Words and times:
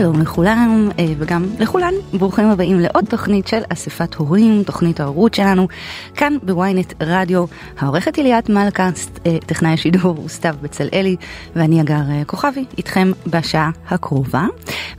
שלום 0.00 0.20
לכולם 0.20 0.88
אה, 0.98 1.04
וגם 1.18 1.46
לכולן, 1.58 1.94
ברוכים 2.12 2.44
הבאים 2.44 2.80
לעוד 2.80 3.04
תוכנית 3.04 3.48
של 3.48 3.60
אספת 3.68 4.14
הורים, 4.14 4.62
תוכנית 4.66 5.00
ההורות 5.00 5.34
שלנו, 5.34 5.68
כאן 6.14 6.36
בוויינט 6.42 6.94
רדיו. 7.00 7.44
העורכת 7.78 8.16
היא 8.16 8.24
ליאת 8.24 8.48
מלכה, 8.48 8.90
אה, 9.26 9.38
טכנאי 9.46 9.72
השידור 9.72 10.28
סתיו 10.28 10.54
בצלאלי 10.62 11.16
ואני 11.56 11.80
אגר 11.80 12.00
אה, 12.10 12.22
כוכבי 12.26 12.64
איתכם 12.78 13.12
בשעה 13.26 13.70
הקרובה. 13.88 14.46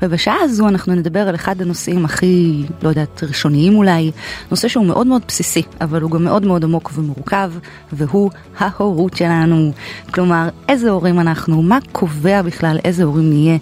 ובשעה 0.01 0.35
הזו 0.41 0.67
אנחנו 0.67 0.95
נדבר 0.95 1.27
על 1.27 1.35
אחד 1.35 1.61
הנושאים 1.61 2.05
הכי, 2.05 2.63
לא 2.81 2.89
יודעת, 2.89 3.23
ראשוניים 3.23 3.75
אולי, 3.75 4.11
נושא 4.51 4.67
שהוא 4.67 4.85
מאוד 4.85 5.07
מאוד 5.07 5.21
בסיסי, 5.27 5.63
אבל 5.81 6.01
הוא 6.01 6.11
גם 6.11 6.23
מאוד 6.23 6.45
מאוד 6.45 6.63
עמוק 6.63 6.91
ומורכב, 6.95 7.51
והוא 7.93 8.31
ההורות 8.57 9.17
שלנו. 9.17 9.71
כלומר, 10.11 10.49
איזה 10.69 10.89
הורים 10.89 11.19
אנחנו, 11.19 11.61
מה 11.61 11.77
קובע 11.91 12.41
בכלל 12.41 12.77
איזה 12.85 13.03
הורים 13.03 13.29
נהיה, 13.29 13.57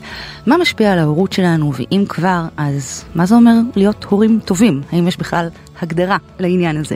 מה 0.47 0.57
משפיע 0.57 0.93
על 0.93 0.99
ההורות 0.99 1.28
שלנו, 1.33 1.73
ואם 1.73 2.05
כבר, 2.09 2.47
אז 2.57 3.03
מה 3.15 3.25
זה 3.25 3.35
אומר 3.35 3.53
להיות 3.75 4.03
הורים 4.03 4.39
טובים? 4.45 4.81
האם 4.91 5.07
יש 5.07 5.17
בכלל 5.17 5.47
הגדרה 5.81 6.17
לעניין 6.39 6.77
הזה? 6.77 6.95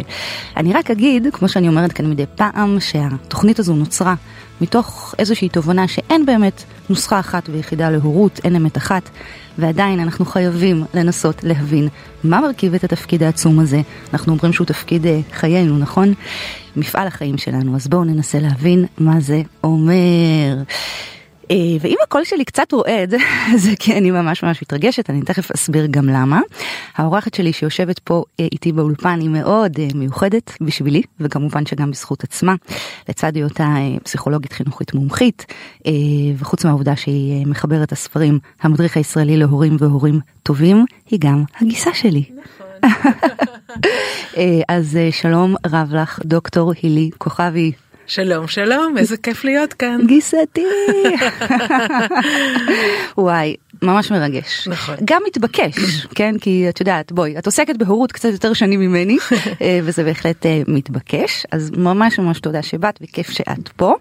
אני 0.58 0.74
רק 0.74 0.92
אגיד, 0.92 1.28
כמו 1.34 1.50
שאני 1.50 1.68
אומרת 1.68 1.92
כאן 1.92 2.10
מדי 2.10 2.26
פעם, 2.36 2.80
שהתוכנית 2.80 3.60
הזו 3.60 3.76
נוצרה 3.76 4.16
מתוך 4.62 5.16
איזושהי 5.20 5.50
תובנה 5.50 5.88
שאין 5.88 6.26
באמת 6.26 6.64
נוסחה 6.90 7.20
אחת 7.20 7.50
ויחידה 7.50 7.90
להורות, 7.90 8.40
אין 8.44 8.56
אמת 8.56 8.78
אחת, 8.78 9.10
ועדיין 9.58 10.00
אנחנו 10.00 10.26
חייבים 10.26 10.84
לנסות 10.94 11.44
להבין 11.44 11.88
מה 12.24 12.42
מרכיב 12.42 12.74
את 12.74 12.84
התפקיד 12.84 13.24
העצום 13.24 13.60
הזה. 13.60 13.82
אנחנו 14.14 14.34
אומרים 14.34 14.54
שהוא 14.54 14.68
תפקיד 14.68 15.06
אה, 15.06 15.20
חיינו, 15.34 15.78
נכון? 15.78 16.14
מפעל 16.76 17.08
החיים 17.08 17.38
שלנו, 17.38 17.76
אז 17.76 17.88
בואו 17.88 18.04
ננסה 18.04 18.40
להבין 18.40 18.86
מה 18.98 19.20
זה 19.20 19.42
אומר. 19.64 20.64
אה, 21.52 21.56
ואם 21.82 21.96
הקול 22.04 22.24
שלי 22.24 22.46
קצת 22.46 22.72
רועד, 22.72 23.14
זה 23.64 23.72
כי 23.80 23.98
אני 23.98 24.12
ממש 24.12 24.44
ממש 24.44 24.62
מתרגשת, 24.62 25.10
אני 25.10 25.22
תכף 25.22 25.52
אסביר 25.52 25.86
גם 25.92 26.10
למה. 26.10 26.42
האורחת 26.96 27.34
שלי 27.34 27.54
שיושבת 27.54 28.00
פה 28.00 28.24
אה, 28.40 28.48
איתי 28.52 28.72
באולפן 28.72 29.20
היא 29.22 29.30
מאוד 29.30 29.80
אה, 29.80 29.88
מיוחדת 29.96 30.52
בשבילי, 30.62 31.02
וכמובן 31.20 31.66
שגם 31.66 31.92
בזכות 31.92 32.24
עצמה, 32.24 32.56
לצד 33.10 33.36
היותה 33.36 33.76
פסיכולוגית 34.04 34.54
חינוכית 34.54 34.94
מומחית, 34.94 35.46
וחוץ 36.38 36.66
מהעובדה 36.66 36.96
שהיא 36.96 37.48
מחברת 37.48 37.92
הספרים 37.92 38.40
המדריך 38.62 38.98
הישראלי 38.98 39.38
להורים 39.38 39.76
והורים 39.80 40.20
טובים, 40.44 40.86
היא 41.10 41.20
גם 41.22 41.44
הגיסה 41.62 41.94
שלי. 41.94 42.24
נכון. 42.30 43.02
אז 44.70 45.00
שלום 45.12 45.56
רב 45.66 45.96
לך, 45.96 46.20
דוקטור 46.26 46.72
הילי 46.82 47.10
כוכבי. 47.18 47.72
שלום 48.08 48.48
שלום 48.48 48.98
איזה 48.98 49.18
כיף 49.18 49.44
להיות 49.44 49.74
כאן. 49.74 50.00
גיסתי. 50.08 50.66
וואי 53.18 53.56
ממש 53.82 54.12
מרגש. 54.12 54.68
נכון. 54.68 54.96
גם 55.06 55.22
מתבקש 55.28 55.76
כן? 56.16 56.36
כי 56.42 56.70
את 56.70 56.80
יודעת 56.80 57.12
בואי 57.12 57.38
את 57.38 57.46
עוסקת 57.46 57.76
בהורות 57.78 58.12
קצת 58.12 58.30
יותר 58.32 58.54
שנים 58.54 58.80
ממני 58.80 59.18
אה, 59.62 59.80
וזה 59.84 60.04
בהחלט 60.04 60.46
אה, 60.46 60.62
מתבקש. 60.68 61.46
אז 61.52 61.72
ממש 61.78 62.20
ממש 62.20 62.40
תודה 62.40 62.62
שבאת 62.62 63.00
וכיף 63.02 63.30
שאת 63.30 63.70
פה. 63.76 63.96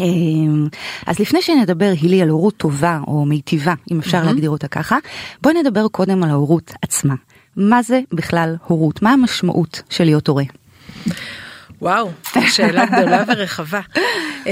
אה, 0.00 0.06
אז 1.06 1.18
לפני 1.18 1.42
שנדבר 1.42 1.92
הילי 2.00 2.22
על 2.22 2.28
הורות 2.28 2.56
טובה 2.56 3.00
או 3.06 3.24
מיטיבה 3.24 3.74
אם 3.92 3.98
אפשר 3.98 4.24
להגדיר 4.24 4.50
אותה 4.50 4.68
ככה 4.68 4.98
בואי 5.42 5.54
נדבר 5.54 5.88
קודם 5.88 6.22
על 6.22 6.30
ההורות 6.30 6.72
עצמה. 6.82 7.14
מה 7.56 7.82
זה 7.82 8.00
בכלל 8.12 8.56
הורות? 8.66 9.02
מה 9.02 9.12
המשמעות 9.12 9.82
של 9.90 10.04
להיות 10.04 10.28
הורה. 10.28 10.44
וואו, 11.82 12.10
שאלה 12.48 12.84
גדולה 12.86 13.24
ורחבה. 13.28 13.80
Uh, 14.44 14.48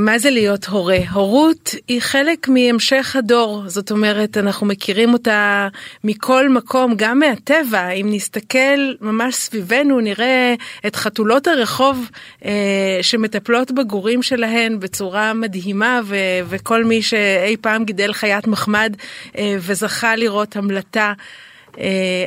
מה 0.00 0.18
זה 0.18 0.30
להיות 0.30 0.64
הורה? 0.64 0.98
הורות 1.12 1.74
היא 1.88 2.00
חלק 2.00 2.48
מהמשך 2.48 3.16
הדור, 3.16 3.62
זאת 3.66 3.90
אומרת 3.90 4.36
אנחנו 4.36 4.66
מכירים 4.66 5.12
אותה 5.12 5.68
מכל 6.04 6.48
מקום, 6.48 6.94
גם 6.96 7.18
מהטבע, 7.18 7.90
אם 7.90 8.06
נסתכל 8.10 8.92
ממש 9.00 9.34
סביבנו 9.34 10.00
נראה 10.00 10.54
את 10.86 10.96
חתולות 10.96 11.46
הרחוב 11.46 12.10
uh, 12.40 12.44
שמטפלות 13.02 13.70
בגורים 13.70 14.22
שלהן 14.22 14.80
בצורה 14.80 15.32
מדהימה 15.32 16.00
ו- 16.04 16.16
וכל 16.48 16.84
מי 16.84 17.02
שאי 17.02 17.56
פעם 17.60 17.84
גידל 17.84 18.12
חיית 18.12 18.46
מחמד 18.46 18.96
uh, 19.32 19.36
וזכה 19.58 20.16
לראות 20.16 20.56
המלטה. 20.56 21.12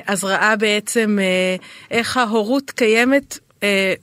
אז 0.08 0.24
ראה 0.24 0.56
בעצם 0.56 1.18
איך 1.92 2.18
ההורות 2.18 2.72
קיימת 2.72 3.40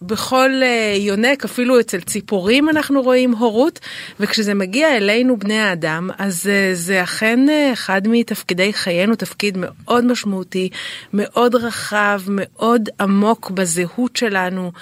בכל 0.02 0.50
אה, 0.62 0.96
יונק, 0.98 1.44
אפילו 1.44 1.80
אצל 1.80 2.00
ציפורים 2.00 2.68
אנחנו 2.68 3.02
רואים 3.02 3.32
הורות, 3.32 3.80
וכשזה 4.20 4.54
מגיע 4.54 4.96
אלינו 4.96 5.36
בני 5.36 5.58
האדם, 5.58 6.10
אז 6.18 6.46
אה, 6.46 6.70
זה 6.74 7.02
אכן 7.02 7.48
אה, 7.48 7.72
אחד 7.72 8.02
מתפקידי 8.08 8.72
חיינו, 8.72 9.14
תפקיד 9.16 9.58
מאוד 9.60 10.04
משמעותי, 10.04 10.68
מאוד 11.12 11.54
רחב, 11.54 12.20
מאוד 12.28 12.88
עמוק 13.00 13.50
בזהות 13.50 14.16
שלנו. 14.16 14.72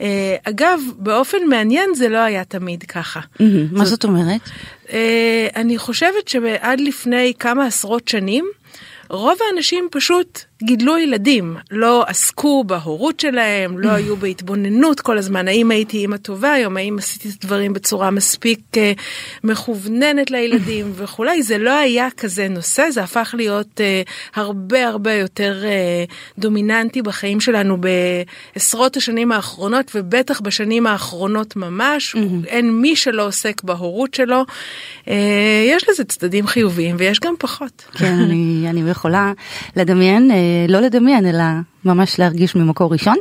אה, 0.00 0.36
אגב, 0.44 0.80
באופן 0.96 1.38
מעניין 1.48 1.94
זה 1.94 2.08
לא 2.08 2.18
היה 2.18 2.44
תמיד 2.44 2.82
ככה. 2.82 3.20
מה 3.72 3.84
זאת 3.84 4.04
אומרת? 4.04 4.40
אה, 4.92 5.48
אני 5.56 5.78
חושבת 5.78 6.28
שעד 6.28 6.80
לפני 6.80 7.32
כמה 7.38 7.66
עשרות 7.66 8.08
שנים, 8.08 8.44
רוב 9.10 9.38
האנשים 9.50 9.88
פשוט 9.90 10.49
גידלו 10.62 10.98
ילדים, 10.98 11.56
לא 11.70 12.04
עסקו 12.06 12.64
בהורות 12.64 13.20
שלהם, 13.20 13.78
לא 13.78 13.90
היו 13.90 14.16
בהתבוננות 14.16 15.00
כל 15.00 15.18
הזמן, 15.18 15.48
האם 15.48 15.70
הייתי 15.70 15.96
אימא 15.98 16.16
טובה 16.16 16.52
היום, 16.52 16.76
האם 16.76 16.98
עשיתי 16.98 17.28
את 17.28 17.44
הדברים 17.44 17.72
בצורה 17.72 18.10
מספיק 18.10 18.60
uh, 18.72 18.78
מכווננת 19.44 20.30
לילדים 20.30 20.92
וכולי, 20.96 21.42
זה 21.42 21.58
לא 21.58 21.78
היה 21.78 22.08
כזה 22.16 22.48
נושא, 22.48 22.90
זה 22.90 23.02
הפך 23.02 23.34
להיות 23.38 23.80
uh, 23.80 24.10
הרבה 24.40 24.88
הרבה 24.88 25.12
יותר 25.12 25.62
uh, 25.62 26.38
דומיננטי 26.38 27.02
בחיים 27.02 27.40
שלנו 27.40 27.76
בעשרות 28.56 28.96
השנים 28.96 29.32
האחרונות, 29.32 29.90
ובטח 29.94 30.40
בשנים 30.40 30.86
האחרונות 30.86 31.56
ממש, 31.56 32.16
אין 32.46 32.72
מי 32.72 32.96
שלא 32.96 33.26
עוסק 33.26 33.62
בהורות 33.62 34.14
שלו. 34.14 34.44
Uh, 35.04 35.10
יש 35.66 35.88
לזה 35.88 36.04
צדדים 36.04 36.46
חיוביים 36.46 36.96
ויש 36.98 37.20
גם 37.20 37.34
פחות. 37.38 37.84
כן, 37.92 38.12
אני, 38.12 38.66
אני 38.70 38.90
יכולה 38.90 39.32
לדמיין. 39.76 40.30
לא 40.68 40.80
לדמיין 40.80 41.26
אלא 41.26 41.44
ממש 41.84 42.18
להרגיש 42.18 42.56
ממקור 42.56 42.92
ראשון. 42.92 43.16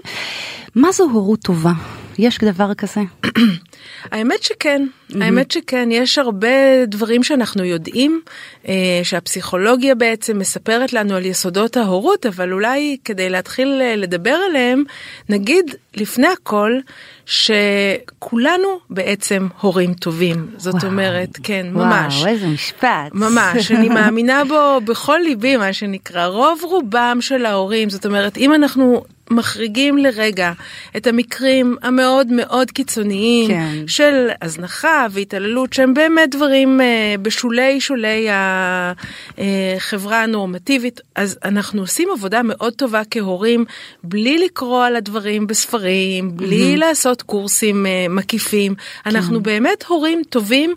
מה 0.76 0.92
זו 0.92 1.04
הורות 1.04 1.42
טובה? 1.42 1.72
יש 2.20 2.38
דבר 2.38 2.74
כזה? 2.74 3.02
האמת 4.12 4.44
שכן. 4.44 4.86
האמת 5.22 5.52
שכן, 5.52 5.90
יש 5.92 6.18
הרבה 6.18 6.86
דברים 6.88 7.24
שאנחנו 7.24 7.64
יודעים, 7.64 8.22
אה, 8.68 8.74
שהפסיכולוגיה 9.04 9.96
בעצם 9.96 10.40
מספרת 10.40 10.94
לנו 10.94 11.16
על 11.16 11.26
יסודות 11.26 11.78
ההורות, 11.78 12.26
אבל 12.26 12.54
אולי 12.54 12.98
כדי 13.06 13.30
להתחיל 13.30 13.80
אה, 13.82 13.96
לדבר 13.96 14.38
עליהם, 14.50 14.84
נגיד 15.30 15.76
לפני 15.96 16.28
הכל, 16.28 16.72
שכולנו 17.30 18.68
בעצם 18.90 19.48
הורים 19.62 19.94
טובים. 19.94 20.48
זאת 20.58 20.74
וואו, 20.74 20.88
אומרת, 20.88 21.30
כן, 21.44 21.68
ממש. 21.74 22.16
וואו, 22.16 22.28
איזה 22.28 22.48
משפט. 22.48 23.10
ממש, 23.14 23.72
אני 23.72 23.90
מאמינה 23.96 24.44
בו 24.46 24.82
בכל 24.86 25.18
ליבי, 25.24 25.58
מה 25.58 25.74
שנקרא. 25.74 26.26
רוב 26.26 26.62
רובם 26.64 27.18
של 27.22 27.46
ההורים, 27.46 27.90
זאת 27.90 28.06
אומרת, 28.06 28.38
אם 28.38 28.49
אנחנו 28.54 29.04
מחריגים 29.30 29.98
לרגע 29.98 30.52
את 30.98 31.08
המקרים 31.08 31.76
המאוד 31.82 32.28
מאוד 32.32 32.72
קיצוניים 32.72 33.48
כן. 33.48 33.88
של 33.88 34.30
הזנחה 34.42 35.08
והתעללות 35.12 35.74
שהם 35.74 35.94
באמת 35.94 36.36
דברים 36.36 36.82
אה, 36.82 37.16
בשולי 37.22 37.82
שולי 37.82 38.28
החברה 39.38 40.24
הנורמטיבית 40.24 41.02
אז 41.16 41.40
אנחנו 41.46 41.82
עושים 41.82 42.10
עבודה 42.14 42.42
מאוד 42.44 42.74
טובה 42.74 43.02
כהורים 43.12 43.66
בלי 44.04 44.38
לקרוא 44.38 44.86
על 44.86 44.96
הדברים 44.96 45.48
בספרים 45.48 46.38
בלי 46.38 46.74
mm-hmm. 46.74 46.80
לעשות 46.80 47.22
קורסים 47.22 47.86
אה, 47.86 48.06
מקיפים 48.10 48.76
כן. 48.76 49.10
אנחנו 49.10 49.42
באמת 49.44 49.84
הורים 49.88 50.22
טובים. 50.30 50.76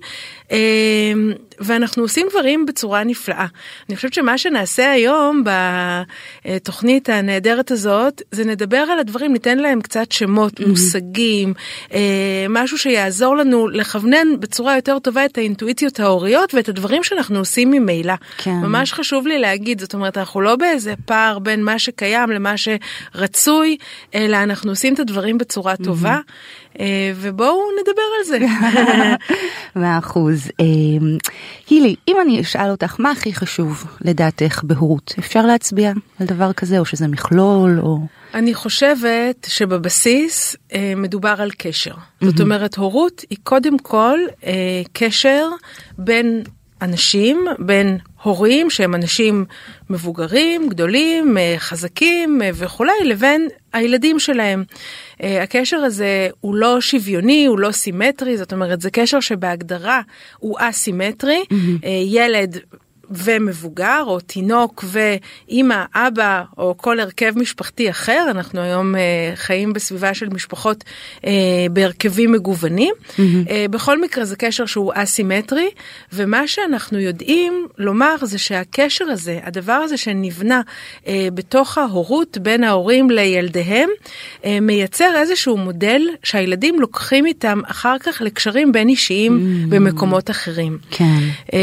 אמ, 0.53 1.33
ואנחנו 1.61 2.03
עושים 2.03 2.27
דברים 2.31 2.67
בצורה 2.67 3.05
נפלאה. 3.05 3.47
אני 3.89 3.97
חושבת 3.97 4.13
שמה 4.13 4.39
שנעשה 4.39 4.93
היום 4.93 5.45
בתוכנית 6.45 7.09
הנהדרת 7.09 7.71
הזאת, 7.71 8.23
זה 8.31 8.45
נדבר 8.45 8.77
על 8.77 8.99
הדברים, 8.99 9.33
ניתן 9.33 9.59
להם 9.59 9.81
קצת 9.81 10.13
שמות, 10.13 10.61
mm-hmm. 10.61 10.67
מושגים, 10.67 11.55
אה, 11.93 12.47
משהו 12.49 12.79
שיעזור 12.79 13.37
לנו 13.37 13.69
לכוונן 13.69 14.41
בצורה 14.41 14.77
יותר 14.77 14.99
טובה 14.99 15.25
את 15.25 15.39
האינטואיציות 15.39 16.01
ההוריות 16.01 16.55
ואת 16.55 16.69
הדברים 16.69 17.03
שאנחנו 17.05 17.39
עושים 17.39 17.71
ממילא. 17.71 18.15
כן. 18.39 18.51
ממש 18.51 18.93
חשוב 18.93 19.27
לי 19.27 19.39
להגיד, 19.39 19.81
זאת 19.81 19.95
אומרת, 19.95 20.19
אנחנו 20.19 20.41
לא 20.41 20.57
באיזה 20.57 20.95
פער 21.05 21.39
בין 21.39 21.65
מה 21.65 21.79
שקיים 21.79 22.31
למה 22.31 22.55
שרצוי, 22.57 23.77
אלא 24.15 24.37
אנחנו 24.37 24.71
עושים 24.71 24.95
את 24.95 25.01
הדברים 25.01 25.39
בצורה 25.39 25.77
טובה. 25.77 26.15
Mm-hmm. 26.15 26.17
אה, 26.17 26.62
ובואו 27.17 27.61
נדבר 27.81 28.03
על 28.19 28.25
זה. 28.25 28.39
מאה 29.81 29.99
אחוז. 29.99 30.51
אה, 30.61 30.65
הילי, 31.71 31.87
לי, 31.89 31.97
אם 32.09 32.17
אני 32.23 32.41
אשאל 32.41 32.71
אותך 32.71 32.97
מה 32.99 33.11
הכי 33.11 33.35
חשוב 33.35 33.85
לדעתך 34.01 34.61
בהורות, 34.65 35.15
אפשר 35.19 35.47
להצביע 35.47 35.93
על 36.21 36.27
דבר 36.27 36.53
כזה 36.53 36.79
או 36.79 36.85
שזה 36.85 37.09
מכלול 37.09 37.81
או... 37.83 37.99
אני 38.35 38.55
חושבת 38.55 39.47
שבבסיס 39.51 40.57
אה, 40.73 40.93
מדובר 40.97 41.35
על 41.39 41.51
קשר. 41.59 41.95
Mm-hmm. 41.95 42.27
זאת 42.27 42.41
אומרת, 42.41 42.75
הורות 42.75 43.25
היא 43.31 43.39
קודם 43.43 43.79
כל 43.79 44.19
אה, 44.45 44.83
קשר 44.93 45.49
בין 45.99 46.43
אנשים, 46.83 47.47
בין 47.59 47.99
הורים 48.23 48.71
שהם 48.71 48.95
אנשים 48.95 49.45
מבוגרים, 49.91 50.69
גדולים, 50.69 51.39
אה, 51.39 51.55
חזקים 51.59 52.43
אה, 52.43 52.51
וכולי, 52.55 52.93
לבין 53.05 53.49
הילדים 53.73 54.19
שלהם. 54.19 54.65
אה, 55.23 55.43
הקשר 55.43 55.77
הזה 55.77 56.29
הוא 56.41 56.55
לא 56.55 56.81
שוויוני, 56.81 57.47
הוא 57.47 57.59
לא 57.59 57.73
סימטרי, 57.73 58.37
זאת 58.37 58.53
אומרת 58.53 58.81
זה 58.81 58.91
קשר 58.91 59.21
שבהגדרה 59.21 60.01
הוא 60.39 60.57
אסימטרי. 60.61 61.45
Mm-hmm. 61.53 61.87
ילד 62.07 62.59
ומבוגר, 63.17 64.03
או 64.07 64.21
תינוק 64.21 64.85
ואימא, 64.89 65.85
אבא, 65.95 66.43
או 66.59 66.75
כל 66.77 67.01
הרכב 67.01 67.33
משפחתי 67.37 67.91
אחר, 67.91 68.27
אנחנו 68.31 68.61
היום 68.61 68.97
אה, 68.97 69.33
חיים 69.35 69.73
בסביבה 69.73 70.15
של 70.15 70.29
משפחות 70.29 70.85
אה, 71.27 71.31
בהרכבים 71.71 72.33
מגוונים. 72.33 72.95
Mm-hmm. 72.95 73.21
אה, 73.51 73.67
בכל 73.71 74.01
מקרה 74.01 74.25
זה 74.25 74.37
קשר 74.37 74.67
שהוא 74.67 74.93
אסימטרי, 74.95 75.71
ומה 76.13 76.49
שאנחנו 76.49 76.99
יודעים 76.99 77.67
לומר 77.79 78.17
זה 78.23 78.39
שהקשר 78.39 79.05
הזה, 79.05 79.41
הדבר 79.43 79.73
הזה 79.73 79.97
שנבנה 79.97 80.61
אה, 81.07 81.29
בתוך 81.35 81.79
ההורות 81.79 82.39
בין 82.39 82.65
ההורים 82.65 83.11
לילדיהם, 83.11 83.89
אה, 84.45 84.59
מייצר 84.61 85.13
איזשהו 85.17 85.57
מודל 85.57 86.03
שהילדים 86.23 86.81
לוקחים 86.81 87.27
איתם 87.27 87.61
אחר 87.67 87.97
כך 87.99 88.23
לקשרים 88.23 88.73
בין 88.73 88.89
אישיים 88.89 89.37
mm-hmm. 89.37 89.75
במקומות 89.75 90.31
אחרים. 90.31 90.79
כן. 90.91 91.19
אה, 91.53 91.59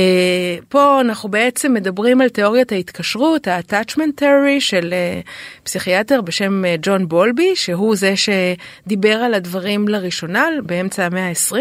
פה 0.69 1.01
אנחנו 1.01 1.29
בעצם 1.39 1.73
מדברים 1.73 2.21
על 2.21 2.29
תיאוריית 2.29 2.71
ההתקשרות, 2.71 3.47
ה-attachment 3.47 4.21
theory 4.21 4.59
של 4.59 4.93
uh, 4.93 5.27
פסיכיאטר 5.63 6.21
בשם 6.21 6.63
uh, 6.65 6.79
ג'ון 6.81 7.07
בולבי, 7.07 7.55
שהוא 7.55 7.95
זה 7.95 8.13
שדיבר 8.15 9.13
על 9.13 9.33
הדברים 9.33 9.87
לראשונה 9.87 10.47
באמצע 10.63 11.05
המאה 11.05 11.27
ה-20. 11.27 11.55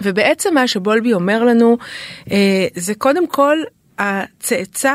ובעצם 0.00 0.54
מה 0.54 0.68
שבולבי 0.68 1.12
אומר 1.12 1.44
לנו 1.44 1.78
uh, 2.24 2.30
זה 2.74 2.94
קודם 2.94 3.26
כל 3.26 3.58
הצאצא 3.98 4.94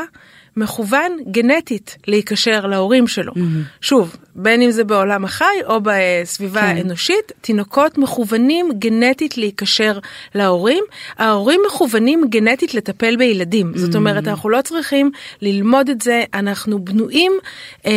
מכוון 0.58 1.18
גנטית 1.32 1.98
להיקשר 2.08 2.66
להורים 2.66 3.08
שלו. 3.08 3.34
Mm-hmm. 3.34 3.82
שוב, 3.82 4.16
בין 4.36 4.62
אם 4.62 4.72
זה 4.72 4.84
בעולם 4.84 5.26
החי 5.26 5.46
או 5.66 5.80
בסביבה 5.84 6.62
כן. 6.62 6.68
האנושית, 6.68 7.32
תינוקות 7.42 7.98
מכוונים 7.98 8.72
גנטית 8.80 9.38
להיקשר 9.38 10.00
להורים. 10.36 10.84
ההורים 11.18 11.62
מכוונים 11.68 12.26
גנטית 12.30 12.74
לטפל 12.74 13.16
בילדים. 13.16 13.72
Mm-hmm. 13.74 13.80
זאת 13.80 13.96
אומרת, 13.96 14.28
אנחנו 14.28 14.50
לא 14.50 14.62
צריכים 14.62 15.12
ללמוד 15.42 15.90
את 15.90 16.02
זה, 16.02 16.24
אנחנו 16.34 16.80
בנויים 16.80 17.32
אה, 17.86 17.92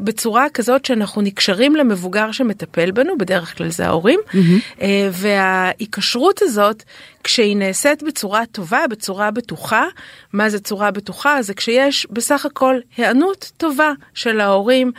בצורה 0.00 0.46
כזאת 0.54 0.84
שאנחנו 0.84 1.22
נקשרים 1.22 1.76
למבוגר 1.76 2.32
שמטפל 2.32 2.90
בנו, 2.90 3.18
בדרך 3.18 3.58
כלל 3.58 3.70
זה 3.70 3.86
ההורים, 3.86 4.20
mm-hmm. 4.28 4.82
אה, 4.82 5.08
וההיקשרות 5.12 6.42
הזאת, 6.42 6.82
כשהיא 7.24 7.56
נעשית 7.56 8.02
בצורה 8.02 8.46
טובה, 8.52 8.86
בצורה 8.90 9.30
בטוחה, 9.30 9.84
מה 10.32 10.48
זה 10.48 10.60
צורה 10.60 10.90
בטוחה? 10.90 11.42
זה 11.42 11.54
כשיש 11.54 12.06
בסך 12.10 12.46
הכל 12.46 12.78
היענות 12.96 13.52
טובה 13.56 13.92
של 14.14 14.40
ההורים 14.40 14.92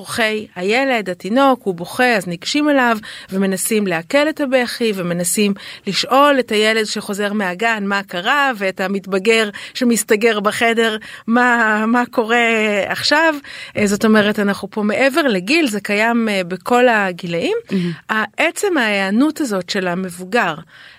לצורכי 0.00 0.46
הילד, 0.56 1.10
התינוק, 1.10 1.62
הוא 1.62 1.74
בוכה 1.74 2.16
אז 2.16 2.26
ניגשים 2.26 2.70
אליו 2.70 2.98
ומנסים 3.30 3.86
לעכל 3.86 4.28
את 4.28 4.40
הבכי 4.40 4.92
ומנסים 4.94 5.54
לשאול 5.86 6.36
את 6.40 6.52
הילד 6.52 6.84
שחוזר 6.84 7.32
מהגן 7.32 7.84
מה 7.86 8.02
קרה 8.02 8.50
ואת 8.56 8.80
המתבגר 8.80 9.50
שמסתגר 9.74 10.40
בחדר 10.40 10.96
מה, 11.26 11.84
מה 11.86 12.02
קורה 12.10 12.38
עכשיו. 12.86 13.34
אה, 13.76 13.86
זאת 13.86 14.04
אומרת 14.04 14.38
אנחנו 14.38 14.70
פה 14.70 14.82
מעבר 14.82 15.22
לגיל 15.22 15.66
זה 15.68 15.80
קיים 15.80 16.28
אה, 16.28 16.44
בכל 16.44 16.88
הגילאים. 16.88 17.56
Mm-hmm. 17.68 18.14
עצם 18.36 18.78
ההיענות 18.78 19.40
הזאת 19.40 19.70
של 19.70 19.88
המבוגר 19.88 20.54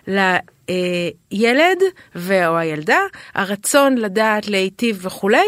לילד 0.07 1.81
או 2.48 2.57
הילדה, 2.57 3.00
הרצון 3.36 3.98
לדעת 3.98 4.48
להיטיב 4.48 5.00
וכולי, 5.01 5.48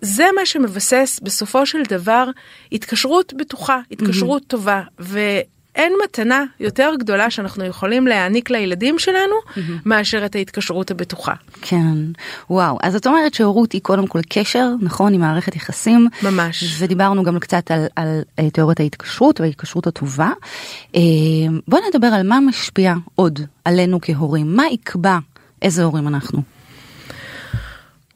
זה 0.00 0.24
מה 0.34 0.46
שמבסס 0.46 1.20
בסופו 1.22 1.66
של 1.66 1.82
דבר 1.88 2.24
התקשרות 2.72 3.34
בטוחה, 3.36 3.80
התקשרות 3.90 4.42
mm-hmm. 4.42 4.48
טובה. 4.48 4.82
ואין 4.98 5.92
מתנה 6.04 6.44
יותר 6.60 6.92
גדולה 6.98 7.30
שאנחנו 7.30 7.64
יכולים 7.64 8.06
להעניק 8.06 8.50
לילדים 8.50 8.98
שלנו 8.98 9.34
mm-hmm. 9.34 9.60
מאשר 9.84 10.26
את 10.26 10.34
ההתקשרות 10.34 10.90
הבטוחה. 10.90 11.34
כן, 11.62 11.94
וואו. 12.50 12.78
אז 12.82 12.96
את 12.96 13.06
אומרת 13.06 13.34
שהורות 13.34 13.72
היא 13.72 13.80
קודם 13.80 14.06
כל 14.06 14.20
קשר, 14.28 14.68
נכון, 14.80 15.14
עם 15.14 15.20
מערכת 15.20 15.56
יחסים. 15.56 16.08
ממש. 16.22 16.64
ודיברנו 16.78 17.22
גם 17.22 17.38
קצת 17.38 17.70
על, 17.70 17.86
על, 17.96 18.08
על 18.36 18.44
אה, 18.44 18.50
תיאוריית 18.50 18.80
ההתקשרות 18.80 19.40
וההתקשרות 19.40 19.86
הטובה. 19.86 20.30
אה, 20.94 21.00
בוא 21.68 21.78
נדבר 21.88 22.06
על 22.06 22.28
מה 22.28 22.40
משפיע 22.40 22.94
עוד 23.14 23.40
עלינו 23.64 23.98
כהורים, 24.02 24.56
מה 24.56 24.64
יקבע 24.72 25.18
איזה 25.62 25.84
הורים 25.84 26.08
אנחנו. 26.08 26.55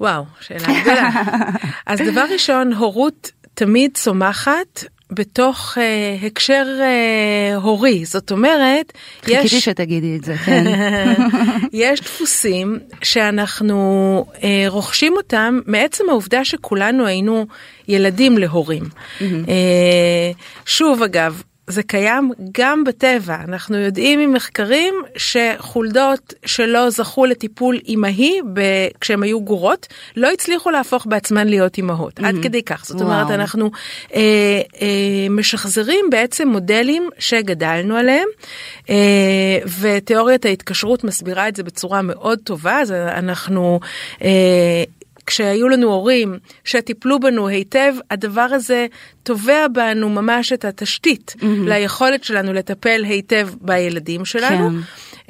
וואו, 0.00 0.24
שאלה 0.40 0.80
גדולה. 0.80 1.10
אז 1.86 1.98
דבר 2.00 2.24
ראשון, 2.32 2.72
הורות 2.72 3.30
תמיד 3.54 3.90
צומחת 3.94 4.84
בתוך 5.12 5.78
uh, 5.78 6.26
הקשר 6.26 6.66
uh, 6.78 7.56
הורי, 7.62 8.04
זאת 8.04 8.32
אומרת, 8.32 8.92
יש... 9.26 9.36
חיכיתי 9.36 9.60
שתגידי 9.60 10.16
את 10.16 10.24
זה, 10.24 10.36
כן. 10.36 10.64
יש 11.72 12.00
דפוסים 12.00 12.78
שאנחנו 13.02 14.24
uh, 14.34 14.38
רוכשים 14.68 15.12
אותם 15.16 15.60
מעצם 15.66 16.04
העובדה 16.08 16.44
שכולנו 16.44 17.06
היינו 17.06 17.46
ילדים 17.88 18.38
להורים. 18.38 18.82
Uh, 19.18 19.22
שוב 20.66 21.02
אגב, 21.02 21.42
זה 21.70 21.82
קיים 21.82 22.30
גם 22.52 22.84
בטבע. 22.84 23.36
אנחנו 23.48 23.76
יודעים 23.78 24.20
ממחקרים 24.20 24.94
שחולדות 25.16 26.34
שלא 26.46 26.90
זכו 26.90 27.26
לטיפול 27.26 27.78
אימהי 27.88 28.40
כשהן 29.00 29.22
היו 29.22 29.40
גורות, 29.40 29.86
לא 30.16 30.32
הצליחו 30.32 30.70
להפוך 30.70 31.06
בעצמן 31.06 31.48
להיות 31.48 31.76
אימהות. 31.76 32.20
Mm-hmm. 32.20 32.26
עד 32.26 32.34
כדי 32.42 32.62
כך. 32.62 32.84
זאת 32.86 33.00
וואו. 33.00 33.12
אומרת, 33.12 33.30
אנחנו 33.30 33.70
אה, 34.14 34.20
אה, 34.82 35.26
משחזרים 35.30 36.04
בעצם 36.10 36.48
מודלים 36.48 37.08
שגדלנו 37.18 37.96
עליהם, 37.96 38.28
אה, 38.90 39.58
ותיאוריית 39.80 40.44
ההתקשרות 40.44 41.04
מסבירה 41.04 41.48
את 41.48 41.56
זה 41.56 41.62
בצורה 41.62 42.02
מאוד 42.02 42.38
טובה. 42.44 42.80
אז 42.80 42.92
אנחנו... 42.92 43.80
אה, 44.22 44.84
כשהיו 45.26 45.68
לנו 45.68 45.86
הורים 45.86 46.38
שטיפלו 46.64 47.20
בנו 47.20 47.48
היטב, 47.48 47.94
הדבר 48.10 48.40
הזה 48.40 48.86
תובע 49.22 49.66
בנו 49.68 50.08
ממש 50.08 50.52
את 50.52 50.64
התשתית 50.64 51.34
mm-hmm. 51.38 51.44
ליכולת 51.64 52.24
שלנו 52.24 52.52
לטפל 52.52 53.04
היטב 53.04 53.48
בילדים 53.60 54.24
שלנו. 54.24 54.70
כן. 54.70 54.76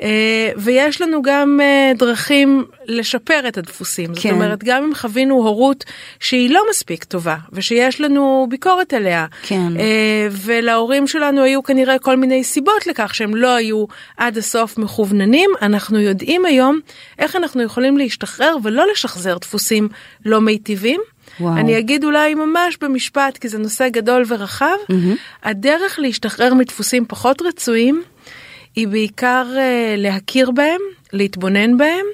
אה, 0.03 0.51
ויש 0.57 1.01
לנו 1.01 1.23
גם 1.23 1.61
אה, 1.63 1.93
דרכים 1.97 2.65
לשפר 2.87 3.49
את 3.49 3.59
הדפוסים. 3.59 4.07
כן. 4.07 4.15
זאת 4.15 4.31
אומרת, 4.31 4.65
גם 4.65 4.83
אם 4.83 4.95
חווינו 4.95 5.35
הורות 5.35 5.85
שהיא 6.21 6.51
לא 6.51 6.63
מספיק 6.71 7.05
טובה, 7.05 7.37
ושיש 7.53 8.01
לנו 8.01 8.47
ביקורת 8.51 8.93
עליה, 8.93 9.27
כן. 9.43 9.77
אה, 9.79 10.29
ולהורים 10.31 11.07
שלנו 11.07 11.43
היו 11.43 11.63
כנראה 11.63 11.99
כל 11.99 12.17
מיני 12.17 12.45
סיבות 12.45 12.87
לכך 12.87 13.15
שהם 13.15 13.37
לא 13.37 13.55
היו 13.55 13.85
עד 14.17 14.39
הסוף 14.39 14.79
מכווננים, 14.79 15.51
אנחנו 15.63 16.01
יודעים 16.01 16.45
היום 16.45 16.81
איך 17.19 17.37
אנחנו 17.37 17.63
יכולים 17.63 17.97
להשתחרר 17.97 18.57
ולא 18.63 18.85
לשחזר 18.93 19.39
דפוסים 19.39 19.89
לא 20.25 20.41
מיטיבים. 20.41 21.01
וואו. 21.41 21.57
אני 21.57 21.79
אגיד 21.79 22.05
אולי 22.05 22.35
ממש 22.35 22.77
במשפט, 22.81 23.39
כי 23.39 23.49
זה 23.49 23.59
נושא 23.59 23.89
גדול 23.89 24.25
ורחב, 24.29 24.67
mm-hmm. 24.67 24.95
הדרך 25.43 25.99
להשתחרר 25.99 26.55
מדפוסים 26.55 27.05
פחות 27.09 27.43
רצויים 27.43 28.03
היא 28.77 28.89
בעיקר 28.89 29.47
אה, 29.57 29.95
להכיר 29.99 30.51
בהם, 30.51 30.81
להתבונן 31.13 31.77
בהם, 31.77 32.07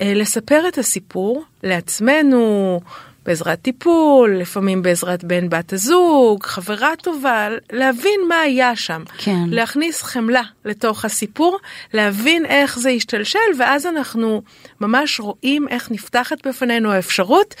אה, 0.00 0.12
לספר 0.14 0.68
את 0.68 0.78
הסיפור 0.78 1.44
לעצמנו, 1.62 2.80
בעזרת 3.26 3.62
טיפול, 3.62 4.36
לפעמים 4.36 4.82
בעזרת 4.82 5.24
בן 5.24 5.48
בת 5.48 5.72
הזוג, 5.72 6.42
חברה 6.42 6.92
טובה, 7.02 7.48
להבין 7.72 8.20
מה 8.28 8.40
היה 8.40 8.76
שם. 8.76 9.02
כן. 9.18 9.44
להכניס 9.46 10.02
חמלה 10.02 10.42
לתוך 10.64 11.04
הסיפור, 11.04 11.58
להבין 11.94 12.46
איך 12.46 12.78
זה 12.78 12.90
השתלשל, 12.90 13.38
ואז 13.58 13.86
אנחנו 13.86 14.42
ממש 14.80 15.20
רואים 15.20 15.68
איך 15.68 15.90
נפתחת 15.90 16.46
בפנינו 16.46 16.92
האפשרות 16.92 17.54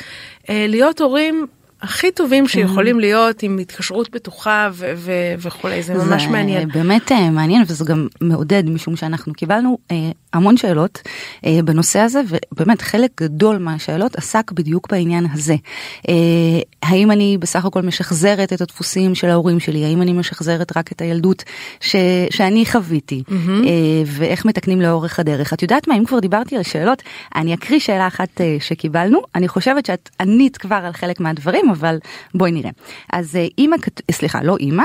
אה, 0.50 0.66
להיות 0.68 1.00
הורים 1.00 1.46
הכי 1.86 2.10
טובים. 2.10 2.48
שיכולים 2.48 3.00
להיות 3.00 3.42
עם 3.42 3.58
התקשרות 3.58 4.10
בטוחה 4.10 4.70
וכולי, 5.38 5.82
זה 5.82 5.94
ממש 5.94 6.22
זה 6.22 6.28
מעניין. 6.28 6.68
באמת 6.68 7.12
אה, 7.12 7.30
מעניין 7.30 7.62
וזה 7.66 7.84
גם 7.84 8.08
מעודד 8.20 8.70
משום 8.70 8.96
שאנחנו 8.96 9.32
קיבלנו 9.32 9.78
אה, 9.90 10.10
המון 10.32 10.56
שאלות 10.56 11.02
אה, 11.46 11.58
בנושא 11.64 11.98
הזה 11.98 12.20
ובאמת 12.28 12.82
חלק 12.82 13.10
גדול 13.22 13.58
מהשאלות 13.58 14.16
עסק 14.16 14.52
בדיוק 14.52 14.90
בעניין 14.90 15.26
הזה. 15.32 15.54
אה, 16.08 16.14
האם 16.82 17.10
אני 17.10 17.38
בסך 17.40 17.64
הכל 17.64 17.82
משחזרת 17.82 18.52
את 18.52 18.60
הדפוסים 18.60 19.14
של 19.14 19.28
ההורים 19.28 19.60
שלי, 19.60 19.84
האם 19.84 20.02
אני 20.02 20.12
משחזרת 20.12 20.76
רק 20.76 20.92
את 20.92 21.00
הילדות 21.00 21.44
ש, 21.80 21.96
שאני 22.30 22.66
חוויתי 22.66 23.22
mm-hmm. 23.28 23.32
אה, 23.66 24.02
ואיך 24.06 24.44
מתקנים 24.44 24.80
לאורך 24.80 25.18
הדרך. 25.18 25.52
את 25.52 25.62
יודעת 25.62 25.88
מה, 25.88 25.96
אם 25.96 26.04
כבר 26.04 26.18
דיברתי 26.18 26.56
על 26.56 26.62
שאלות, 26.62 27.02
אני 27.34 27.54
אקריא 27.54 27.78
שאלה 27.78 28.06
אחת 28.06 28.40
אה, 28.40 28.56
שקיבלנו, 28.60 29.22
אני 29.34 29.48
חושבת 29.48 29.86
שאת 29.86 30.10
ענית 30.20 30.56
כבר 30.56 30.80
על 30.84 30.92
חלק 30.92 31.20
מהדברים, 31.20 31.70
אבל 31.76 31.98
בואי 32.34 32.52
נראה. 32.52 32.70
אז 33.12 33.36
אה, 33.36 33.46
אימא, 33.58 33.76
סליחה, 34.10 34.42
לא 34.42 34.56
אימא, 34.56 34.84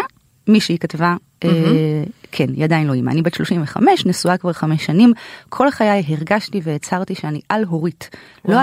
מישהי 0.52 0.78
כתבה, 0.78 1.16
mm-hmm. 1.16 1.48
אה, 1.48 2.04
כן, 2.32 2.46
היא 2.56 2.64
עדיין 2.64 2.88
לא 2.88 2.94
אימא, 2.94 3.12
אני 3.12 3.22
בת 3.22 3.34
35, 3.34 4.06
נשואה 4.06 4.38
כבר 4.38 4.54
חמש 4.54 4.86
שנים, 4.86 5.14
כל 5.50 5.72
חיי 5.72 6.04
הרגשתי 6.08 6.62
והצהרתי 6.64 7.16
שאני 7.16 7.42
על-הורית. 7.50 8.10
לא, 8.46 8.58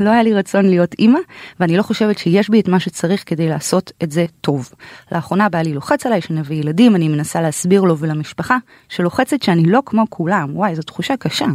לא 0.00 0.10
היה 0.10 0.22
לי 0.22 0.34
רצון 0.34 0.66
להיות 0.66 0.94
אימא, 0.98 1.18
ואני 1.60 1.76
לא 1.76 1.82
חושבת 1.82 2.18
שיש 2.18 2.50
בי 2.50 2.60
את 2.60 2.68
מה 2.68 2.80
שצריך 2.80 3.22
כדי 3.26 3.48
לעשות 3.48 3.92
את 4.02 4.12
זה 4.12 4.26
טוב. 4.40 4.70
לאחרונה 5.12 5.48
בעלי 5.48 5.74
לוחץ 5.74 6.06
עליי 6.06 6.20
שנביא 6.20 6.56
ילדים, 6.56 6.96
אני 6.96 7.08
מנסה 7.08 7.40
להסביר 7.40 7.82
לו 7.82 7.98
ולמשפחה 7.98 8.56
שלוחצת 8.88 9.42
שאני 9.42 9.62
לא 9.62 9.82
כמו 9.86 10.04
כולם, 10.08 10.56
וואי, 10.56 10.74
זו 10.74 10.82
תחושה 10.82 11.16
קשה. 11.16 11.46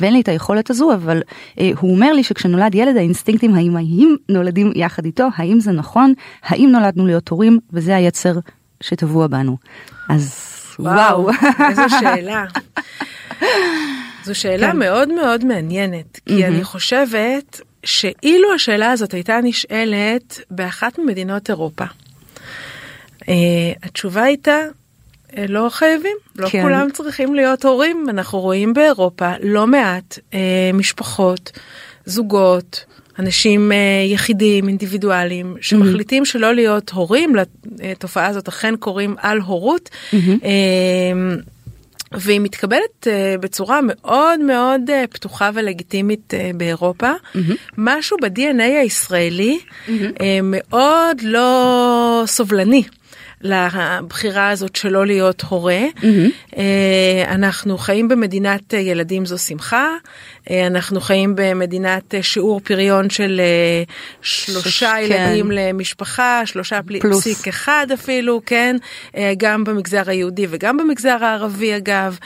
ואין 0.00 0.12
לי 0.12 0.20
את 0.20 0.28
היכולת 0.28 0.70
הזו, 0.70 0.94
אבל 0.94 1.22
אה, 1.60 1.70
הוא 1.78 1.94
אומר 1.94 2.12
לי 2.12 2.24
שכשנולד 2.24 2.74
ילד 2.74 2.96
האינסטינקטים 2.96 3.54
האימהיים 3.54 4.16
נולדים 4.28 4.72
יחד 4.74 5.04
איתו, 5.04 5.28
האם 5.36 5.60
זה 5.60 5.72
נכון? 5.72 6.12
האם 6.42 6.70
נולדנו 6.72 7.06
להיות 7.06 7.28
הורים? 7.28 7.58
וזה 7.72 7.96
היצר 7.96 8.38
שטבוע 8.82 9.26
בנו. 9.26 9.56
אז 10.08 10.52
וואו, 10.78 11.30
איזו 11.68 11.82
שאלה. 12.00 12.44
זו 14.24 14.34
שאלה 14.34 14.72
כן. 14.72 14.78
מאוד 14.78 15.12
מאוד 15.12 15.44
מעניינת, 15.44 16.20
כי 16.26 16.44
mm-hmm. 16.44 16.48
אני 16.48 16.64
חושבת 16.64 17.60
שאילו 17.84 18.54
השאלה 18.54 18.92
הזאת 18.92 19.12
הייתה 19.14 19.40
נשאלת 19.42 20.40
באחת 20.50 20.98
ממדינות 20.98 21.50
אירופה, 21.50 21.84
uh, 21.84 23.26
התשובה 23.82 24.22
הייתה, 24.22 24.58
אה, 25.36 25.44
לא 25.48 25.68
חייבים, 25.70 26.16
לא 26.36 26.48
כן. 26.48 26.62
כולם 26.62 26.90
צריכים 26.90 27.34
להיות 27.34 27.64
הורים, 27.64 28.06
אנחנו 28.08 28.40
רואים 28.40 28.72
באירופה 28.72 29.32
לא 29.42 29.66
מעט 29.66 30.18
uh, 30.18 30.34
משפחות, 30.74 31.58
זוגות, 32.06 32.84
אנשים 33.18 33.72
uh, 33.72 33.74
יחידים, 34.12 34.68
אינדיבידואלים, 34.68 35.56
שמחליטים 35.60 36.22
mm-hmm. 36.22 36.26
שלא 36.26 36.54
להיות 36.54 36.90
הורים, 36.90 37.34
לתופעה 37.78 38.26
הזאת 38.26 38.48
אכן 38.48 38.76
קוראים 38.76 39.14
על 39.18 39.40
הורות. 39.40 39.90
Mm-hmm. 40.12 40.16
והיא 42.12 42.40
מתקבלת 42.40 43.06
בצורה 43.40 43.80
מאוד 43.82 44.40
מאוד 44.40 44.80
פתוחה 45.10 45.50
ולגיטימית 45.54 46.34
באירופה. 46.56 47.12
Mm-hmm. 47.12 47.38
משהו 47.78 48.16
ב-DNA 48.22 48.62
הישראלי 48.62 49.58
מאוד 50.42 51.20
לא 51.22 52.22
סובלני. 52.26 52.82
לבחירה 53.42 54.50
הזאת 54.50 54.76
שלא 54.76 55.06
להיות 55.06 55.42
הורה. 55.48 55.80
Mm-hmm. 55.96 56.56
אנחנו 57.28 57.78
חיים 57.78 58.08
במדינת 58.08 58.72
ילדים 58.72 59.26
זו 59.26 59.38
שמחה, 59.38 59.88
אה, 59.88 60.41
אנחנו 60.50 61.00
חיים 61.00 61.34
במדינת 61.36 62.14
אה, 62.14 62.22
שיעור 62.22 62.60
פריון 62.64 63.10
של 63.10 63.40
אה, 63.40 63.82
שלושה 64.22 64.94
ש... 65.00 65.10
ילדים 65.10 65.46
כן. 65.46 65.52
למשפחה, 65.54 66.42
שלושה 66.44 66.80
פלוס. 66.82 67.20
פסיק 67.20 67.48
אחד 67.48 67.86
אפילו, 67.94 68.40
כן, 68.46 68.76
גם 69.36 69.64
במגזר 69.64 70.02
היהודי 70.06 70.46
וגם 70.50 70.76
במגזר 70.76 71.16
הערבי 71.20 71.76
אגב. 71.76 72.18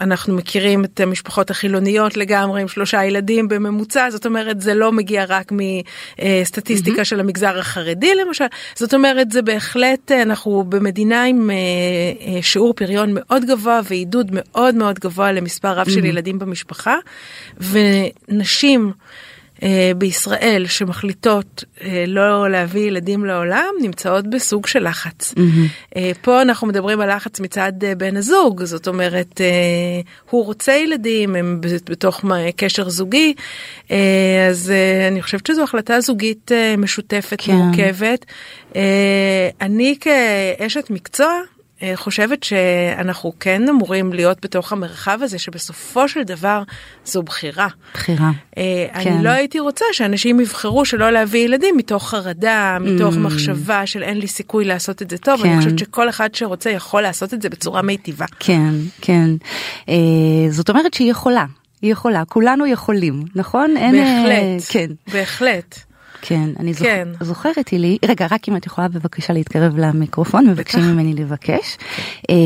אנחנו 0.00 0.34
מכירים 0.34 0.84
את 0.84 1.00
המשפחות 1.00 1.50
החילוניות 1.50 2.16
לגמרי 2.16 2.62
עם 2.62 2.68
שלושה 2.68 3.04
ילדים 3.04 3.48
בממוצע, 3.48 4.10
זאת 4.10 4.26
אומרת 4.26 4.60
זה 4.60 4.74
לא 4.74 4.92
מגיע 4.92 5.24
רק 5.28 5.52
מסטטיסטיקה 5.52 7.00
mm-hmm. 7.00 7.04
של 7.04 7.20
המגזר 7.20 7.58
החרדי 7.58 8.14
למשל, 8.14 8.44
זאת 8.74 8.94
אומרת 8.94 9.30
זה 9.30 9.42
בהחלט, 9.42 10.12
אנחנו 10.12 10.64
במדינה 10.68 11.24
עם 11.24 11.50
שיעור 12.42 12.74
פריון 12.74 13.10
מאוד 13.14 13.44
גבוה 13.44 13.80
ועידוד 13.84 14.30
מאוד 14.32 14.74
מאוד 14.74 14.98
גבוה 14.98 15.32
למספר 15.32 15.72
רב 15.72 15.86
mm-hmm. 15.86 15.90
של 15.90 16.04
ילדים. 16.04 16.29
ילדים 16.30 16.38
במשפחה, 16.38 16.96
ונשים 17.60 18.92
אה, 19.62 19.92
בישראל 19.98 20.66
שמחליטות 20.66 21.64
אה, 21.82 22.04
לא 22.06 22.50
להביא 22.50 22.80
ילדים 22.86 23.24
לעולם 23.24 23.74
נמצאות 23.82 24.30
בסוג 24.30 24.66
של 24.66 24.88
לחץ. 24.88 25.34
Mm-hmm. 25.36 25.96
אה, 25.96 26.12
פה 26.22 26.42
אנחנו 26.42 26.66
מדברים 26.66 27.00
על 27.00 27.16
לחץ 27.16 27.40
מצד 27.40 27.72
אה, 27.84 27.94
בן 27.94 28.16
הזוג, 28.16 28.64
זאת 28.64 28.88
אומרת, 28.88 29.40
אה, 29.40 29.46
הוא 30.30 30.44
רוצה 30.44 30.72
ילדים, 30.72 31.36
הם 31.36 31.60
בתוך 31.90 32.24
קשר 32.56 32.88
זוגי, 32.88 33.34
אה, 33.90 34.46
אז 34.50 34.70
אה, 34.70 35.08
אני 35.08 35.22
חושבת 35.22 35.46
שזו 35.46 35.62
החלטה 35.62 36.00
זוגית 36.00 36.52
אה, 36.52 36.74
משותפת, 36.78 37.40
כן. 37.40 37.52
מורכבת. 37.52 38.26
אה, 38.76 39.48
אני 39.60 39.96
כאשת 40.00 40.90
מקצוע, 40.90 41.32
חושבת 41.94 42.42
שאנחנו 42.42 43.32
כן 43.40 43.68
אמורים 43.68 44.12
להיות 44.12 44.38
בתוך 44.42 44.72
המרחב 44.72 45.18
הזה 45.22 45.38
שבסופו 45.38 46.08
של 46.08 46.22
דבר 46.22 46.62
זו 47.04 47.22
בחירה. 47.22 47.68
בחירה. 47.94 48.30
אה, 48.58 48.86
כן. 49.02 49.12
אני 49.12 49.24
לא 49.24 49.30
הייתי 49.30 49.60
רוצה 49.60 49.84
שאנשים 49.92 50.40
יבחרו 50.40 50.84
שלא 50.84 51.10
להביא 51.10 51.44
ילדים 51.44 51.76
מתוך 51.76 52.10
חרדה, 52.10 52.78
מתוך 52.80 53.14
mm. 53.14 53.18
מחשבה 53.18 53.86
של 53.86 54.02
אין 54.02 54.18
לי 54.18 54.26
סיכוי 54.26 54.64
לעשות 54.64 55.02
את 55.02 55.10
זה 55.10 55.18
טוב. 55.18 55.42
כן. 55.42 55.48
אני 55.48 55.58
חושבת 55.58 55.78
שכל 55.78 56.08
אחד 56.08 56.34
שרוצה 56.34 56.70
יכול 56.70 57.02
לעשות 57.02 57.34
את 57.34 57.42
זה 57.42 57.48
בצורה 57.48 57.82
מיטיבה. 57.82 58.26
כן, 58.38 58.74
כן. 59.00 59.30
אה, 59.88 59.94
זאת 60.50 60.68
אומרת 60.68 60.94
שהיא 60.94 61.10
יכולה. 61.10 61.44
היא 61.82 61.92
יכולה, 61.92 62.24
כולנו 62.24 62.66
יכולים, 62.66 63.24
נכון? 63.34 63.74
בהחלט, 63.74 64.30
אין, 64.30 64.58
כן. 64.68 64.86
בהחלט. 65.12 65.89
כן, 66.22 66.50
אני 66.58 66.74
זוכ... 66.74 66.82
כן. 66.82 67.08
זוכרת, 67.20 67.68
הילי, 67.68 67.98
רגע, 68.04 68.26
רק 68.30 68.48
אם 68.48 68.56
את 68.56 68.66
יכולה 68.66 68.88
בבקשה 68.88 69.32
להתקרב 69.32 69.78
למיקרופון, 69.78 70.46
מבקשים 70.46 70.82
ממני 70.82 71.14
לבקש. 71.14 71.78
אה, 72.30 72.36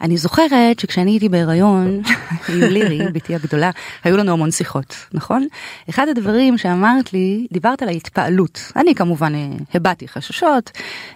אני 0.00 0.16
זוכרת 0.16 0.80
שכשאני 0.80 1.10
הייתי 1.10 1.28
בהיריון 1.28 2.02
עם 2.48 2.60
לירי, 2.60 2.98
בתי 3.12 3.34
הגדולה, 3.34 3.70
היו 4.04 4.16
לנו 4.16 4.32
המון 4.32 4.50
שיחות, 4.50 4.96
נכון? 5.12 5.46
אחד 5.90 6.08
הדברים 6.08 6.58
שאמרת 6.58 7.12
לי, 7.12 7.46
דיברת 7.52 7.82
על 7.82 7.88
ההתפעלות. 7.88 8.72
אני 8.76 8.94
כמובן 8.94 9.34
אה, 9.34 9.48
הבעתי 9.74 10.08
חששות, 10.08 10.70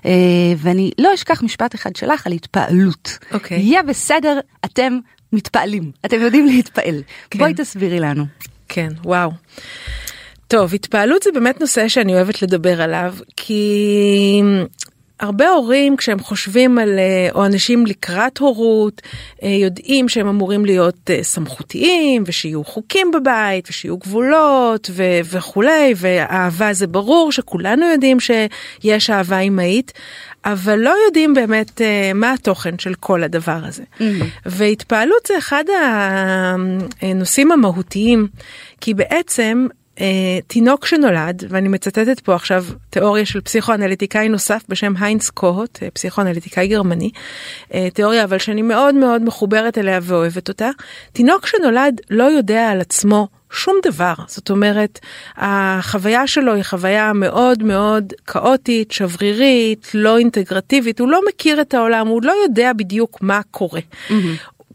אה, 0.06 0.10
ואני 0.58 0.90
לא 0.98 1.14
אשכח 1.14 1.42
משפט 1.42 1.74
אחד 1.74 1.96
שלך 1.96 2.26
על 2.26 2.32
התפעלות. 2.32 3.18
אוקיי. 3.32 3.60
יהיה 3.60 3.82
בסדר, 3.82 4.40
אתם 4.64 4.98
מתפעלים, 5.32 5.90
אתם 6.06 6.20
יודעים 6.20 6.46
להתפעל. 6.46 7.02
כן. 7.30 7.38
בואי 7.38 7.54
תסבירי 7.54 8.00
לנו. 8.00 8.24
כן, 8.68 8.88
וואו. 9.04 9.30
טוב, 10.52 10.74
התפעלות 10.74 11.22
זה 11.22 11.30
באמת 11.32 11.60
נושא 11.60 11.88
שאני 11.88 12.14
אוהבת 12.14 12.42
לדבר 12.42 12.82
עליו, 12.82 13.14
כי 13.36 14.42
הרבה 15.20 15.48
הורים 15.48 15.96
כשהם 15.96 16.18
חושבים 16.18 16.78
על, 16.78 16.98
אה, 16.98 17.28
או 17.34 17.46
אנשים 17.46 17.86
לקראת 17.86 18.38
הורות, 18.38 19.02
אה, 19.42 19.48
יודעים 19.48 20.08
שהם 20.08 20.28
אמורים 20.28 20.64
להיות 20.64 21.10
אה, 21.10 21.22
סמכותיים, 21.22 22.22
ושיהיו 22.26 22.64
חוקים 22.64 23.10
בבית, 23.10 23.68
ושיהיו 23.70 23.96
גבולות 23.96 24.90
ו- 24.92 25.20
וכולי, 25.32 25.94
ואהבה 25.96 26.72
זה 26.72 26.86
ברור 26.86 27.32
שכולנו 27.32 27.86
יודעים 27.86 28.18
שיש 28.20 29.10
אהבה 29.10 29.38
אמהית, 29.38 29.92
אבל 30.44 30.78
לא 30.78 30.94
יודעים 31.06 31.34
באמת 31.34 31.80
מה 32.14 32.32
התוכן 32.32 32.78
של 32.78 32.94
כל 32.94 33.22
הדבר 33.22 33.60
הזה. 33.64 33.82
Mm-hmm. 33.82 34.24
והתפעלות 34.46 35.26
זה 35.28 35.38
אחד 35.38 35.64
הנושאים 37.00 37.52
המהותיים, 37.52 38.28
כי 38.80 38.94
בעצם 38.94 39.66
תינוק 40.46 40.86
שנולד, 40.86 41.44
ואני 41.48 41.68
מצטטת 41.68 42.20
פה 42.20 42.34
עכשיו 42.34 42.64
תיאוריה 42.90 43.26
של 43.26 43.40
פסיכואנליטיקאי 43.40 44.28
נוסף 44.28 44.62
בשם 44.68 44.92
היינס 45.00 45.30
קוהוט, 45.30 45.78
אה, 45.82 45.90
פסיכואנליטיקאי 45.90 46.68
גרמני, 46.68 47.10
אה, 47.74 47.88
תיאוריה 47.94 48.24
אבל 48.24 48.38
שאני 48.38 48.62
מאוד 48.62 48.94
מאוד 48.94 49.22
מחוברת 49.22 49.78
אליה 49.78 49.98
ואוהבת 50.02 50.48
אותה, 50.48 50.70
תינוק 51.12 51.46
שנולד 51.46 52.00
לא 52.10 52.24
יודע 52.24 52.70
על 52.70 52.80
עצמו 52.80 53.28
שום 53.52 53.76
דבר. 53.84 54.14
זאת 54.26 54.50
אומרת, 54.50 54.98
החוויה 55.36 56.26
שלו 56.26 56.54
היא 56.54 56.62
חוויה 56.62 57.12
מאוד 57.12 57.62
מאוד 57.62 58.12
כאוטית, 58.26 58.92
שברירית, 58.92 59.90
לא 59.94 60.18
אינטגרטיבית, 60.18 61.00
הוא 61.00 61.08
לא 61.08 61.20
מכיר 61.28 61.60
את 61.60 61.74
העולם, 61.74 62.06
הוא 62.06 62.22
לא 62.22 62.32
יודע 62.42 62.72
בדיוק 62.72 63.18
מה 63.22 63.40
קורה. 63.50 63.80
Mm-hmm. 63.80 64.12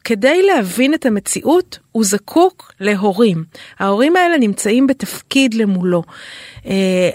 כדי 0.08 0.44
להבין 0.44 0.94
את 0.94 1.06
המציאות 1.06 1.80
הוא 1.92 2.04
זקוק 2.04 2.72
להורים. 2.80 3.44
ההורים 3.80 4.16
האלה 4.16 4.38
נמצאים 4.38 4.88
בתפקיד 4.88 5.54
למולו. 5.54 6.04
Uh, 6.64 6.68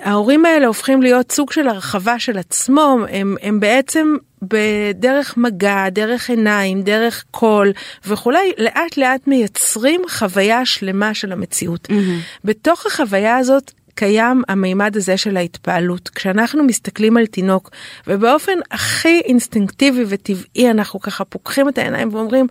ההורים 0.02 0.44
האלה 0.44 0.66
הופכים 0.66 1.02
להיות 1.02 1.32
סוג 1.32 1.52
של 1.52 1.68
הרחבה 1.68 2.18
של 2.18 2.38
עצמו, 2.38 2.96
הם, 3.10 3.36
הם 3.42 3.60
בעצם 3.60 4.16
בדרך 4.42 5.36
מגע, 5.36 5.88
דרך 5.88 6.30
עיניים, 6.30 6.82
דרך 6.82 7.24
קול 7.30 7.72
וכולי, 8.06 8.52
לאט 8.58 8.96
לאט 8.96 9.26
מייצרים 9.26 10.02
חוויה 10.08 10.66
שלמה 10.66 11.14
של 11.14 11.32
המציאות. 11.32 11.88
Mm-hmm. 11.90 12.44
בתוך 12.44 12.86
החוויה 12.86 13.36
הזאת 13.36 13.72
קיים 13.94 14.42
המימד 14.48 14.96
הזה 14.96 15.16
של 15.16 15.36
ההתפעלות. 15.36 16.08
כשאנחנו 16.08 16.64
מסתכלים 16.64 17.16
על 17.16 17.26
תינוק 17.26 17.70
ובאופן 18.06 18.58
הכי 18.70 19.20
אינסטינקטיבי 19.20 20.04
וטבעי 20.08 20.70
אנחנו 20.70 21.00
ככה 21.00 21.24
פוקחים 21.24 21.68
את 21.68 21.78
העיניים 21.78 22.14
ואומרים 22.14 22.46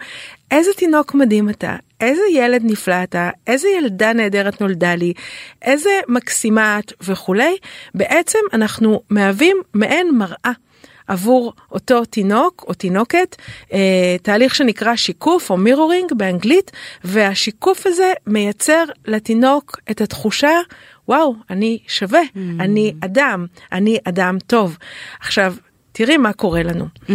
איזה 0.52 0.72
תינוק 0.78 1.14
מדהים 1.14 1.50
אתה, 1.50 1.76
איזה 2.02 2.22
ילד 2.34 2.62
נפלא 2.64 3.04
אתה, 3.04 3.30
איזה 3.48 3.68
ילדה 3.70 4.14
נהדרת 4.14 4.62
נולדה 4.62 4.96
לי, 4.96 5.14
איזה 5.62 5.90
מקסימה 6.08 6.80
את 6.80 6.94
וכולי, 7.02 7.58
בעצם 7.96 8.40
אנחנו 8.54 9.02
מהווים 9.10 9.58
מעין 9.74 10.18
מראה. 10.18 10.52
עבור 11.08 11.54
אותו 11.72 12.06
תינוק 12.06 12.66
או 12.68 12.74
תינוקת, 12.74 13.36
אה, 13.74 14.16
תהליך 14.22 14.56
שנקרא 14.56 14.96
שיקוף 14.96 15.50
או 15.50 15.58
מירורינג 15.58 16.14
באנגלית, 16.14 16.72
והשיקוף 17.04 17.88
הזה 17.88 18.14
מייצר 18.28 18.84
לתינוק 19.06 19.80
את 19.92 20.02
התחושה, 20.02 20.58
וואו, 21.12 21.36
אני 21.50 21.80
שווה, 21.88 22.22
mm. 22.22 22.38
אני 22.60 22.94
אדם, 23.02 23.46
אני 23.72 23.98
אדם 24.04 24.38
טוב. 24.48 24.78
עכשיו, 25.20 25.56
תראי 25.92 26.18
מה 26.18 26.34
קורה 26.34 26.64
לנו. 26.64 26.86
Mm-hmm. 26.86 27.14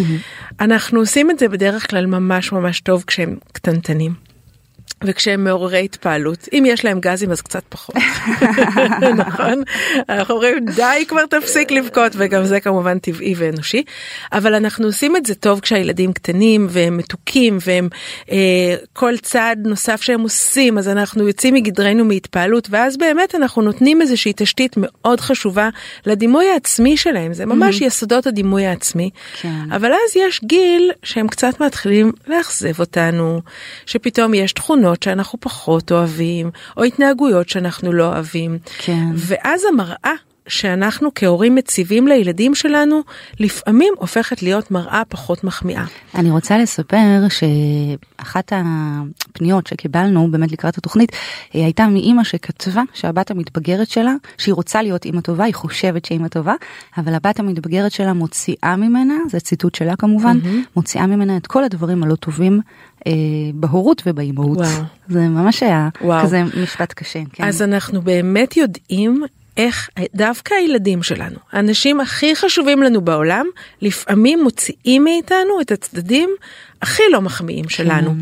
אנחנו 0.60 1.00
עושים 1.00 1.30
את 1.30 1.38
זה 1.38 1.48
בדרך 1.48 1.90
כלל 1.90 2.06
ממש 2.06 2.52
ממש 2.52 2.80
טוב 2.80 3.04
כשהם 3.06 3.36
קטנטנים. 3.52 4.25
וכשהם 5.04 5.44
מעוררי 5.44 5.84
התפעלות 5.84 6.48
אם 6.52 6.64
יש 6.66 6.84
להם 6.84 7.00
גזים 7.00 7.30
אז 7.30 7.40
קצת 7.40 7.62
פחות 7.68 7.96
נכון 9.26 9.62
אנחנו 10.08 10.34
אומרים 10.34 10.64
די 10.64 11.04
כבר 11.08 11.26
תפסיק 11.26 11.70
לבכות 11.70 12.12
וגם 12.16 12.44
זה 12.44 12.60
כמובן 12.60 12.98
טבעי 12.98 13.34
ואנושי 13.36 13.82
אבל 14.32 14.54
אנחנו 14.54 14.86
עושים 14.86 15.16
את 15.16 15.26
זה 15.26 15.34
טוב 15.34 15.60
כשהילדים 15.60 16.12
קטנים 16.12 16.66
והם 16.70 16.96
מתוקים 16.96 17.58
והם 17.66 17.88
אה, 18.30 18.76
כל 18.92 19.16
צעד 19.16 19.66
נוסף 19.66 20.02
שהם 20.02 20.20
עושים 20.20 20.78
אז 20.78 20.88
אנחנו 20.88 21.28
יוצאים 21.28 21.54
מגדרנו 21.54 22.04
מהתפעלות 22.04 22.68
ואז 22.70 22.96
באמת 22.96 23.34
אנחנו 23.34 23.62
נותנים 23.62 24.02
איזושהי 24.02 24.32
תשתית 24.36 24.72
מאוד 24.76 25.20
חשובה 25.20 25.68
לדימוי 26.06 26.46
העצמי 26.48 26.96
שלהם 26.96 27.34
זה 27.34 27.46
ממש 27.46 27.80
mm-hmm. 27.80 27.84
יסודות 27.84 28.26
הדימוי 28.26 28.66
העצמי 28.66 29.10
כן. 29.40 29.72
אבל 29.72 29.92
אז 29.92 30.16
יש 30.16 30.40
גיל 30.44 30.92
שהם 31.02 31.28
קצת 31.28 31.60
מתחילים 31.62 32.12
לאכזב 32.28 32.80
אותנו 32.80 33.40
שפתאום 33.86 34.34
יש 34.34 34.52
תכונות. 34.52 34.75
תכונות 34.76 35.02
שאנחנו 35.02 35.40
פחות 35.40 35.92
אוהבים, 35.92 36.50
או 36.76 36.84
התנהגויות 36.84 37.48
שאנחנו 37.48 37.92
לא 37.92 38.06
אוהבים. 38.06 38.58
כן. 38.78 39.04
ואז 39.14 39.62
המראה 39.72 40.14
שאנחנו 40.48 41.10
כהורים 41.14 41.54
מציבים 41.54 42.08
לילדים 42.08 42.54
שלנו, 42.54 43.00
לפעמים 43.40 43.94
הופכת 43.98 44.42
להיות 44.42 44.70
מראה 44.70 45.02
פחות 45.08 45.44
מחמיאה. 45.44 45.84
אני 46.14 46.30
רוצה 46.30 46.58
לספר 46.58 47.26
שאחת 47.28 48.52
הפניות 48.56 49.66
שקיבלנו 49.66 50.30
באמת 50.30 50.52
לקראת 50.52 50.78
התוכנית, 50.78 51.12
היא 51.52 51.64
הייתה 51.64 51.86
מאימא 51.86 52.24
שכתבה 52.24 52.82
שהבת 52.94 53.30
המתבגרת 53.30 53.88
שלה, 53.88 54.14
שהיא 54.38 54.54
רוצה 54.54 54.82
להיות 54.82 55.04
אימא 55.04 55.20
טובה, 55.20 55.44
היא 55.44 55.54
חושבת 55.54 56.04
שהיא 56.04 56.18
אימא 56.18 56.28
טובה, 56.28 56.54
אבל 56.98 57.14
הבת 57.14 57.40
המתבגרת 57.40 57.92
שלה 57.92 58.12
מוציאה 58.12 58.76
ממנה, 58.76 59.14
זה 59.30 59.40
ציטוט 59.40 59.74
שלה 59.74 59.96
כמובן, 59.96 60.38
mm-hmm. 60.42 60.76
מוציאה 60.76 61.06
ממנה 61.06 61.36
את 61.36 61.46
כל 61.46 61.64
הדברים 61.64 62.02
הלא 62.02 62.14
טובים 62.14 62.60
אה, 63.06 63.12
בהורות 63.54 64.02
ובאימהות. 64.06 64.58
וואו. 64.58 64.82
זה 65.08 65.28
ממש 65.28 65.62
היה 65.62 65.88
וואו. 66.00 66.22
כזה 66.22 66.42
משפט 66.62 66.92
קשה. 66.92 67.22
כן. 67.32 67.44
אז 67.44 67.62
אנחנו 67.62 68.02
באמת 68.02 68.56
יודעים 68.56 69.24
איך 69.56 69.90
דווקא 70.14 70.54
הילדים 70.54 71.02
שלנו, 71.02 71.36
האנשים 71.52 72.00
הכי 72.00 72.36
חשובים 72.36 72.82
לנו 72.82 73.00
בעולם, 73.00 73.46
לפעמים 73.82 74.42
מוציאים 74.42 75.04
מאיתנו 75.04 75.60
את 75.60 75.72
הצדדים 75.72 76.30
הכי 76.82 77.02
לא 77.12 77.20
מחמיאים 77.20 77.68
שלנו. 77.68 78.14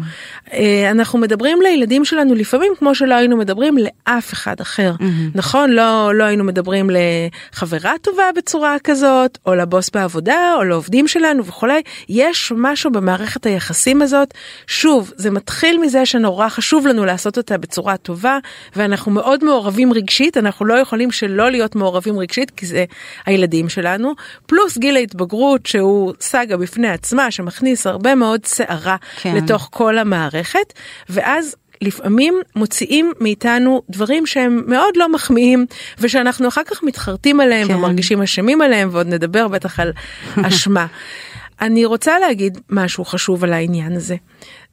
כן. 0.46 0.54
אנחנו 0.90 1.18
מדברים 1.18 1.62
לילדים 1.62 2.04
שלנו 2.04 2.34
לפעמים 2.34 2.72
כמו 2.78 2.94
שלא 2.94 3.14
היינו 3.14 3.36
מדברים 3.36 3.78
לאף 3.78 4.32
אחד 4.32 4.60
אחר. 4.60 4.92
Mm-hmm. 4.98 5.04
נכון? 5.34 5.70
לא, 5.70 6.14
לא 6.14 6.24
היינו 6.24 6.44
מדברים 6.44 6.90
לחברה 6.90 7.92
טובה 8.02 8.24
בצורה 8.36 8.76
כזאת, 8.84 9.38
או 9.46 9.54
לבוס 9.54 9.90
בעבודה, 9.90 10.54
או 10.56 10.64
לעובדים 10.64 11.08
שלנו 11.08 11.44
וכולי. 11.44 11.82
יש 12.08 12.52
משהו 12.56 12.90
במערכת 12.90 13.46
היחסים 13.46 14.02
הזאת. 14.02 14.34
שוב, 14.66 15.12
זה 15.16 15.30
מתחיל 15.30 15.78
מזה 15.80 16.06
שנורא 16.06 16.48
חשוב 16.48 16.86
לנו 16.86 17.04
לעשות 17.04 17.36
אותה 17.36 17.58
בצורה 17.58 17.96
טובה, 17.96 18.38
ואנחנו 18.76 19.12
מאוד 19.12 19.44
מעורבים 19.44 19.92
רגשית, 19.92 20.36
אנחנו 20.36 20.66
לא 20.66 20.74
יכולים 20.74 21.10
שלא 21.10 21.50
להיות 21.50 21.76
מעורבים 21.76 22.18
רגשית, 22.18 22.50
כי 22.50 22.66
זה 22.66 22.84
הילדים 23.26 23.68
שלנו. 23.68 24.12
פלוס 24.46 24.78
גיל 24.78 24.96
ההתבגרות 24.96 25.66
שהוא 25.66 26.12
סאגה 26.20 26.56
בפני 26.56 26.88
עצמה, 26.88 27.30
שמכניס 27.30 27.86
הרבה 27.86 28.14
מאוד 28.14 28.43
סערה 28.46 28.96
כן. 29.22 29.36
לתוך 29.36 29.68
כל 29.72 29.98
המערכת, 29.98 30.72
ואז 31.08 31.56
לפעמים 31.80 32.34
מוציאים 32.56 33.12
מאיתנו 33.20 33.82
דברים 33.90 34.26
שהם 34.26 34.62
מאוד 34.66 34.96
לא 34.96 35.12
מחמיאים 35.12 35.66
ושאנחנו 35.98 36.48
אחר 36.48 36.62
כך 36.66 36.82
מתחרטים 36.82 37.40
עליהם 37.40 37.68
כן. 37.68 37.74
ומרגישים 37.74 38.22
אשמים 38.22 38.60
עליהם 38.62 38.88
ועוד 38.92 39.06
נדבר 39.06 39.48
בטח 39.48 39.80
על 39.80 39.92
אשמה. 40.48 40.86
אני 41.60 41.84
רוצה 41.84 42.18
להגיד 42.18 42.58
משהו 42.70 43.04
חשוב 43.04 43.44
על 43.44 43.52
העניין 43.52 43.92
הזה. 43.92 44.16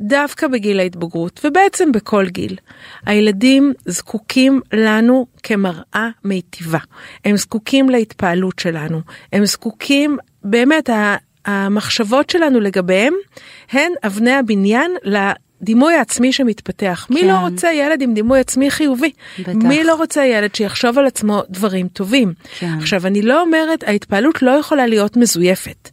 דווקא 0.01 0.47
בגיל 0.47 0.79
ההתבגרות 0.79 1.41
ובעצם 1.43 1.91
בכל 1.91 2.25
גיל, 2.27 2.57
הילדים 3.05 3.73
זקוקים 3.85 4.61
לנו 4.73 5.25
כמראה 5.43 6.09
מיטיבה. 6.23 6.79
הם 7.25 7.37
זקוקים 7.37 7.89
להתפעלות 7.89 8.59
שלנו. 8.59 9.01
הם 9.33 9.45
זקוקים, 9.45 10.17
באמת, 10.43 10.89
המחשבות 11.45 12.29
שלנו 12.29 12.59
לגביהם 12.59 13.13
הן 13.71 13.91
אבני 14.03 14.33
הבניין 14.33 14.91
לדימוי 15.03 15.93
העצמי 15.93 16.33
שמתפתח. 16.33 17.05
כן. 17.07 17.13
מי 17.13 17.21
לא 17.21 17.33
כן. 17.33 17.39
רוצה 17.39 17.73
ילד 17.73 18.01
עם 18.01 18.13
דימוי 18.13 18.39
עצמי 18.39 18.71
חיובי? 18.71 19.11
בטח. 19.39 19.53
מי 19.53 19.83
לא 19.83 19.95
רוצה 19.95 20.25
ילד 20.25 20.55
שיחשוב 20.55 20.97
על 20.97 21.05
עצמו 21.05 21.43
דברים 21.49 21.87
טובים? 21.87 22.33
כן. 22.59 22.73
עכשיו, 22.77 23.07
אני 23.07 23.21
לא 23.21 23.41
אומרת, 23.41 23.83
ההתפעלות 23.83 24.41
לא 24.41 24.51
יכולה 24.51 24.87
להיות 24.87 25.17
מזויפת. 25.17 25.89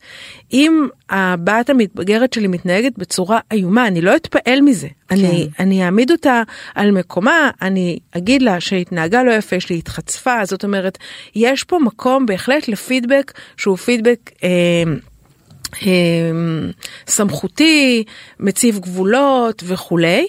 אם 0.52 0.88
הבת 1.10 1.70
המתבגרת 1.70 2.32
שלי 2.32 2.46
מתנהגת 2.46 2.98
בצורה 2.98 3.38
איומה, 3.52 3.86
אני 3.86 4.00
לא 4.00 4.16
אתפעל 4.16 4.60
מזה. 4.60 4.88
כן. 5.08 5.14
אני, 5.16 5.48
אני 5.58 5.84
אעמיד 5.84 6.10
אותה 6.10 6.42
על 6.74 6.90
מקומה, 6.90 7.50
אני 7.62 7.98
אגיד 8.16 8.42
לה 8.42 8.60
שהתנהגה 8.60 9.22
לא 9.22 9.32
יפה, 9.32 9.60
שהיא 9.60 9.78
התחצפה, 9.78 10.44
זאת 10.44 10.64
אומרת, 10.64 10.98
יש 11.34 11.64
פה 11.64 11.78
מקום 11.78 12.26
בהחלט 12.26 12.68
לפידבק 12.68 13.32
שהוא 13.56 13.76
פידבק... 13.76 14.30
אה, 14.44 14.48
סמכותי, 17.06 18.04
מציב 18.40 18.78
גבולות 18.78 19.62
וכולי. 19.66 20.26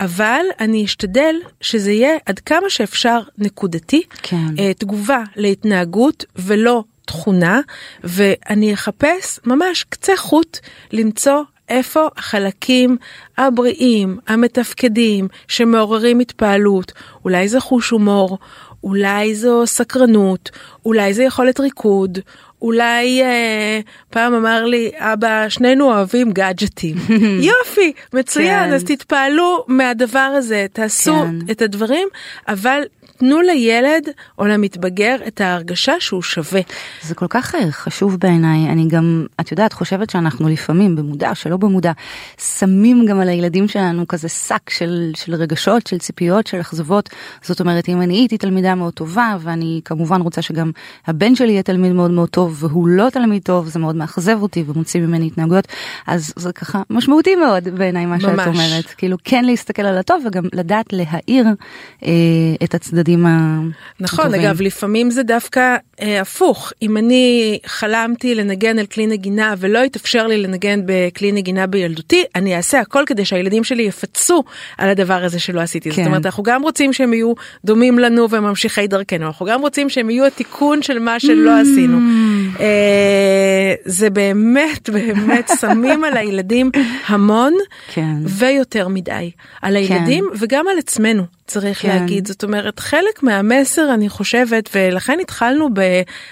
אבל 0.00 0.44
אני 0.60 0.84
אשתדל 0.84 1.34
שזה 1.60 1.92
יהיה 1.92 2.16
עד 2.26 2.38
כמה 2.38 2.70
שאפשר 2.70 3.20
נקודתי, 3.38 4.02
כן. 4.22 4.46
אה, 4.58 4.74
תגובה 4.74 5.22
להתנהגות 5.36 6.24
ולא 6.36 6.84
תכונה, 7.04 7.60
ואני 8.04 8.74
אחפש 8.74 9.40
ממש 9.44 9.84
קצה 9.88 10.16
חוט 10.16 10.58
למצוא 10.92 11.42
איפה 11.68 12.08
החלקים 12.16 12.96
הבריאים, 13.38 14.18
המתפקדים, 14.26 15.28
שמעוררים 15.48 16.20
התפעלות, 16.20 16.92
אולי 17.24 17.48
זה 17.48 17.60
חוש 17.60 17.90
הומור, 17.90 18.38
אולי 18.84 19.34
זו 19.34 19.66
סקרנות, 19.66 20.50
אולי 20.86 21.14
זה 21.14 21.22
יכולת 21.22 21.60
ריקוד, 21.60 22.18
אולי 22.64 23.22
אה, 23.22 23.80
פעם 24.10 24.34
אמר 24.34 24.64
לי 24.64 24.90
אבא 24.98 25.48
שנינו 25.48 25.92
אוהבים 25.92 26.32
גאדג'טים 26.32 26.96
יופי 27.50 27.92
מצוין 28.12 28.64
כן. 28.68 28.72
אז 28.72 28.84
תתפעלו 28.84 29.64
מהדבר 29.68 30.18
הזה 30.36 30.66
תעשו 30.72 31.14
כן. 31.14 31.50
את 31.50 31.62
הדברים 31.62 32.08
אבל 32.48 32.82
תנו 33.26 33.42
לילד 33.42 34.08
או 34.38 34.46
למתבגר 34.46 35.16
את 35.26 35.40
ההרגשה 35.40 35.92
שהוא 36.00 36.22
שווה. 36.22 36.60
זה 37.02 37.14
כל 37.14 37.26
כך 37.28 37.54
אה, 37.54 37.70
חשוב 37.70 38.16
בעיניי, 38.16 38.68
אני 38.68 38.88
גם, 38.88 39.26
את 39.40 39.50
יודעת, 39.50 39.72
חושבת 39.72 40.10
שאנחנו 40.10 40.48
לפעמים, 40.48 40.96
במודע 40.96 41.34
שלא 41.34 41.56
במודע, 41.56 41.92
שמים 42.58 43.06
גם 43.06 43.20
על 43.20 43.28
הילדים 43.28 43.68
שלנו 43.68 44.08
כזה 44.08 44.28
שק 44.28 44.70
של, 44.70 45.12
של 45.16 45.34
רגשות, 45.34 45.86
של 45.86 45.98
ציפיות, 45.98 46.46
של 46.46 46.60
אכזבות. 46.60 47.10
זאת 47.42 47.60
אומרת, 47.60 47.88
אם 47.88 48.02
אני 48.02 48.14
הייתי 48.14 48.38
תלמידה 48.38 48.74
מאוד 48.74 48.92
טובה, 48.92 49.36
ואני 49.40 49.80
כמובן 49.84 50.20
רוצה 50.20 50.42
שגם 50.42 50.70
הבן 51.06 51.34
שלי 51.34 51.52
יהיה 51.52 51.62
תלמיד 51.62 51.92
מאוד 51.92 52.10
מאוד 52.10 52.28
טוב, 52.28 52.64
והוא 52.64 52.88
לא 52.88 53.10
תלמיד 53.10 53.42
טוב, 53.42 53.66
זה 53.66 53.78
מאוד 53.78 53.96
מאכזב 53.96 54.42
אותי 54.42 54.64
ומוציא 54.66 55.00
ממני 55.00 55.26
התנהגויות, 55.26 55.68
אז 56.06 56.32
זה 56.36 56.52
ככה 56.52 56.82
משמעותי 56.90 57.36
מאוד 57.36 57.68
בעיניי 57.68 58.06
מה 58.06 58.12
ממש. 58.12 58.22
שאת 58.22 58.46
אומרת. 58.46 58.86
כאילו, 58.96 59.16
כן 59.24 59.44
להסתכל 59.44 59.82
על 59.82 59.98
הטוב 59.98 60.22
וגם 60.26 60.44
לדעת 60.52 60.86
להאיר 60.92 61.46
אה, 62.04 62.10
את 62.64 62.74
הצדדים. 62.74 63.13
הצדדים 63.14 63.84
נכון, 64.00 64.24
הטובים. 64.24 64.40
אגב, 64.40 64.62
לפעמים 64.62 65.10
זה 65.10 65.22
דווקא 65.22 65.76
אה, 66.00 66.20
הפוך. 66.20 66.72
אם 66.82 66.96
אני 66.96 67.58
חלמתי 67.66 68.34
לנגן 68.34 68.78
על 68.78 68.86
כלי 68.86 69.06
נגינה 69.06 69.54
ולא 69.58 69.78
יתאפשר 69.78 70.26
לי 70.26 70.36
לנגן 70.36 70.80
בכלי 70.86 71.32
נגינה 71.32 71.66
בילדותי, 71.66 72.24
אני 72.34 72.56
אעשה 72.56 72.80
הכל 72.80 73.02
כדי 73.06 73.24
שהילדים 73.24 73.64
שלי 73.64 73.82
יפצו 73.82 74.44
על 74.78 74.88
הדבר 74.88 75.24
הזה 75.24 75.38
שלא 75.38 75.60
עשיתי. 75.60 75.90
כן. 75.90 75.96
זאת 75.96 76.06
אומרת, 76.06 76.26
אנחנו 76.26 76.42
גם 76.42 76.62
רוצים 76.62 76.92
שהם 76.92 77.12
יהיו 77.12 77.32
דומים 77.64 77.98
לנו 77.98 78.30
וממשיכי 78.30 78.86
דרכנו, 78.86 79.26
אנחנו 79.26 79.46
גם 79.46 79.60
רוצים 79.60 79.90
שהם 79.90 80.10
יהיו 80.10 80.26
התיקון 80.26 80.82
של 80.82 80.98
מה 80.98 81.20
שלא 81.20 81.50
mm. 81.58 81.62
עשינו. 81.62 81.98
אה, 82.60 83.74
זה 83.84 84.10
באמת, 84.10 84.90
באמת, 84.90 85.50
שמים 85.60 86.04
על 86.04 86.16
הילדים 86.16 86.70
המון 87.06 87.54
כן. 87.92 88.16
ויותר 88.26 88.88
מדי. 88.88 89.30
על 89.62 89.76
הילדים 89.76 90.24
כן. 90.32 90.38
וגם 90.40 90.64
על 90.68 90.78
עצמנו. 90.78 91.22
צריך 91.46 91.82
כן. 91.82 91.88
להגיד 91.88 92.26
זאת 92.26 92.44
אומרת 92.44 92.78
חלק 92.80 93.22
מהמסר 93.22 93.94
אני 93.94 94.08
חושבת 94.08 94.68
ולכן 94.74 95.18
התחלנו 95.20 95.68
ב... 95.74 95.80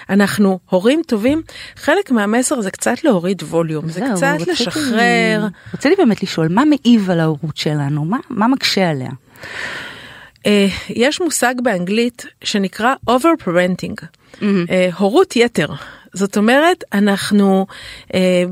אנחנו 0.09 0.59
הורים 0.69 1.01
טובים 1.07 1.41
חלק 1.75 2.11
מהמסר 2.11 2.61
זה 2.61 2.71
קצת 2.71 3.03
להוריד 3.03 3.43
ווליום 3.43 3.89
זה, 3.89 3.93
זה 3.93 4.05
קצת 4.15 4.35
רציתי, 4.35 4.51
לשחרר. 4.51 5.47
רציתי 5.73 5.95
באמת 5.97 6.23
לשאול 6.23 6.47
מה 6.47 6.63
מעיב 6.65 7.09
על 7.09 7.19
ההורות 7.19 7.57
שלנו 7.57 8.05
מה, 8.05 8.17
מה 8.29 8.47
מקשה 8.47 8.89
עליה. 8.89 9.09
Uh, 10.43 10.45
יש 10.89 11.21
מושג 11.21 11.55
באנגלית 11.63 12.25
שנקרא 12.43 12.93
over 13.09 13.43
parenting, 13.45 14.03
mm-hmm. 14.03 14.41
uh, 14.41 14.95
הורות 14.97 15.35
יתר. 15.35 15.67
זאת 16.13 16.37
אומרת 16.37 16.83
אנחנו 16.93 17.65
אה, 18.13 18.43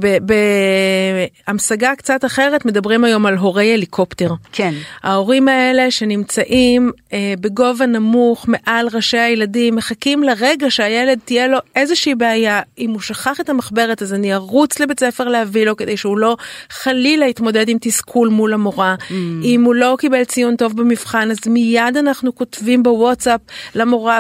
בהמשגה 1.48 1.96
קצת 1.98 2.26
אחרת 2.26 2.66
מדברים 2.66 3.04
היום 3.04 3.26
על 3.26 3.38
הורי 3.38 3.74
הליקופטר. 3.74 4.32
כן. 4.52 4.74
ההורים 5.04 5.48
האלה 5.48 5.92
שנמצאים 5.92 6.92
אה, 7.14 7.34
בגובה 7.40 7.86
נמוך 7.86 8.46
מעל 8.48 8.88
ראשי 8.94 9.18
הילדים 9.18 9.76
מחכים 9.76 10.24
לרגע 10.24 10.72
שהילד 10.72 11.20
תהיה 11.26 11.48
לו 11.48 11.58
איזושהי 11.76 12.16
בעיה 12.16 12.62
אם 12.78 12.92
הוא 12.92 13.02
שכח 13.02 13.42
את 13.42 13.50
המחברת 13.50 14.02
אז 14.02 14.14
אני 14.14 14.34
ארוץ 14.34 14.80
לבית 14.80 15.00
ספר 15.00 15.28
להביא 15.28 15.66
לו 15.66 15.76
כדי 15.76 15.98
שהוא 15.98 16.18
לא 16.18 16.38
חלילה 16.70 17.26
יתמודד 17.26 17.70
עם 17.70 17.78
תסכול 17.82 18.30
מול 18.30 18.54
המורה. 18.54 18.96
Mm. 19.00 19.14
אם 19.44 19.64
הוא 19.64 19.76
לא 19.76 19.96
קיבל 20.00 20.24
ציון 20.24 20.56
טוב 20.56 20.78
במבחן 20.78 21.32
אז 21.32 21.38
מיד 21.48 21.98
אנחנו 21.98 22.36
כותבים 22.36 22.84
בוואטסאפ 22.84 23.42
למורה 23.76 24.20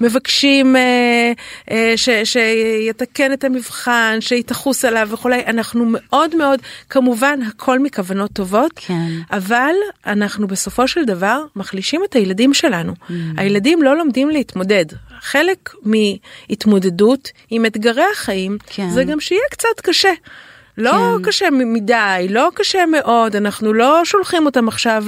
ומבקשים 0.00 0.76
אה, 0.76 1.32
אה, 1.70 1.92
ש... 1.96 2.08
שיתקן 2.36 3.32
את 3.32 3.44
המבחן, 3.44 4.16
שהיא 4.20 4.44
תחוס 4.44 4.84
עליו 4.84 5.08
וכולי, 5.12 5.42
אנחנו 5.46 5.84
מאוד 5.88 6.36
מאוד, 6.36 6.60
כמובן 6.90 7.38
הכל 7.42 7.78
מכוונות 7.78 8.32
טובות, 8.32 8.72
כן. 8.76 9.08
אבל 9.30 9.74
אנחנו 10.06 10.46
בסופו 10.46 10.88
של 10.88 11.04
דבר 11.04 11.44
מחלישים 11.56 12.04
את 12.04 12.14
הילדים 12.14 12.54
שלנו. 12.54 12.92
Mm. 12.92 13.12
הילדים 13.36 13.82
לא 13.82 13.96
לומדים 13.96 14.30
להתמודד. 14.30 14.84
חלק 15.20 15.70
מהתמודדות 15.82 17.30
עם 17.50 17.66
אתגרי 17.66 18.04
החיים 18.12 18.58
כן. 18.66 18.90
זה 18.90 19.04
גם 19.04 19.20
שיהיה 19.20 19.42
קצת 19.50 19.80
קשה. 19.82 20.12
לא 20.78 20.92
כן. 20.92 21.22
קשה 21.22 21.50
מדי, 21.50 22.26
לא 22.30 22.48
קשה 22.54 22.86
מאוד, 22.86 23.36
אנחנו 23.36 23.72
לא 23.72 24.00
שולחים 24.04 24.46
אותם 24.46 24.68
עכשיו 24.68 25.04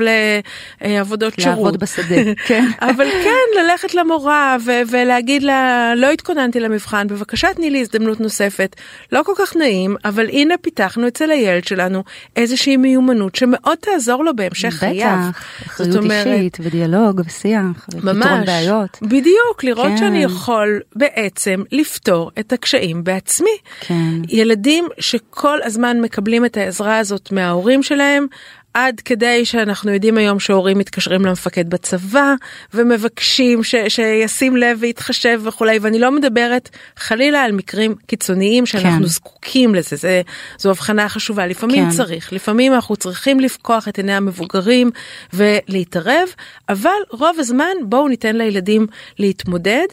לעבודות 0.81 1.35
שירות. 1.40 1.57
לעבוד 1.57 1.76
בשדה, 1.81 2.16
כן. 2.46 2.64
אבל 2.81 3.11
כן, 3.24 3.61
ללכת 3.62 3.94
למורה 3.94 4.57
ו- 4.64 4.81
ולהגיד 4.90 5.42
לה, 5.42 5.92
לא 5.96 6.11
התכוננתי 6.11 6.61
למבחן, 6.61 7.07
בבקשה 7.07 7.48
תני 7.54 7.70
לי 7.70 7.81
הזדמנות 7.81 8.20
נוספת. 8.20 8.76
לא 9.12 9.22
כל 9.22 9.33
כך 9.38 9.57
נעים, 9.57 9.96
אבל 10.04 10.26
הנה 10.28 10.54
פיתחנו 10.61 11.09
אצל 11.09 11.31
הילד 11.31 11.64
שלנו 11.64 12.04
איזושהי 12.37 12.76
מיומנות 12.76 13.35
שמאוד 13.35 13.78
תעזור 13.81 14.24
לו 14.24 14.37
בהמשך 14.37 14.74
חייו. 14.74 15.16
בטח, 15.31 15.42
אחריות 15.66 15.96
אומרת, 15.96 16.26
אישית 16.26 16.59
ודיאלוג 16.61 17.22
ושיח, 17.26 17.87
ופתרון 17.94 18.44
בעיות. 18.46 18.98
בדיוק, 19.02 19.64
לראות 19.64 19.88
כן. 19.88 19.96
שאני 19.96 20.22
יכול 20.24 20.81
בעצם 20.96 21.62
לפתור 21.72 22.31
את 22.38 22.52
הקשיים 22.52 23.04
בעצמי. 23.04 23.57
כן. 23.81 24.11
ילדים 24.28 24.88
שכל... 24.98 25.58
כל 25.59 25.62
הזמן 25.62 26.01
מקבלים 26.01 26.44
את 26.44 26.57
העזרה 26.57 26.99
הזאת 26.99 27.33
מההורים 27.33 27.83
שלהם, 27.83 28.27
עד 28.75 29.01
כדי 29.01 29.44
שאנחנו 29.44 29.92
יודעים 29.92 30.18
היום 30.18 30.40
שהורים 30.40 30.79
מתקשרים 30.79 31.27
למפקד 31.27 31.71
בצבא 31.71 32.35
ומבקשים 32.75 33.64
ש, 33.64 33.75
שישים 33.88 34.57
לב 34.57 34.79
ויתחשב 34.81 35.40
וכולי 35.44 35.79
ואני 35.79 35.99
לא 35.99 36.11
מדברת 36.12 36.68
חלילה 36.97 37.42
על 37.42 37.53
מקרים 37.53 37.94
קיצוניים 38.07 38.66
שאנחנו 38.66 39.01
כן. 39.01 39.07
זקוקים 39.07 39.75
לזה 39.75 39.97
זה 39.97 40.23
זו 40.59 40.71
הבחנה 40.71 41.09
חשובה 41.09 41.47
לפעמים 41.47 41.85
כן. 41.85 41.97
צריך 41.97 42.33
לפעמים 42.33 42.75
אנחנו 42.75 42.97
צריכים 42.97 43.40
לפקוח 43.40 43.88
את 43.88 43.99
עיני 43.99 44.14
המבוגרים 44.14 44.90
ולהתערב 45.33 46.29
אבל 46.68 46.90
רוב 47.11 47.37
הזמן 47.38 47.75
בואו 47.83 48.09
ניתן 48.09 48.37
לילדים 48.37 48.87
להתמודד 49.18 49.87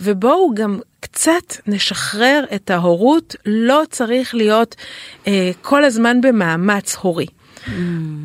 ובואו 0.00 0.54
גם 0.54 0.78
קצת 1.00 1.56
נשחרר 1.66 2.44
את 2.54 2.70
ההורות 2.70 3.36
לא 3.46 3.82
צריך 3.90 4.34
להיות 4.34 4.76
אה, 5.26 5.50
כל 5.62 5.84
הזמן 5.84 6.20
במאמץ 6.20 6.96
הורי. 7.00 7.26
Mm. 7.26 7.70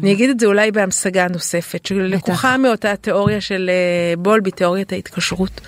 אני 0.01 0.11
אגיד 0.11 0.29
את 0.29 0.39
זה 0.39 0.45
אולי 0.45 0.71
בהמשגה 0.71 1.27
נוספת 1.27 1.85
שלקוחה 1.85 2.57
מאותה 2.57 2.95
תיאוריה 2.95 3.41
של 3.41 3.69
אה, 3.69 4.15
בולבי 4.17 4.51
תיאוריית 4.51 4.93
ההתקשרות. 4.93 5.61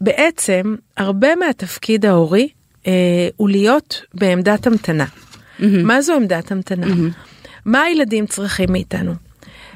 בעצם 0.00 0.76
הרבה 0.96 1.36
מהתפקיד 1.36 2.06
ההורי 2.06 2.48
אה, 2.86 2.92
הוא 3.36 3.48
להיות 3.48 4.02
בעמדת 4.14 4.66
המתנה. 4.66 5.04
Mm-hmm. 5.04 5.64
מה 5.84 6.02
זו 6.02 6.14
עמדת 6.14 6.52
המתנה? 6.52 6.86
Mm-hmm. 6.86 7.48
מה 7.64 7.82
הילדים 7.82 8.26
צריכים 8.26 8.72
מאיתנו? 8.72 9.14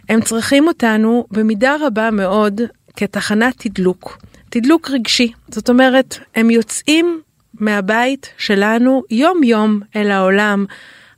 הם 0.09 0.21
צריכים 0.21 0.69
אותנו 0.69 1.27
במידה 1.31 1.77
רבה 1.81 2.11
מאוד 2.11 2.61
כתחנת 2.97 3.55
תדלוק, 3.59 4.19
תדלוק 4.53 4.91
רגשי. 4.91 5.33
זאת 5.49 5.69
אומרת, 5.69 6.19
הם 6.35 6.51
יוצאים 6.51 7.21
מהבית 7.55 8.33
שלנו 8.39 9.03
יום 9.11 9.43
יום 9.43 9.81
אל 9.97 10.11
העולם. 10.11 10.65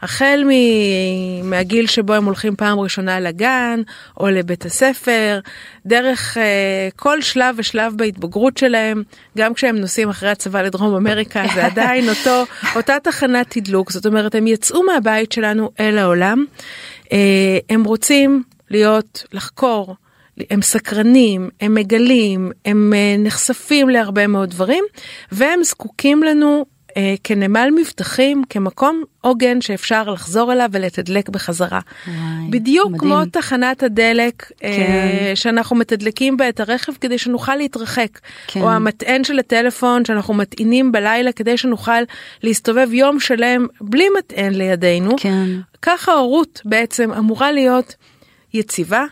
החל 0.03 0.45
מהגיל 1.43 1.87
שבו 1.87 2.15
הם 2.15 2.25
הולכים 2.25 2.57
פעם 2.57 2.81
ראשונה 2.81 3.21
לגן 3.21 3.81
או 4.21 4.29
לבית 4.29 4.65
הספר, 4.65 5.41
דרך 5.87 6.37
uh, 6.37 6.41
כל 6.97 7.23
שלב 7.23 7.55
ושלב 7.59 7.95
בהתבגרות 7.97 8.57
שלהם, 8.57 9.03
גם 9.39 9.55
כשהם 9.55 9.77
נוסעים 9.77 10.09
אחרי 10.09 10.31
הצבא 10.31 10.63
לדרום 10.63 10.95
אמריקה, 10.95 11.45
זה 11.55 11.67
עדיין 11.71 12.09
אותו, 12.09 12.45
אותה 12.77 12.97
תחנת 13.03 13.47
תדלוק, 13.51 13.93
זאת 13.93 14.07
אומרת 14.07 14.35
הם 14.35 14.47
יצאו 14.47 14.83
מהבית 14.83 15.33
שלנו 15.33 15.71
אל 15.81 15.99
העולם, 15.99 16.45
uh, 17.05 17.09
הם 17.71 17.85
רוצים 17.85 18.43
להיות, 18.71 19.25
לחקור, 19.33 19.95
הם 20.51 20.63
סקרנים, 20.63 21.49
הם 21.61 21.75
מגלים, 21.75 22.51
הם 22.65 22.93
uh, 22.93 23.21
נחשפים 23.27 23.89
להרבה 23.89 24.27
מאוד 24.27 24.51
דברים, 24.51 24.85
והם 25.33 25.65
זקוקים 25.65 26.23
לנו 26.23 26.65
אה, 26.97 27.15
כנמל 27.25 27.69
מבטחים, 27.81 28.43
כמקום 28.51 29.03
עוגן 29.21 29.61
שאפשר 29.61 30.11
לחזור 30.11 30.53
אליו 30.53 30.69
ולתדלק 30.73 31.29
בחזרה. 31.29 31.81
וואי, 32.07 32.17
בדיוק 32.51 32.87
מדהים. 32.87 33.01
כמו 33.01 33.25
תחנת 33.25 33.83
הדלק 33.83 34.53
אה, 34.65 34.77
כן. 34.77 34.93
אה, 34.93 35.33
שאנחנו 35.35 35.77
מתדלקים 35.77 36.37
בה 36.37 36.49
את 36.49 36.61
הרכב 36.61 36.93
כדי 37.01 37.19
שנוכל 37.19 37.57
להתרחק, 37.57 38.19
כן. 38.47 38.61
או 38.61 38.71
המטען 38.71 39.25
של 39.25 39.39
הטלפון 39.39 40.05
שאנחנו 40.05 40.35
מטעינים 40.35 40.93
בלילה 40.93 41.33
כדי 41.33 41.57
שנוכל 41.57 42.03
להסתובב 42.43 42.93
יום 42.93 43.21
שלם 43.21 43.67
בלי 43.81 44.07
מטען 44.19 44.55
לידינו. 44.55 45.11
כן. 45.17 45.49
ככה 45.83 46.13
ההורות 46.13 46.61
בעצם 46.65 47.13
אמורה 47.13 47.53
להיות 47.53 47.95
יציבה, 48.55 49.05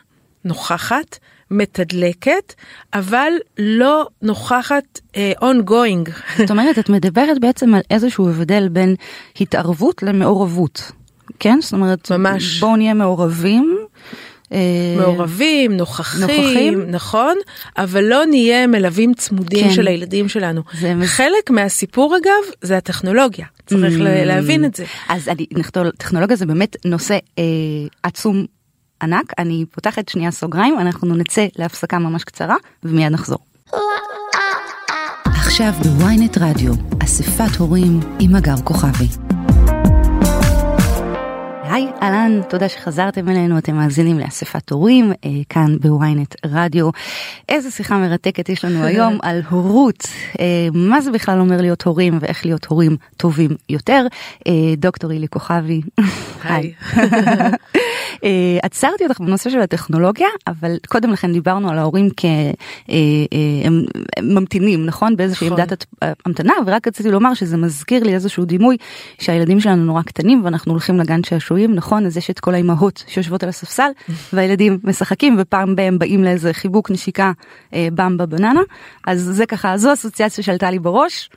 נוכחת, 0.45 1.19
מתדלקת, 1.51 2.55
אבל 2.95 3.33
לא 3.59 4.07
נוכחת 4.23 5.01
uh, 5.13 5.43
ongoing. 5.43 6.11
זאת 6.39 6.51
אומרת, 6.51 6.79
את 6.79 6.89
מדברת 6.89 7.41
בעצם 7.41 7.75
על 7.75 7.81
איזשהו 7.91 8.29
הבדל 8.29 8.69
בין 8.69 8.95
התערבות 9.41 10.03
למעורבות, 10.03 10.93
כן? 11.39 11.59
זאת 11.63 11.73
אומרת, 11.73 12.13
ממש. 12.13 12.61
בואו 12.61 12.77
נהיה 12.77 12.95
מעורבים. 12.95 13.79
אה, 14.53 14.97
מעורבים, 14.97 15.73
נוכחים, 15.73 16.21
נוכחים, 16.21 16.91
נכון, 16.91 17.37
אבל 17.79 18.05
לא 18.05 18.27
נהיה 18.27 18.67
מלווים 18.67 19.15
צמודים 19.15 19.65
כן. 19.65 19.73
של 19.73 19.87
הילדים 19.87 20.29
שלנו. 20.29 20.63
זה... 20.81 20.95
חלק 21.05 21.51
מהסיפור 21.51 22.17
אגב 22.17 22.53
זה 22.63 22.77
הטכנולוגיה, 22.77 23.47
צריך 23.67 23.95
mm. 23.95 24.03
להבין 24.03 24.65
את 24.65 24.75
זה. 24.75 24.85
אז 25.09 25.29
אני, 25.29 25.47
טכנולוגיה 25.99 26.37
זה 26.37 26.47
באמת 26.47 26.77
נושא 26.85 27.19
אה, 27.39 27.45
עצום 28.03 28.47
ענק. 29.03 29.33
אני 29.39 29.65
פותחת 29.71 30.09
שנייה 30.09 30.31
סוגריים, 30.31 30.79
אנחנו 30.79 31.15
נצא 31.15 31.47
להפסקה 31.59 31.99
ממש 31.99 32.25
קצרה 32.25 32.57
ומיד 32.85 33.13
נחזור. 33.13 33.39
עכשיו 35.25 35.73
בוויינט 35.83 36.39
רדיו, 36.39 36.73
אספת 37.05 37.57
הורים 37.59 38.01
עם 38.21 38.35
הגר 38.35 38.57
כוכבי. 38.65 39.22
היי, 41.73 41.89
אהלן, 42.03 42.41
תודה 42.49 42.69
שחזרתם 42.69 43.29
אלינו, 43.29 43.59
אתם 43.59 43.77
מאזינים 43.77 44.19
לאספת 44.19 44.71
הורים, 44.71 45.13
אה, 45.25 45.31
כאן 45.49 45.77
בוויינט 45.81 46.35
רדיו. 46.47 46.91
איזה 47.49 47.71
שיחה 47.71 47.99
מרתקת 47.99 48.49
יש 48.49 48.65
לנו 48.65 48.85
היום 48.87 49.19
על 49.23 49.41
הורות, 49.51 50.07
אה, 50.41 50.69
מה 50.75 51.01
זה 51.01 51.11
בכלל 51.11 51.39
אומר 51.41 51.61
להיות 51.61 51.83
הורים 51.83 52.19
ואיך 52.21 52.47
להיות 52.47 52.65
הורים 52.65 52.97
טובים 53.17 53.51
יותר. 53.69 54.07
אה, 54.47 54.53
דוקטור 54.77 55.11
אילי 55.11 55.29
כוכבי, 55.29 55.81
היי. 56.45 56.73
עצרתי 58.63 59.05
אותך 59.05 59.21
בנושא 59.21 59.51
של 59.51 59.61
הטכנולוגיה, 59.61 60.27
אבל 60.47 60.77
קודם 60.89 61.11
לכן 61.11 61.33
דיברנו 61.33 61.71
על 61.71 61.79
ההורים 61.79 62.09
כהם 62.17 62.53
אה, 62.91 63.69
ממתינים, 64.23 64.87
נכון? 64.87 65.17
באיזושהי 65.17 65.47
נכון. 65.47 65.61
עמדת 65.61 65.87
המתנה, 66.27 66.53
ורק 66.67 66.89
רציתי 66.89 67.11
לומר 67.11 67.35
שזה 67.35 67.57
מזכיר 67.57 68.05
לי 68.05 68.15
איזשהו 68.15 68.45
דימוי 68.45 68.77
שהילדים 69.19 69.61
שלנו 69.61 69.85
נורא 69.85 70.03
קטנים 70.03 70.45
ואנחנו 70.45 70.73
הולכים 70.73 70.99
לגן 70.99 71.25
שעשועים, 71.25 71.62
נכון? 71.71 72.07
אז 72.07 72.17
יש 72.17 72.31
את 72.31 72.41
כל 72.41 72.55
האימהות 72.55 73.05
שיושבות 73.07 73.43
על 73.43 73.49
הספסל 73.49 73.91
והילדים 74.33 74.79
משחקים 74.85 75.37
ופעם 75.39 75.77
בהם 75.77 75.99
באים 75.99 76.25
לאיזה 76.25 76.53
חיבוק 76.53 76.91
נשיקה 76.91 77.33
אה, 77.75 77.89
במבה 77.95 78.27
בננה, 78.27 78.61
אז 79.07 79.21
זה 79.21 79.47
ככה, 79.47 79.77
זו 79.77 79.93
אסוציאציה 79.93 80.45
שעלתה 80.45 80.71
לי 80.71 80.79
בראש. 80.79 81.31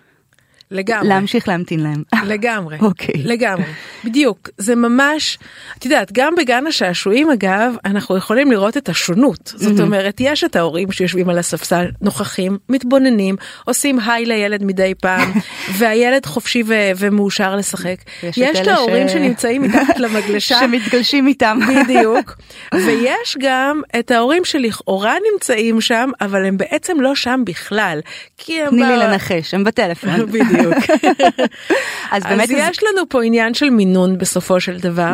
לגמרי. 0.72 1.10
להמשיך 1.10 1.48
להמתין 1.48 1.80
להם. 1.80 2.04
לגמרי. 2.34 2.78
אוקיי. 2.82 3.24
לגמרי. 3.24 3.66
בדיוק. 4.06 4.50
זה 4.58 4.76
ממש, 4.76 5.38
את 5.78 5.86
יודעת, 5.86 6.12
גם 6.12 6.36
בגן 6.36 6.68
השעשועים 6.68 7.32
אגב, 7.32 7.76
אנחנו 7.86 8.18
יכולים 8.18 8.52
לראות 8.52 8.78
את 8.78 8.90
השונות. 8.90 9.54
זאת 9.56 9.80
אומרת, 9.80 10.18
יש 10.20 10.44
את 10.44 10.56
ההורים 10.56 10.92
שיושבים 10.92 11.30
על 11.30 11.38
הספסל, 11.38 11.86
נוכחים, 12.02 12.58
מתבוננים, 12.70 13.36
עושים 13.66 14.00
היי 14.00 14.26
לילד 14.26 14.64
מדי 14.64 14.94
פעם, 15.02 15.32
והילד 15.78 16.26
חופשי 16.26 16.64
ו- 16.66 16.92
ומאושר 16.98 17.56
לשחק. 17.56 17.96
יש, 18.24 18.38
יש 18.38 18.60
את 18.60 18.68
ההורים 18.68 19.10
ש... 19.10 19.12
שנמצאים 19.12 19.62
מתחת 19.62 20.00
למגלשה. 20.00 20.60
שמתגלשים 20.62 21.28
איתם. 21.28 21.60
בדיוק. 21.70 22.36
ויש 22.74 23.38
גם 23.40 23.82
את 24.00 24.12
ההורים 24.12 24.46
שלכאורה 24.46 25.16
נמצאים 25.34 25.82
שם, 25.82 26.10
אבל 26.22 26.46
הם 26.46 26.58
בעצם 26.58 27.02
לא 27.02 27.16
שם 27.16 27.42
בכלל. 27.46 28.00
כי 28.38 28.62
הם... 28.62 28.70
תני 28.70 28.84
לי 28.84 28.98
לנחש, 28.98 29.54
הם 29.54 29.64
בטלפון. 29.64 30.26
בדיוק. 30.26 30.55
אז 32.12 32.24
באמת... 32.24 32.44
אז 32.44 32.52
יש 32.52 32.84
לנו 32.84 33.10
פה 33.10 33.24
עניין 33.24 33.54
של 33.54 33.70
מינון 33.70 34.18
בסופו 34.18 34.60
של 34.60 34.80
דבר. 34.80 35.14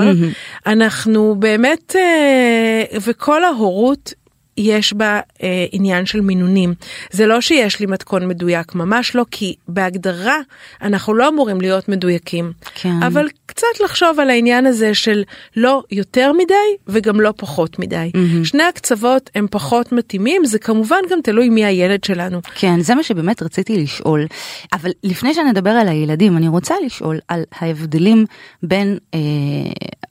אנחנו 0.66 1.36
באמת, 1.40 1.96
אה, 1.96 3.00
וכל 3.02 3.44
ההורות 3.44 4.14
יש 4.58 4.94
בה 4.94 5.20
אה, 5.44 5.66
עניין 5.72 6.06
של 6.06 6.22
מינונים. 6.22 6.74
זה 7.12 7.28
לא 7.28 7.42
שיש 7.42 7.80
לי 7.80 7.86
מתכון 7.86 8.28
מדויק, 8.28 8.76
ממש 8.76 9.16
לא, 9.16 9.26
כי 9.32 9.56
בהגדרה 9.68 10.38
אנחנו 10.82 11.14
לא 11.14 11.28
אמורים 11.28 11.62
להיות 11.62 11.90
מדויקים. 11.90 12.52
כן. 12.76 13.04
אבל 13.04 13.28
קצת 13.46 13.80
לחשוב 13.84 14.20
על 14.20 14.30
העניין 14.30 14.66
הזה 14.66 14.94
של 14.94 15.24
לא 15.56 15.84
יותר 15.92 16.32
מדי 16.34 16.54
וגם 16.88 17.22
לא 17.22 17.34
פחות 17.38 17.80
מדי. 17.80 18.12
Mm-hmm. 18.16 18.46
שני 18.46 18.64
הקצוות 18.64 19.30
הם 19.36 19.48
פחות 19.52 19.92
מתאימים, 19.92 20.46
זה 20.46 20.60
כמובן 20.60 21.00
גם 21.10 21.20
תלוי 21.24 21.50
מי 21.50 21.66
הילד 21.66 22.04
שלנו. 22.04 22.42
כן, 22.56 22.80
זה 22.80 22.96
מה 22.96 23.04
שבאמת 23.04 23.44
רציתי 23.44 23.84
לשאול. 23.84 24.28
אבל 24.74 24.92
לפני 25.04 25.34
שנדבר 25.34 25.70
על 25.70 25.88
הילדים, 25.88 26.38
אני 26.38 26.48
רוצה 26.48 26.76
לשאול 26.86 27.20
על 27.28 27.44
ההבדלים 27.60 28.26
בין 28.64 28.98
אה, 29.14 29.20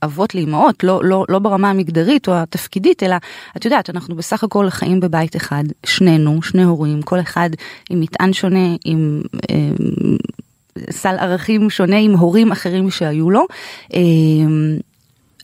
אבות 0.02 0.34
לאמהות, 0.34 0.84
לא, 0.84 1.00
לא, 1.04 1.24
לא 1.28 1.38
ברמה 1.38 1.70
המגדרית 1.70 2.28
או 2.28 2.34
התפקידית, 2.34 3.02
אלא 3.02 3.16
את 3.56 3.64
יודעת, 3.64 3.90
אנחנו 3.90 4.16
בסך 4.30 4.44
הכל 4.44 4.70
חיים 4.70 5.00
בבית 5.00 5.36
אחד, 5.36 5.64
שנינו, 5.86 6.42
שני 6.42 6.62
הורים, 6.62 7.02
כל 7.02 7.20
אחד 7.20 7.50
עם 7.90 8.00
מטען 8.00 8.32
שונה, 8.32 8.76
עם... 8.84 9.22
אה, 9.50 9.56
סל 10.90 11.16
ערכים 11.18 11.70
שונה 11.70 11.98
עם 11.98 12.12
הורים 12.12 12.52
אחרים 12.52 12.90
שהיו 12.90 13.30
לו. 13.30 13.46
אה, 13.94 14.00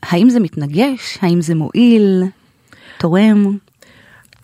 האם 0.02 0.30
זה 0.30 0.40
מתנגש? 0.40 1.18
האם 1.20 1.40
זה 1.40 1.54
מועיל? 1.54 2.22
תורם? 2.98 3.56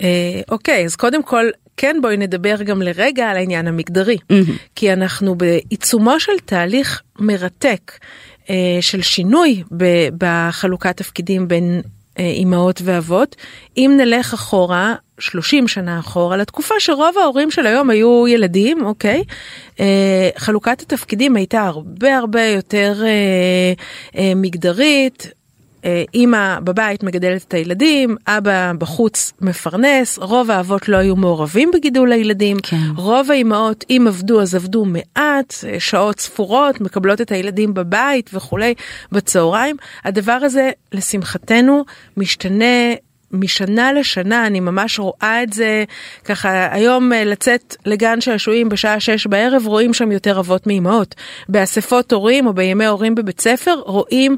אה, 0.02 0.40
אוקיי, 0.50 0.84
אז 0.84 0.96
קודם 0.96 1.22
כל, 1.22 1.44
כן 1.76 1.96
בואי 2.02 2.16
נדבר 2.16 2.62
גם 2.62 2.82
לרגע 2.82 3.30
על 3.30 3.36
העניין 3.36 3.68
המגדרי. 3.68 4.18
כי 4.74 4.92
אנחנו 4.92 5.34
בעיצומו 5.34 6.20
של 6.20 6.38
תהליך 6.44 7.02
מרתק 7.18 7.92
של 8.80 9.02
שינוי 9.02 9.62
בחלוקת 10.18 10.96
תפקידים 10.96 11.48
בין 11.48 11.82
אימהות 12.18 12.80
ואבות. 12.84 13.36
אם 13.76 13.94
נלך 13.96 14.34
אחורה, 14.34 14.94
30 15.18 15.68
שנה 15.68 15.98
אחורה, 15.98 16.36
לתקופה 16.36 16.74
שרוב 16.78 17.18
ההורים 17.18 17.50
של 17.50 17.66
היום 17.66 17.90
היו 17.90 18.28
ילדים, 18.28 18.84
אוקיי? 18.84 19.22
אה, 19.80 20.30
חלוקת 20.36 20.80
התפקידים 20.80 21.36
הייתה 21.36 21.62
הרבה 21.62 22.16
הרבה 22.18 22.42
יותר 22.42 22.94
אה, 23.02 23.72
אה, 24.18 24.32
מגדרית. 24.36 25.41
אימא 26.14 26.58
בבית 26.60 27.02
מגדלת 27.02 27.44
את 27.48 27.54
הילדים, 27.54 28.16
אבא 28.26 28.72
בחוץ 28.78 29.32
מפרנס, 29.40 30.18
רוב 30.18 30.50
האבות 30.50 30.88
לא 30.88 30.96
היו 30.96 31.16
מעורבים 31.16 31.70
בגידול 31.74 32.12
הילדים, 32.12 32.56
כן. 32.62 32.76
רוב 32.96 33.30
האימהות 33.30 33.84
אם 33.90 34.04
עבדו 34.08 34.42
אז 34.42 34.54
עבדו 34.54 34.84
מעט, 34.84 35.54
שעות 35.78 36.20
ספורות, 36.20 36.80
מקבלות 36.80 37.20
את 37.20 37.32
הילדים 37.32 37.74
בבית 37.74 38.30
וכולי 38.32 38.74
בצהריים. 39.12 39.76
הדבר 40.04 40.38
הזה 40.42 40.70
לשמחתנו 40.92 41.84
משתנה 42.16 42.94
משנה 43.32 43.92
לשנה 43.92 44.46
אני 44.46 44.60
ממש 44.60 44.98
רואה 44.98 45.42
את 45.42 45.52
זה 45.52 45.84
ככה 46.24 46.68
היום 46.74 47.12
אה, 47.12 47.24
לצאת 47.24 47.76
לגן 47.86 48.20
שעשועים 48.20 48.68
בשעה 48.68 49.00
שש 49.00 49.26
בערב 49.26 49.66
רואים 49.66 49.94
שם 49.94 50.12
יותר 50.12 50.40
אבות 50.40 50.66
מאמהות 50.66 51.14
באספות 51.48 52.12
הורים 52.12 52.46
או 52.46 52.52
בימי 52.52 52.86
הורים 52.86 53.14
בבית 53.14 53.40
ספר 53.40 53.74
רואים. 53.84 54.36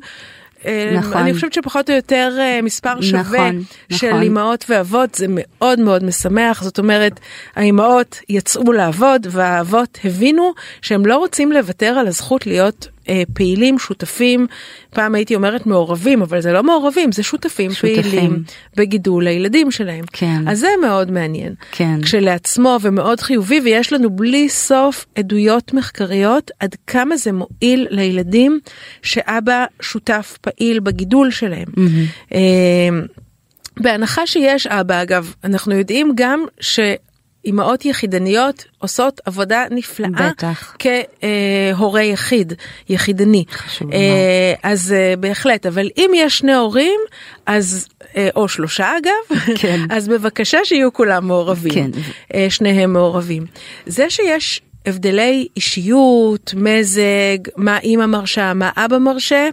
אה, 0.67 0.91
נכון. 0.99 1.13
אני 1.17 1.35
חושבת 1.35 1.53
שפחות 1.53 1.91
או 1.91 1.95
יותר 1.95 2.37
אה, 2.41 2.63
מספר 2.63 3.01
שווה 3.01 3.51
נכון, 3.51 3.63
של 3.93 4.09
נכון. 4.09 4.23
אימהות 4.23 4.65
ואבות 4.69 5.15
זה 5.15 5.27
מאוד 5.29 5.81
מאוד 5.81 6.05
משמח 6.05 6.63
זאת 6.63 6.79
אומרת 6.79 7.21
האימהות 7.57 8.21
יצאו 8.29 8.73
לעבוד 8.73 9.27
והאבות 9.31 9.99
הבינו 10.05 10.53
שהם 10.83 11.07
לא 11.07 11.17
רוצים 11.17 11.53
לוותר 11.53 11.87
על 11.87 12.07
הזכות 12.07 12.47
להיות 12.47 12.89
פעילים, 13.35 13.79
שותפים, 13.79 14.47
פעם 14.91 15.15
הייתי 15.15 15.35
אומרת 15.35 15.67
מעורבים, 15.67 16.23
אבל 16.23 16.41
זה 16.41 16.53
לא 16.53 16.63
מעורבים, 16.63 17.13
זה 17.13 17.23
שותפים, 17.23 17.71
שותפים. 17.73 18.03
פעילים 18.03 18.43
בגידול 18.77 19.27
הילדים 19.27 19.71
שלהם. 19.71 20.05
כן. 20.13 20.49
אז 20.49 20.59
זה 20.59 20.69
מאוד 20.83 21.11
מעניין. 21.11 21.55
כן. 21.73 22.03
כשלעצמו 22.03 22.79
ומאוד 22.83 23.21
חיובי, 23.21 23.61
ויש 23.65 23.93
לנו 23.93 24.11
בלי 24.11 24.49
סוף 24.49 25.07
עדויות 25.15 25.75
מחקריות 25.75 26.51
עד 26.61 26.75
כמה 26.87 27.17
זה 27.17 27.31
מועיל 27.33 27.87
לילדים 27.91 28.61
שאבא 29.03 29.65
שותף 29.81 30.39
פעיל 30.41 30.81
בגידול 30.81 31.31
שלהם. 31.31 31.69
Mm-hmm. 31.69 32.35
בהנחה 33.81 34.27
שיש 34.27 34.67
אבא 34.67 35.03
אגב 35.03 35.35
אנחנו 35.45 35.75
יודעים 35.75 36.13
גם 36.15 36.45
ש... 36.61 36.81
אימהות 37.45 37.85
יחידניות 37.85 38.65
עושות 38.79 39.21
עבודה 39.25 39.65
נפלאה 39.71 40.31
בטח. 40.31 40.77
כהורה 40.79 42.03
יחיד, 42.03 42.53
יחידני. 42.89 43.45
חשוב 43.53 43.93
אה, 43.93 44.55
אז 44.63 44.93
אה, 44.93 45.15
בהחלט, 45.17 45.67
אבל 45.67 45.89
אם 45.97 46.11
יש 46.15 46.39
שני 46.39 46.55
הורים, 46.55 47.01
אז, 47.47 47.89
אה, 48.17 48.29
או 48.37 48.49
שלושה 48.49 48.93
אגב, 48.99 49.39
כן. 49.59 49.81
אז 49.97 50.09
בבקשה 50.09 50.59
שיהיו 50.65 50.93
כולם 50.93 51.27
מעורבים, 51.27 51.73
כן. 51.75 51.91
שניהם 52.49 52.93
מעורבים. 52.93 53.47
זה 53.87 54.11
שיש 54.11 54.61
הבדלי 54.87 55.49
אישיות, 55.57 56.55
מזג, 56.57 57.39
מה 57.57 57.79
אימא 57.79 58.07
מרשה, 58.07 58.55
מה 58.55 58.71
אבא 58.77 58.99
מרשה, 58.99 59.49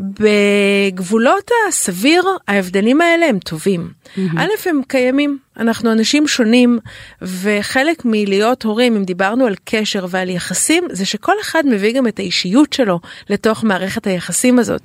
בגבולות 0.00 1.50
הסביר 1.68 2.24
ההבדלים 2.48 3.00
האלה 3.00 3.26
הם 3.26 3.38
טובים. 3.38 3.90
Mm-hmm. 3.90 4.20
א' 4.38 4.68
הם 4.68 4.80
קיימים, 4.88 5.38
אנחנו 5.56 5.92
אנשים 5.92 6.28
שונים 6.28 6.78
וחלק 7.22 8.02
מלהיות 8.04 8.62
הורים 8.62 8.96
אם 8.96 9.04
דיברנו 9.04 9.46
על 9.46 9.54
קשר 9.64 10.06
ועל 10.08 10.28
יחסים 10.28 10.84
זה 10.90 11.06
שכל 11.06 11.34
אחד 11.40 11.66
מביא 11.66 11.92
גם 11.92 12.06
את 12.06 12.18
האישיות 12.18 12.72
שלו 12.72 13.00
לתוך 13.30 13.64
מערכת 13.64 14.06
היחסים 14.06 14.58
הזאת. 14.58 14.82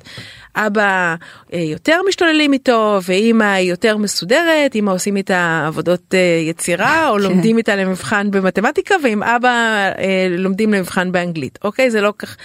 אבא 0.56 1.16
אה, 1.54 1.60
יותר 1.60 2.00
משתוללים 2.08 2.54
איתו 2.54 3.00
ואימא 3.08 3.60
יותר 3.60 3.98
מסודרת, 3.98 4.76
אימא 4.76 4.92
עושים 4.92 5.18
איתה 5.18 5.64
עבודות 5.68 6.14
אה, 6.14 6.20
יצירה 6.50 7.10
או 7.10 7.16
כן. 7.16 7.22
לומדים 7.22 7.58
איתה 7.58 7.76
למבחן 7.76 8.32
במתמטיקה 8.32 8.96
ועם 9.04 9.24
אבא 9.24 9.50
אה, 9.98 10.28
לומדים 10.30 10.74
למבחן 10.74 11.12
באנגלית. 11.12 11.60
אוקיי 11.64 11.92
זה 11.92 12.02
לא 12.02 12.14
כך 12.18 12.38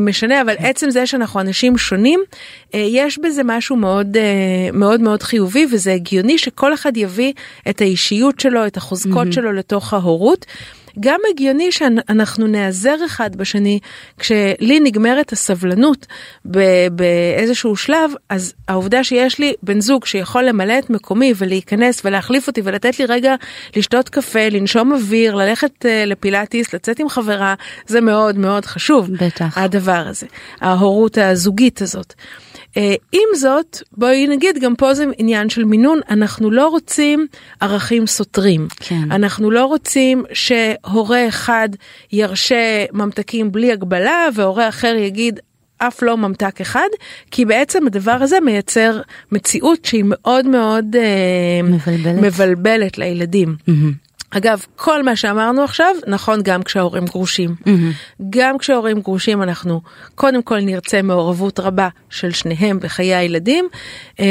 משנה 0.00 0.40
אבל 0.40 0.56
כן. 0.58 0.64
עצם 0.64 0.90
זה 0.90 1.06
שאנחנו 1.06 1.40
אנשים 1.40 1.78
שונים 1.78 2.20
יש 2.74 3.18
בזה 3.18 3.42
משהו 3.44 3.76
מאוד 3.76 4.16
מאוד 4.72 5.00
מאוד 5.00 5.22
חיובי 5.22 5.66
וזה 5.72 5.92
הגיוני 5.92 6.38
שכל 6.38 6.74
אחד 6.74 6.96
יביא 6.96 7.32
את 7.68 7.80
האישיות 7.80 8.40
שלו 8.40 8.66
את 8.66 8.76
החוזקות 8.76 9.26
mm-hmm. 9.26 9.32
שלו 9.32 9.52
לתוך 9.52 9.94
ההורות. 9.94 10.46
גם 11.00 11.20
הגיוני 11.30 11.72
שאנחנו 11.72 12.46
נעזר 12.46 12.96
אחד 13.06 13.36
בשני 13.36 13.78
כשלי 14.18 14.80
נגמרת 14.80 15.32
הסבלנות 15.32 16.06
באיזשהו 16.90 17.76
שלב 17.76 18.10
אז 18.28 18.54
העובדה 18.68 19.04
שיש 19.04 19.38
לי 19.38 19.54
בן 19.62 19.80
זוג 19.80 20.06
שיכול 20.06 20.44
למלא 20.44 20.78
את 20.78 20.90
מקומי 20.90 21.32
ולהיכנס 21.36 22.02
ולהחליף 22.04 22.46
אותי 22.46 22.60
ולתת 22.64 22.98
לי 22.98 23.04
רגע 23.06 23.34
לשתות 23.76 24.08
קפה 24.08 24.48
לנשום 24.48 24.92
אוויר 24.92 25.34
ללכת 25.34 25.84
uh, 25.84 25.88
לפילאטיס 26.06 26.74
לצאת 26.74 27.00
עם 27.00 27.08
חברה 27.08 27.54
זה 27.86 28.00
מאוד 28.00 28.38
מאוד 28.38 28.66
חשוב 28.66 29.10
בטח 29.10 29.58
הדבר 29.58 30.04
הזה 30.06 30.26
ההורות 30.60 31.18
הזוגית 31.18 31.82
הזאת. 31.82 32.14
אה, 32.76 32.94
עם 33.12 33.28
זאת 33.34 33.78
בואי 33.92 34.26
נגיד 34.26 34.58
גם 34.58 34.74
פה 34.74 34.94
זה 34.94 35.04
עניין 35.18 35.48
של 35.48 35.64
מינון 35.64 36.00
אנחנו 36.10 36.50
לא 36.50 36.68
רוצים 36.68 37.26
ערכים 37.60 38.06
סותרים 38.06 38.68
כן. 38.80 39.12
אנחנו 39.12 39.50
לא 39.50 39.64
רוצים 39.64 40.24
שהורה 40.32 41.28
אחד 41.28 41.68
ירשה 42.12 42.84
ממתקים 42.92 43.52
בלי 43.52 43.72
הגבלה 43.72 44.28
והורה 44.34 44.68
אחר 44.68 44.94
יגיד 44.98 45.40
אף 45.78 46.02
לא 46.02 46.16
ממתק 46.16 46.60
אחד 46.60 46.88
כי 47.30 47.44
בעצם 47.44 47.86
הדבר 47.86 48.16
הזה 48.20 48.40
מייצר 48.40 49.00
מציאות 49.32 49.84
שהיא 49.84 50.04
מאוד 50.06 50.46
מאוד 50.46 50.96
אה, 50.96 51.62
מבלבלת, 51.62 52.22
מבלבלת 52.22 52.98
לילדים. 52.98 53.56
Mm-hmm. 53.68 54.07
אגב, 54.30 54.64
כל 54.76 55.02
מה 55.02 55.16
שאמרנו 55.16 55.62
עכשיו 55.62 55.94
נכון 56.06 56.40
גם 56.42 56.62
כשההורים 56.62 57.04
גרושים. 57.04 57.54
Mm-hmm. 57.60 58.22
גם 58.30 58.58
כשההורים 58.58 59.00
גרושים 59.00 59.42
אנחנו 59.42 59.80
קודם 60.14 60.42
כל 60.42 60.60
נרצה 60.60 61.02
מעורבות 61.02 61.60
רבה 61.60 61.88
של 62.10 62.30
שניהם 62.30 62.78
בחיי 62.78 63.14
הילדים, 63.14 63.68
אה, 64.20 64.24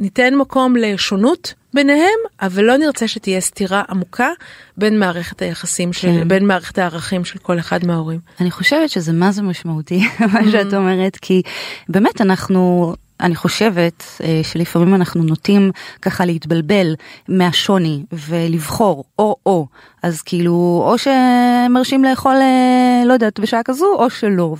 ניתן 0.00 0.34
מקום 0.34 0.76
לשונות 0.76 1.54
ביניהם, 1.74 2.18
אבל 2.42 2.64
לא 2.64 2.76
נרצה 2.76 3.08
שתהיה 3.08 3.40
סתירה 3.40 3.82
עמוקה 3.88 4.28
בין 4.76 4.98
מערכת 4.98 5.42
היחסים 5.42 5.92
של, 5.92 6.08
כן. 6.08 6.28
בין 6.28 6.46
מערכת 6.46 6.78
הערכים 6.78 7.24
של 7.24 7.38
כל 7.38 7.58
אחד 7.58 7.86
מההורים. 7.86 8.20
אני 8.40 8.50
חושבת 8.50 8.90
שזה 8.90 9.12
מה 9.12 9.32
זה 9.32 9.42
משמעותי, 9.42 10.02
מה 10.32 10.50
שאת 10.50 10.74
אומרת, 10.74 11.16
כי 11.16 11.42
באמת 11.88 12.20
אנחנו 12.20 12.94
אני 13.20 13.36
חושבת 13.36 14.04
אה, 14.22 14.40
שלפעמים 14.42 14.94
אנחנו 14.94 15.22
נוטים 15.22 15.70
ככה 16.02 16.24
להתבלבל 16.24 16.94
מהשוני 17.28 18.04
ולבחור 18.12 19.04
או 19.18 19.36
או 19.46 19.66
אז 20.04 20.22
כאילו 20.22 20.84
או 20.86 20.96
שמרשים 20.98 22.04
לאכול 22.04 22.36
אה, 22.36 23.02
לא 23.06 23.12
יודעת 23.12 23.40
בשעה 23.40 23.62
כזו 23.62 23.86
או 23.98 24.10
שלא 24.10 24.56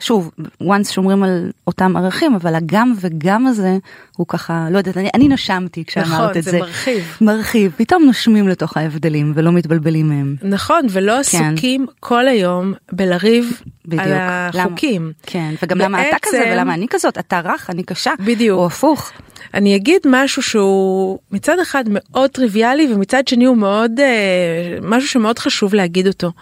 ושוב 0.00 0.30
once 0.62 0.92
שומרים 0.92 1.22
על 1.22 1.50
אותם 1.66 1.96
ערכים 1.96 2.34
אבל 2.34 2.54
הגם 2.54 2.94
וגם 3.00 3.46
הזה 3.46 3.76
הוא 4.16 4.26
ככה 4.26 4.66
לא 4.70 4.78
יודעת 4.78 4.96
אני, 4.96 5.08
אני 5.14 5.28
נשמתי 5.28 5.84
כשאמרת 5.84 6.08
נכון, 6.08 6.30
את 6.38 6.42
זה. 6.42 6.50
נכון 6.50 6.52
זה 6.52 6.58
מרחיב. 6.58 7.16
מרחיב 7.20 7.72
פתאום 7.76 8.02
נושמים 8.02 8.48
לתוך 8.48 8.76
ההבדלים 8.76 9.32
ולא 9.36 9.52
מתבלבלים 9.52 10.08
מהם. 10.08 10.36
נכון 10.42 10.86
ולא 10.90 11.12
כן. 11.12 11.18
עסוקים 11.18 11.86
כן. 11.86 11.92
כל 12.00 12.28
היום 12.28 12.72
בלריב 12.92 13.60
בדיוק. 13.84 14.02
על 14.02 14.12
החוקים. 14.12 15.02
למה, 15.02 15.12
כן 15.22 15.54
וגם 15.62 15.78
בעצם, 15.78 15.92
למה 15.92 16.08
אתה 16.08 16.16
כזה 16.22 16.50
ולמה 16.52 16.74
אני 16.74 16.86
כזאת 16.90 17.18
אתה 17.18 17.40
רך 17.44 17.70
אני 17.70 17.82
קשה. 17.82 18.12
בדיוק. 18.20 18.58
או 18.58 18.66
הפוך. 18.66 19.12
אני 19.54 19.76
אגיד 19.76 20.00
משהו 20.06 20.42
שהוא 20.42 21.18
מצד 21.32 21.58
אחד 21.58 21.84
מאוד 21.88 22.30
טריוויאלי 22.30 22.94
ומצד 22.94 23.28
שני 23.28 23.44
הוא 23.44 23.56
מאוד 23.56 24.00
אה, 24.00 24.71
משהו 24.82 25.08
שמאוד 25.08 25.38
חשוב 25.38 25.74
להגיד 25.74 26.06
אותו. 26.06 26.32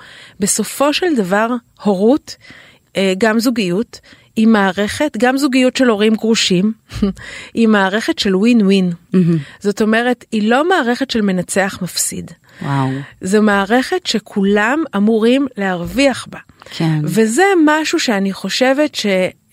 בסופו 0.40 0.92
של 0.92 1.16
דבר 1.16 1.48
הורות, 1.82 2.36
אה, 2.96 3.12
גם 3.18 3.40
זוגיות, 3.40 4.00
היא 4.36 4.46
מערכת, 4.46 5.16
גם 5.18 5.38
זוגיות 5.38 5.76
של 5.76 5.88
הורים 5.88 6.14
גרושים, 6.14 6.72
היא 7.54 7.68
מערכת 7.68 8.18
של 8.18 8.36
ווין 8.36 8.60
ווין. 8.60 8.92
Mm-hmm. 8.92 9.16
זאת 9.60 9.82
אומרת, 9.82 10.24
היא 10.32 10.50
לא 10.50 10.68
מערכת 10.68 11.10
של 11.10 11.20
מנצח 11.20 11.78
מפסיד. 11.82 12.30
וואו. 12.62 12.88
זו 13.20 13.42
מערכת 13.42 14.06
שכולם 14.06 14.84
אמורים 14.96 15.46
להרוויח 15.56 16.26
בה. 16.30 16.38
כן. 16.70 17.00
וזה 17.04 17.44
משהו 17.64 18.00
שאני 18.00 18.32
חושבת 18.32 18.94
ש... 18.94 19.06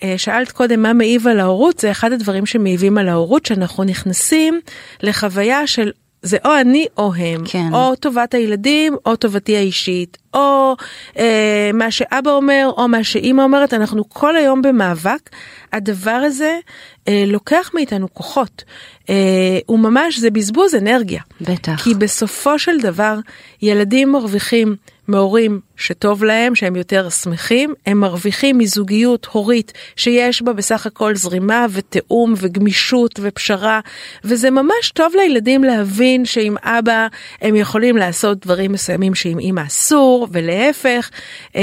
אה, 0.04 0.18
שאלת 0.18 0.52
קודם 0.52 0.82
מה 0.82 0.94
מעיב 0.94 1.28
על 1.28 1.40
ההורות, 1.40 1.80
זה 1.80 1.92
אחד 1.92 2.12
הדברים 2.12 2.46
שמעיבים 2.46 2.98
על 2.98 3.10
ההורות, 3.10 3.46
שאנחנו 3.46 3.84
נכנסים 3.84 4.60
לחוויה 5.04 5.68
של 5.68 5.92
זה 6.22 6.38
או 6.46 6.52
אני 6.62 6.86
או 6.98 7.14
הם, 7.14 7.42
כן. 7.46 7.74
או 7.74 7.96
טובת 7.96 8.34
הילדים 8.34 8.96
או 9.06 9.16
טובתי 9.16 9.58
האישית, 9.58 10.18
או 10.34 10.76
אה, 11.18 11.72
מה 11.74 11.92
שאבא 11.92 12.32
אומר 12.32 12.72
או 12.78 12.88
מה 12.88 13.04
שאימא 13.04 13.42
אומרת, 13.42 13.74
אנחנו 13.74 14.10
כל 14.10 14.36
היום 14.36 14.62
במאבק. 14.62 15.30
הדבר 15.74 16.12
הזה 16.12 16.60
אה, 17.08 17.24
לוקח 17.28 17.72
מאיתנו 17.74 18.14
כוחות. 18.14 18.64
אה, 19.10 19.60
הוא 19.66 19.80
ממש, 19.80 20.20
זה 20.20 20.30
בזבוז 20.32 20.76
אנרגיה. 20.76 21.22
בטח. 21.42 21.84
כי 21.84 21.94
בסופו 21.94 22.60
של 22.60 22.80
דבר 22.80 23.20
ילדים 23.62 24.12
מרוויחים 24.12 24.76
מהורים 25.08 25.60
שטוב 25.76 26.24
להם, 26.24 26.56
שהם 26.56 26.76
יותר 26.76 27.10
שמחים, 27.10 27.74
הם 27.86 28.00
מרוויחים 28.00 28.58
מזוגיות 28.58 29.28
הורית 29.32 29.74
שיש 29.96 30.42
בה 30.42 30.54
בסך 30.54 30.86
הכל 30.86 31.16
זרימה 31.16 31.66
ותיאום 31.72 32.34
וגמישות 32.38 33.20
ופשרה, 33.24 33.80
וזה 34.24 34.50
ממש 34.52 34.92
טוב 34.94 35.14
לילדים 35.16 35.64
להבין 35.64 36.26
שעם 36.26 36.56
אבא 36.62 37.08
הם 37.42 37.56
יכולים 37.56 37.98
לעשות 37.98 38.46
דברים 38.46 38.72
מסוימים 38.72 39.16
שעם 39.16 39.40
אמא 39.40 39.62
אסור, 39.68 40.28
ולהפך. 40.32 41.10
אה, 41.56 41.62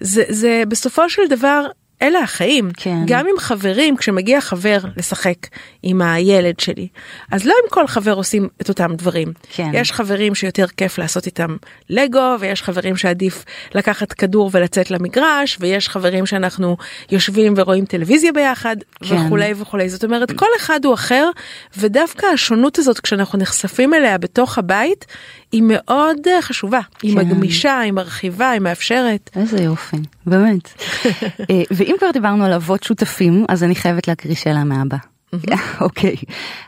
זה, 0.00 0.22
זה 0.28 0.62
בסופו 0.68 1.10
של 1.10 1.22
דבר 1.28 1.66
אלה 2.02 2.18
החיים. 2.18 2.70
כן. 2.76 2.98
גם 3.06 3.26
עם 3.26 3.38
חברים, 3.38 3.96
כשמגיע 3.96 4.40
חבר 4.40 4.78
לשחק 4.96 5.36
עם 5.82 6.02
הילד 6.02 6.60
שלי, 6.60 6.88
אז 7.30 7.44
לא 7.44 7.54
עם 7.64 7.70
כל 7.70 7.86
חבר 7.86 8.12
עושים 8.12 8.48
את 8.60 8.68
אותם 8.68 8.94
דברים. 8.94 9.32
כן. 9.52 9.70
יש 9.74 9.92
חברים 9.92 10.34
שיותר 10.34 10.66
כיף 10.76 10.98
לעשות 10.98 11.26
איתם 11.26 11.56
לגו, 11.90 12.36
ויש 12.40 12.62
חברים 12.62 12.96
שעדיף 12.96 13.44
לקחת 13.74 14.12
כדור 14.12 14.50
ולצאת 14.52 14.90
למגרש, 14.90 15.56
ויש 15.60 15.88
חברים 15.88 16.26
שאנחנו 16.26 16.76
יושבים 17.10 17.54
ורואים 17.56 17.84
טלוויזיה 17.84 18.32
ביחד, 18.32 18.76
כן. 19.02 19.16
וכולי 19.16 19.52
וכולי. 19.56 19.88
זאת 19.88 20.04
אומרת, 20.04 20.32
כל 20.32 20.46
אחד 20.56 20.84
הוא 20.84 20.94
אחר, 20.94 21.30
ודווקא 21.76 22.26
השונות 22.26 22.78
הזאת, 22.78 23.00
כשאנחנו 23.00 23.38
נחשפים 23.38 23.94
אליה 23.94 24.18
בתוך 24.18 24.58
הבית, 24.58 25.06
היא 25.52 25.62
מאוד 25.66 26.16
אה, 26.26 26.42
חשובה. 26.42 26.80
כן. 26.98 27.08
היא 27.08 27.16
מגמישה, 27.16 27.78
היא 27.78 27.92
מרחיבה, 27.92 28.50
היא 28.50 28.60
מאפשרת. 28.60 29.30
איזה 29.36 29.62
יופי, 29.62 29.96
באמת. 30.26 30.68
אה, 31.50 31.62
ואם 31.70 31.94
כבר 31.98 32.10
דיברנו 32.12 32.44
על 32.44 32.52
אבות 32.52 32.82
שותפים, 32.82 33.44
אז 33.48 33.64
אני 33.64 33.74
חייבת 33.74 34.08
להקריא 34.08 34.34
שאלה 34.34 34.64
מאבא. 34.64 34.96
אוקיי, 35.80 36.16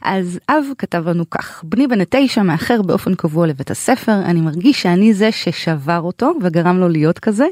אז 0.02 0.38
אב 0.48 0.64
כתב 0.78 1.08
לנו 1.08 1.30
כך, 1.30 1.64
בני 1.66 1.86
בן 1.86 2.00
התשע 2.00 2.42
מאחר 2.42 2.82
באופן 2.82 3.14
קבוע 3.14 3.46
לבית 3.46 3.70
הספר, 3.70 4.12
אני 4.24 4.40
מרגיש 4.40 4.82
שאני 4.82 5.14
זה 5.14 5.32
ששבר 5.32 6.00
אותו 6.00 6.32
וגרם 6.42 6.78
לו 6.78 6.88
להיות 6.88 7.18
כזה. 7.18 7.46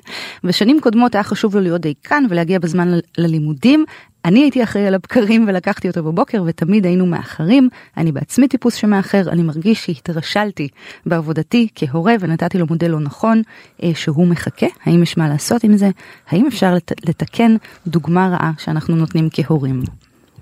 בשנים 0.44 0.80
קודמות 0.80 1.14
היה 1.14 1.24
חשוב 1.24 1.54
לו 1.56 1.60
להיות 1.62 1.80
דייקן 1.80 2.24
ולהגיע 2.30 2.58
בזמן 2.58 2.88
ללימודים. 3.18 3.84
אני 4.24 4.40
הייתי 4.40 4.62
אחראי 4.62 4.86
על 4.86 4.94
הבקרים 4.94 5.44
ולקחתי 5.48 5.88
אותו 5.88 6.02
בבוקר 6.04 6.42
ותמיד 6.46 6.86
היינו 6.86 7.06
מאחרים. 7.06 7.68
אני 7.96 8.12
בעצמי 8.12 8.48
טיפוס 8.48 8.74
שמאחר, 8.74 9.22
אני 9.30 9.42
מרגיש 9.42 9.86
שהתרשלתי 9.86 10.68
בעבודתי 11.06 11.68
כהורה 11.74 12.14
ונתתי 12.20 12.58
לו 12.58 12.66
מודל 12.66 12.88
לא 12.90 13.00
נכון 13.00 13.42
אה, 13.82 13.90
שהוא 13.94 14.26
מחכה. 14.26 14.66
האם 14.84 15.02
יש 15.02 15.16
מה 15.18 15.28
לעשות 15.28 15.64
עם 15.64 15.76
זה? 15.76 15.90
האם 16.28 16.46
אפשר 16.46 16.74
לת- 16.74 17.08
לתקן 17.08 17.56
דוגמה 17.86 18.28
רעה 18.28 18.52
שאנחנו 18.58 18.96
נותנים 18.96 19.28
כהורים? 19.32 19.82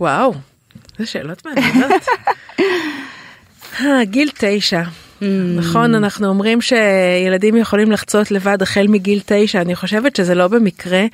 וואו. 0.01 0.35
זה 0.99 1.07
שאלות 1.07 1.47
מעניינות. 1.47 2.03
אה, 3.81 4.05
גיל 4.05 4.31
תשע. 4.39 4.83
Mm. 5.21 5.25
נכון 5.57 5.95
אנחנו 5.95 6.29
אומרים 6.29 6.61
שילדים 6.61 7.57
יכולים 7.57 7.93
לחצות 7.93 8.31
לבד 8.31 8.63
החל 8.63 8.87
מגיל 8.89 9.21
תשע 9.27 9.61
אני 9.61 9.77
חושבת 9.77 10.17
שזה 10.17 10.35
לא 10.35 10.49
במקרה 10.49 11.05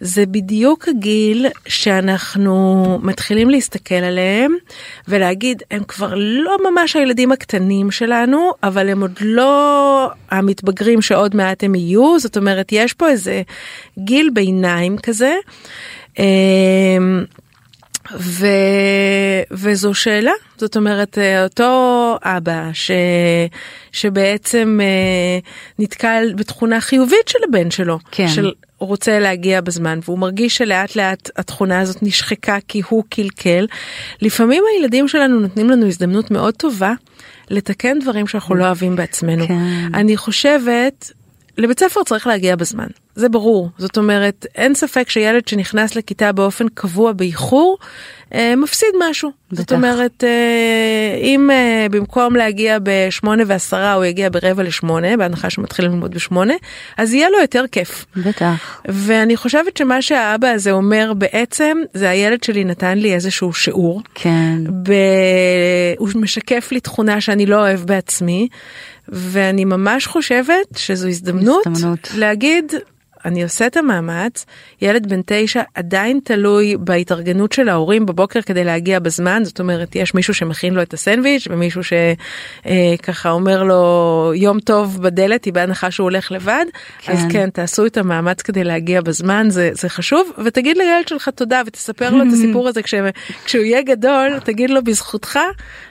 זה 0.00 0.26
בדיוק 0.26 0.88
הגיל 0.88 1.46
שאנחנו 1.68 2.98
מתחילים 3.02 3.50
להסתכל 3.50 3.94
עליהם 3.94 4.54
ולהגיד 5.08 5.62
הם 5.70 5.84
כבר 5.84 6.14
לא 6.16 6.56
ממש 6.70 6.96
הילדים 6.96 7.32
הקטנים 7.32 7.90
שלנו 7.90 8.50
אבל 8.62 8.88
הם 8.88 9.00
עוד 9.00 9.18
לא 9.20 10.10
המתבגרים 10.30 11.02
שעוד 11.02 11.36
מעט 11.36 11.64
הם 11.64 11.74
יהיו 11.74 12.18
זאת 12.18 12.36
אומרת 12.36 12.68
יש 12.72 12.92
פה 12.92 13.08
איזה 13.08 13.42
גיל 13.98 14.30
ביניים 14.34 14.96
כזה. 14.98 15.34
ו... 18.18 18.46
וזו 19.50 19.94
שאלה, 19.94 20.32
זאת 20.56 20.76
אומרת 20.76 21.18
אותו 21.44 22.16
אבא 22.22 22.70
ש... 22.72 22.90
שבעצם 23.92 24.78
אה, 24.82 25.38
נתקל 25.78 26.32
בתכונה 26.36 26.80
חיובית 26.80 27.28
של 27.28 27.38
הבן 27.48 27.70
שלו, 27.70 27.98
כן. 28.10 28.28
של 28.28 28.52
רוצה 28.78 29.18
להגיע 29.18 29.60
בזמן 29.60 29.98
והוא 30.04 30.18
מרגיש 30.18 30.56
שלאט 30.56 30.96
לאט 30.96 31.30
התכונה 31.36 31.80
הזאת 31.80 32.02
נשחקה 32.02 32.58
כי 32.68 32.82
הוא 32.88 33.04
קלקל. 33.08 33.66
לפעמים 34.22 34.64
הילדים 34.74 35.08
שלנו 35.08 35.40
נותנים 35.40 35.70
לנו 35.70 35.86
הזדמנות 35.86 36.30
מאוד 36.30 36.54
טובה 36.54 36.92
לתקן 37.50 37.98
דברים 37.98 38.26
שאנחנו 38.26 38.54
לא 38.54 38.64
אוהבים 38.64 38.96
בעצמנו. 38.96 39.48
כן. 39.48 39.54
אני 39.94 40.16
חושבת 40.16 41.12
לבית 41.58 41.80
ספר 41.80 42.04
צריך 42.04 42.26
להגיע 42.26 42.56
בזמן, 42.56 42.86
זה 43.14 43.28
ברור. 43.28 43.68
זאת 43.78 43.96
אומרת, 43.96 44.46
אין 44.54 44.74
ספק 44.74 45.10
שילד 45.10 45.48
שנכנס 45.48 45.96
לכיתה 45.96 46.32
באופן 46.32 46.68
קבוע 46.68 47.12
באיחור, 47.12 47.78
אה, 48.34 48.56
מפסיד 48.56 48.88
משהו. 49.10 49.30
בטח. 49.52 49.60
זאת 49.60 49.72
אומרת, 49.72 50.24
אה, 50.24 51.18
אם 51.20 51.50
אה, 51.50 51.86
במקום 51.90 52.36
להגיע 52.36 52.78
בשמונה 52.82 53.42
ועשרה 53.46 53.92
הוא 53.92 54.04
יגיע 54.04 54.28
ברבע 54.32 54.62
לשמונה, 54.62 55.16
בהנחה 55.16 55.50
שמתחיל 55.50 55.84
ללמוד 55.84 56.14
בשמונה, 56.14 56.54
אז 56.96 57.14
יהיה 57.14 57.30
לו 57.30 57.40
יותר 57.40 57.64
כיף. 57.72 58.06
בטח. 58.16 58.80
ואני 58.88 59.36
חושבת 59.36 59.76
שמה 59.76 60.02
שהאבא 60.02 60.48
הזה 60.48 60.70
אומר 60.70 61.12
בעצם, 61.18 61.78
זה 61.94 62.10
הילד 62.10 62.42
שלי 62.42 62.64
נתן 62.64 62.98
לי 62.98 63.14
איזשהו 63.14 63.52
שיעור. 63.52 64.02
כן. 64.14 64.58
ב... 64.82 64.92
הוא 65.98 66.08
משקף 66.14 66.68
לי 66.72 66.80
תכונה 66.80 67.20
שאני 67.20 67.46
לא 67.46 67.56
אוהב 67.56 67.80
בעצמי. 67.80 68.48
ואני 69.08 69.64
ממש 69.64 70.06
חושבת 70.06 70.66
שזו 70.76 71.08
הזדמנות, 71.08 71.66
הזדמנות. 71.66 72.10
להגיד 72.16 72.72
אני 73.24 73.42
עושה 73.42 73.66
את 73.66 73.76
המאמץ, 73.76 74.46
ילד 74.82 75.08
בן 75.08 75.20
תשע 75.26 75.62
עדיין 75.74 76.20
תלוי 76.24 76.76
בהתארגנות 76.80 77.52
של 77.52 77.68
ההורים 77.68 78.06
בבוקר 78.06 78.42
כדי 78.42 78.64
להגיע 78.64 78.98
בזמן, 78.98 79.44
זאת 79.44 79.60
אומרת 79.60 79.96
יש 79.96 80.14
מישהו 80.14 80.34
שמכין 80.34 80.74
לו 80.74 80.82
את 80.82 80.94
הסנדוויץ' 80.94 81.48
ומישהו 81.50 81.82
שככה 81.84 83.28
אה, 83.28 83.34
אומר 83.34 83.62
לו 83.62 84.32
יום 84.34 84.60
טוב 84.60 85.02
בדלת, 85.02 85.44
היא 85.44 85.52
בהנחה 85.52 85.90
שהוא 85.90 86.04
הולך 86.04 86.32
לבד, 86.32 86.64
כן. 86.98 87.12
אז 87.12 87.24
כן, 87.30 87.50
תעשו 87.50 87.86
את 87.86 87.96
המאמץ 87.96 88.42
כדי 88.42 88.64
להגיע 88.64 89.00
בזמן, 89.00 89.50
זה, 89.50 89.70
זה 89.72 89.88
חשוב, 89.88 90.30
ותגיד 90.44 90.76
לילד 90.76 91.08
שלך 91.08 91.28
תודה 91.28 91.62
ותספר 91.66 92.10
לו 92.10 92.22
את 92.22 92.32
הסיפור 92.34 92.68
הזה 92.68 92.82
כש, 92.82 92.94
כשהוא 93.44 93.64
יהיה 93.64 93.82
גדול, 93.82 94.38
תגיד 94.44 94.70
לו 94.70 94.84
בזכותך 94.84 95.38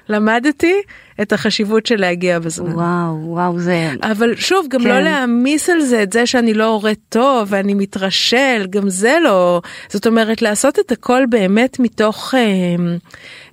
למדתי 0.10 0.82
את 1.22 1.34
החשיבות 1.34 1.86
של 1.86 1.96
להגיע 1.96 2.40
בזמן. 2.40 2.74
וואו, 2.74 3.18
וואו, 3.24 3.60
זה... 3.60 3.92
אבל 4.02 4.36
שוב, 4.36 4.68
גם 4.70 4.80
לא 4.80 4.86
כן. 4.86 4.90
לא 4.90 5.00
להעמיס 5.00 5.70
על 5.70 5.82
זה 5.82 6.04
את 6.04 6.14
זה 6.14 6.26
שאני 6.26 6.54
לא 6.54 6.66
הורה 6.66 6.92
טוב 7.10 7.48
ואני 7.52 7.74
מתרשל, 7.74 8.68
גם 8.70 8.90
זה 8.90 9.18
לא... 9.24 9.62
זאת 9.90 10.08
אומרת, 10.08 10.42
לעשות 10.42 10.80
את 10.80 10.92
הכל 10.92 11.24
באמת 11.30 11.80
מתוך 11.80 12.34
אה, 12.38 12.86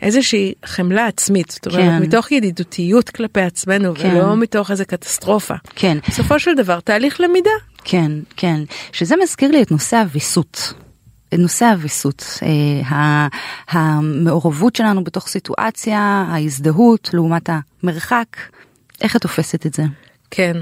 איזושהי 0.03 0.55
חמלה 0.65 1.07
עצמית. 1.07 1.51
זאת 1.51 1.67
אומרת, 1.67 1.81
כן. 1.81 2.03
מתוך 2.03 2.33
ידידותיות 2.33 3.11
כלפי 3.11 3.41
עצמנו, 3.41 3.95
כן. 3.95 4.17
ולא 4.17 4.37
מתוך 4.37 4.71
איזה 4.71 4.85
קטסטרופה. 4.85 5.55
כן. 5.75 5.99
בסופו 6.09 6.39
של 6.39 6.55
דבר, 6.55 6.81
תהליך 6.81 7.21
למידה. 7.21 7.51
כן, 7.85 8.13
כן. 8.37 8.61
שזה 8.93 9.15
מזכיר 9.23 9.51
לי 9.51 9.63
את 9.63 9.71
נושא 9.71 9.97
הוויסות. 9.97 10.73
נושא 11.39 11.67
הוויסות, 11.67 12.39
אה, 12.43 13.29
המעורבות 13.69 14.77
שלנו 14.77 15.05
בתוך 15.05 15.29
סיטואציה, 15.29 16.01
ההזדהות 16.29 17.11
לעומת 17.13 17.51
המרחק, 17.83 18.37
איך 19.01 19.17
את 19.17 19.23
תופסת 19.23 19.67
את 19.67 19.75
זה? 19.75 19.83
כן. 20.31 20.57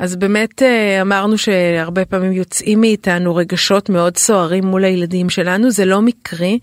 אז 0.00 0.16
באמת 0.16 0.62
אה, 0.62 1.02
אמרנו 1.02 1.38
שהרבה 1.38 2.04
פעמים 2.04 2.32
יוצאים 2.32 2.80
מאיתנו 2.80 3.36
רגשות 3.36 3.88
מאוד 3.90 4.16
סוערים 4.16 4.66
מול 4.66 4.84
הילדים 4.84 5.30
שלנו, 5.30 5.70
זה 5.70 5.84
לא 5.84 6.02
מקרי. 6.02 6.58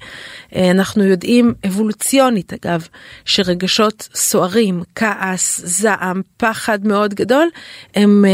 אה, 0.56 0.72
אנחנו 0.72 1.04
יודעים 1.04 1.54
אבולוציונית 1.68 2.54
אגב, 2.54 2.88
שרגשות 3.26 4.10
סוערים, 4.16 4.84
כעס, 4.96 5.62
זעם, 5.64 6.22
פחד 6.38 6.88
מאוד 6.88 7.14
גדול, 7.14 7.48
הם, 7.96 8.26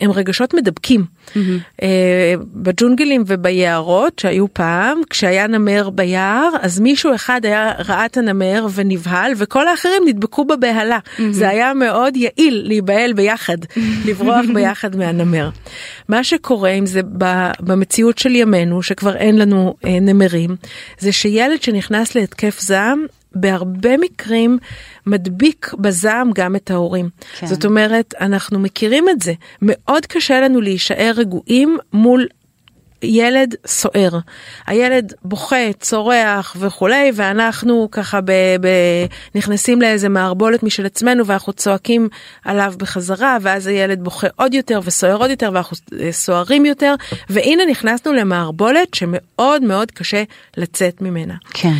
הם 0.00 0.10
רגשות 0.10 0.54
מדבקים. 0.54 1.04
Mm-hmm. 1.28 1.84
בג'ונגלים 2.54 3.24
וביערות 3.26 4.18
שהיו 4.18 4.54
פעם, 4.54 5.00
כשהיה 5.10 5.46
נמר 5.46 5.90
ביער, 5.90 6.48
אז 6.60 6.80
מישהו 6.80 7.14
אחד 7.14 7.40
היה 7.44 7.72
ראה 7.88 8.06
את 8.06 8.16
הנמר 8.16 8.66
ונבהל, 8.74 9.32
וכל 9.36 9.68
האחרים 9.68 10.02
נדבקו 10.06 10.44
בבהלה. 10.44 10.98
Mm-hmm. 10.98 11.22
זה 11.30 11.48
היה 11.48 11.74
מאוד 11.74 12.16
יעיל 12.16 12.62
להיבהל 12.66 13.12
ביחד, 13.12 13.58
לברוח 14.20 14.44
ביחד 14.54 14.96
מהנמר. 14.96 15.50
מה 16.08 16.24
שקורה 16.24 16.70
עם 16.70 16.86
זה 16.86 17.00
במציאות 17.60 18.18
של 18.18 18.34
ימינו, 18.34 18.82
שכבר 18.82 19.16
אין 19.16 19.38
לנו 19.38 19.74
אה, 19.84 20.00
נמרים, 20.00 20.56
זה 20.98 21.12
שילד 21.12 21.62
שנכנס 21.62 22.14
להתקף 22.14 22.60
זעם, 22.60 23.06
בהרבה 23.34 23.96
מקרים 23.96 24.58
מדביק 25.06 25.74
בזעם 25.78 26.30
גם 26.34 26.56
את 26.56 26.70
ההורים. 26.70 27.08
כן. 27.38 27.46
זאת 27.46 27.64
אומרת, 27.64 28.14
אנחנו 28.20 28.58
מכירים 28.58 29.08
את 29.08 29.22
זה. 29.22 29.32
מאוד 29.62 30.06
קשה 30.06 30.40
לנו 30.40 30.60
להישאר 30.60 31.12
רגועים 31.16 31.78
מול 31.92 32.26
ילד 33.02 33.54
סוער. 33.66 34.18
הילד 34.66 35.12
בוכה, 35.22 35.72
צורח 35.80 36.56
וכולי, 36.58 37.10
ואנחנו 37.14 37.88
ככה 37.90 38.20
ב, 38.20 38.32
ב, 38.60 38.68
נכנסים 39.34 39.82
לאיזה 39.82 40.08
מערבולת 40.08 40.62
משל 40.62 40.86
עצמנו 40.86 41.26
ואנחנו 41.26 41.52
צועקים 41.52 42.08
עליו 42.44 42.74
בחזרה, 42.76 43.38
ואז 43.42 43.66
הילד 43.66 44.04
בוכה 44.04 44.26
עוד 44.36 44.54
יותר 44.54 44.80
וסוער 44.84 45.16
עוד 45.16 45.30
יותר 45.30 45.50
ואנחנו 45.54 45.76
סוערים 46.10 46.66
יותר, 46.66 46.94
והנה 47.30 47.62
נכנסנו 47.70 48.12
למערבולת 48.12 48.94
שמאוד 48.94 49.62
מאוד 49.62 49.90
קשה 49.90 50.22
לצאת 50.56 51.02
ממנה. 51.02 51.34
כן. 51.54 51.74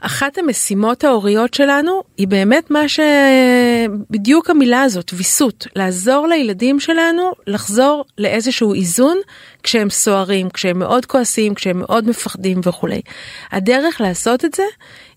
אחת 0.00 0.38
המשימות 0.38 1.04
ההוריות 1.04 1.54
שלנו 1.54 2.02
היא 2.16 2.28
באמת 2.28 2.70
מה 2.70 2.88
ש... 2.88 3.00
בדיוק 4.10 4.50
המילה 4.50 4.82
הזאת, 4.82 5.10
ויסות. 5.14 5.66
לעזור 5.76 6.26
לילדים 6.26 6.80
שלנו 6.80 7.32
לחזור 7.46 8.04
לאיזשהו 8.18 8.74
איזון 8.74 9.18
כשהם 9.62 9.90
סוערים, 9.90 10.50
כשהם 10.50 10.78
מאוד 10.78 11.06
כועסים, 11.06 11.54
כשהם 11.54 11.78
מאוד 11.78 12.08
מפחדים 12.08 12.60
וכולי. 12.64 13.00
הדרך 13.52 14.00
לעשות 14.00 14.44
את 14.44 14.54
זה 14.54 14.64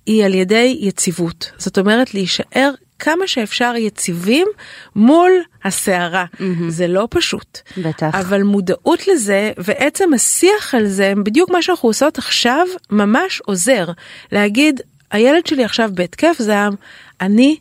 היא 0.06 0.26
על 0.26 0.34
ידי 0.34 0.78
יציבות. 0.80 1.52
זאת 1.58 1.78
אומרת 1.78 2.14
להישאר 2.14 2.72
כמה 3.04 3.28
שאפשר 3.28 3.74
יציבים 3.78 4.48
מול 4.96 5.32
הסערה. 5.64 6.26
Mm-hmm. 6.34 6.44
זה 6.68 6.88
לא 6.88 7.08
פשוט. 7.10 7.60
בטח. 7.78 8.16
אבל 8.16 8.44
מודעות 8.44 9.08
לזה 9.08 9.52
ועצם 9.58 10.14
השיח 10.14 10.76
על 10.76 10.88
זה, 10.88 11.14
בדיוק 11.24 11.50
מה 11.50 11.62
שאנחנו 11.62 11.90
עושות 11.90 12.18
עכשיו, 12.18 12.68
ממש 12.90 13.42
עוזר. 13.46 13.86
להגיד, 14.32 14.82
הילד 15.12 15.48
שלי 15.48 15.64
עכשיו 15.64 15.90
בהתקף 15.94 16.36
זעם, 16.40 16.74
אני 17.22 17.58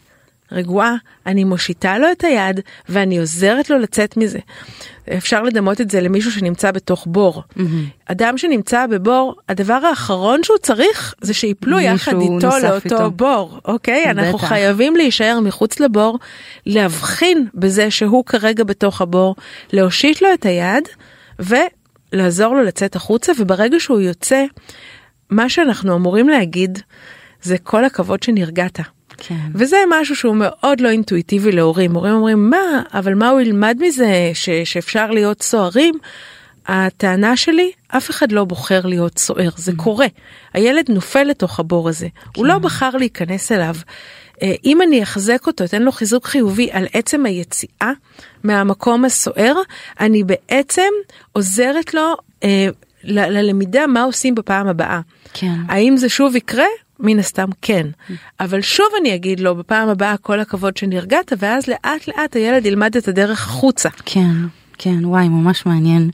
רגועה, 0.53 0.94
אני 1.26 1.44
מושיטה 1.44 1.98
לו 1.98 2.07
את 2.12 2.24
היד 2.24 2.61
ואני 2.88 3.18
עוזרת 3.18 3.70
לו 3.70 3.78
לצאת 3.78 4.16
מזה. 4.16 4.38
אפשר 5.16 5.42
לדמות 5.42 5.80
את 5.80 5.90
זה 5.90 6.00
למישהו 6.00 6.32
שנמצא 6.32 6.70
בתוך 6.70 7.07
בור. 7.11 7.42
Mm-hmm. 7.42 7.62
אדם 8.07 8.38
שנמצא 8.38 8.86
בבור, 8.86 9.34
הדבר 9.48 9.74
האחרון 9.90 10.42
שהוא 10.42 10.59
צריך 10.59 11.14
זה 11.20 11.34
שיפלו 11.34 11.80
יחד 11.80 12.20
איתו 12.20 12.48
לאותו 12.62 12.94
איתו. 12.94 13.11
בור, 13.11 13.61
אוקיי? 13.64 14.05
בטח. 14.05 14.18
אנחנו 14.18 14.38
חייבים 14.38 14.96
להישאר 14.96 15.40
מחוץ 15.40 15.80
לבור, 15.80 16.18
להבחין 16.66 17.46
בזה 17.55 17.90
שהוא 17.90 18.24
כרגע 18.24 18.64
בתוך 18.64 19.00
הבור, 19.00 19.36
להושיט 19.72 20.22
לו 20.22 20.28
את 20.34 20.46
היד 20.46 20.88
ולעזור 21.38 22.55
לו 22.55 22.62
לצאת 22.62 22.96
החוצה, 22.96 23.32
וברגע 23.38 23.80
שהוא 23.80 24.00
יוצא, 24.00 24.44
מה 25.30 25.48
שאנחנו 25.48 25.96
אמורים 25.96 26.28
להגיד 26.28 26.78
זה 27.42 27.59
כל 27.59 27.84
הכבוד 27.84 28.22
שנרגעת. 28.22 28.80
כן. 29.16 29.34
וזה 29.54 29.76
משהו 29.90 30.16
שהוא 30.16 30.36
מאוד 30.36 30.80
לא 30.80 30.88
אינטואיטיבי 30.88 31.52
להורים. 31.52 31.94
הורים 31.94 32.14
אומרים, 32.14 32.50
מה, 32.50 32.82
אבל 32.94 33.14
מה 33.14 33.28
הוא 33.28 33.40
ילמד 33.40 33.78
מזה 33.80 34.30
ש, 34.34 34.50
שאפשר 34.64 35.10
להיות 35.10 35.42
סוערים? 35.42 35.94
הטענה 36.66 37.36
שלי, 37.36 37.72
אף 37.88 38.10
אחד 38.10 38.32
לא 38.32 38.44
בוחר 38.44 38.80
להיות 38.86 39.18
סוער, 39.18 39.50
זה 39.56 39.72
mm. 39.72 39.76
קורה. 39.76 40.06
הילד 40.54 40.84
נופל 40.88 41.22
לתוך 41.22 41.60
הבור 41.60 41.88
הזה, 41.88 42.08
כן. 42.08 42.30
הוא 42.36 42.46
לא 42.46 42.54
כן. 42.54 42.62
בחר 42.62 42.90
להיכנס 42.90 43.52
אליו. 43.52 43.74
אה, 44.42 44.54
אם 44.64 44.82
אני 44.82 45.02
אחזק 45.02 45.46
אותו, 45.46 45.64
אתן 45.64 45.82
לו 45.82 45.92
חיזוק 45.92 46.26
חיובי 46.26 46.68
על 46.72 46.86
עצם 46.92 47.26
היציאה 47.26 47.92
מהמקום 48.44 49.04
הסוער, 49.04 49.54
אני 50.00 50.24
בעצם 50.24 50.90
עוזרת 51.32 51.94
לו 51.94 52.16
אה, 52.44 52.68
ללמידה 53.04 53.86
מה 53.86 54.02
עושים 54.02 54.34
בפעם 54.34 54.68
הבאה. 54.68 55.00
כן. 55.32 55.54
האם 55.68 55.96
זה 55.96 56.08
שוב 56.08 56.36
יקרה? 56.36 56.66
מן 57.03 57.18
הסתם 57.18 57.48
כן. 57.62 57.86
אבל 58.40 58.61
שוב 58.61 58.86
אני 59.00 59.14
אגיד 59.14 59.40
לו 59.40 59.55
בפעם 59.55 59.88
הבאה 59.88 60.16
כל 60.16 60.40
הכבוד 60.40 60.76
שנרגעת 60.76 61.32
ואז 61.38 61.66
לאט 61.66 62.09
לאט 62.09 62.36
הילד 62.36 62.66
ילמד 62.66 62.96
את 62.96 63.09
הדרך 63.09 63.46
החוצה. 63.46 63.88
כן. 64.05 64.32
כן, 64.78 65.05
וואי, 65.05 65.28
ממש 65.28 65.66
מעניין. 65.66 66.11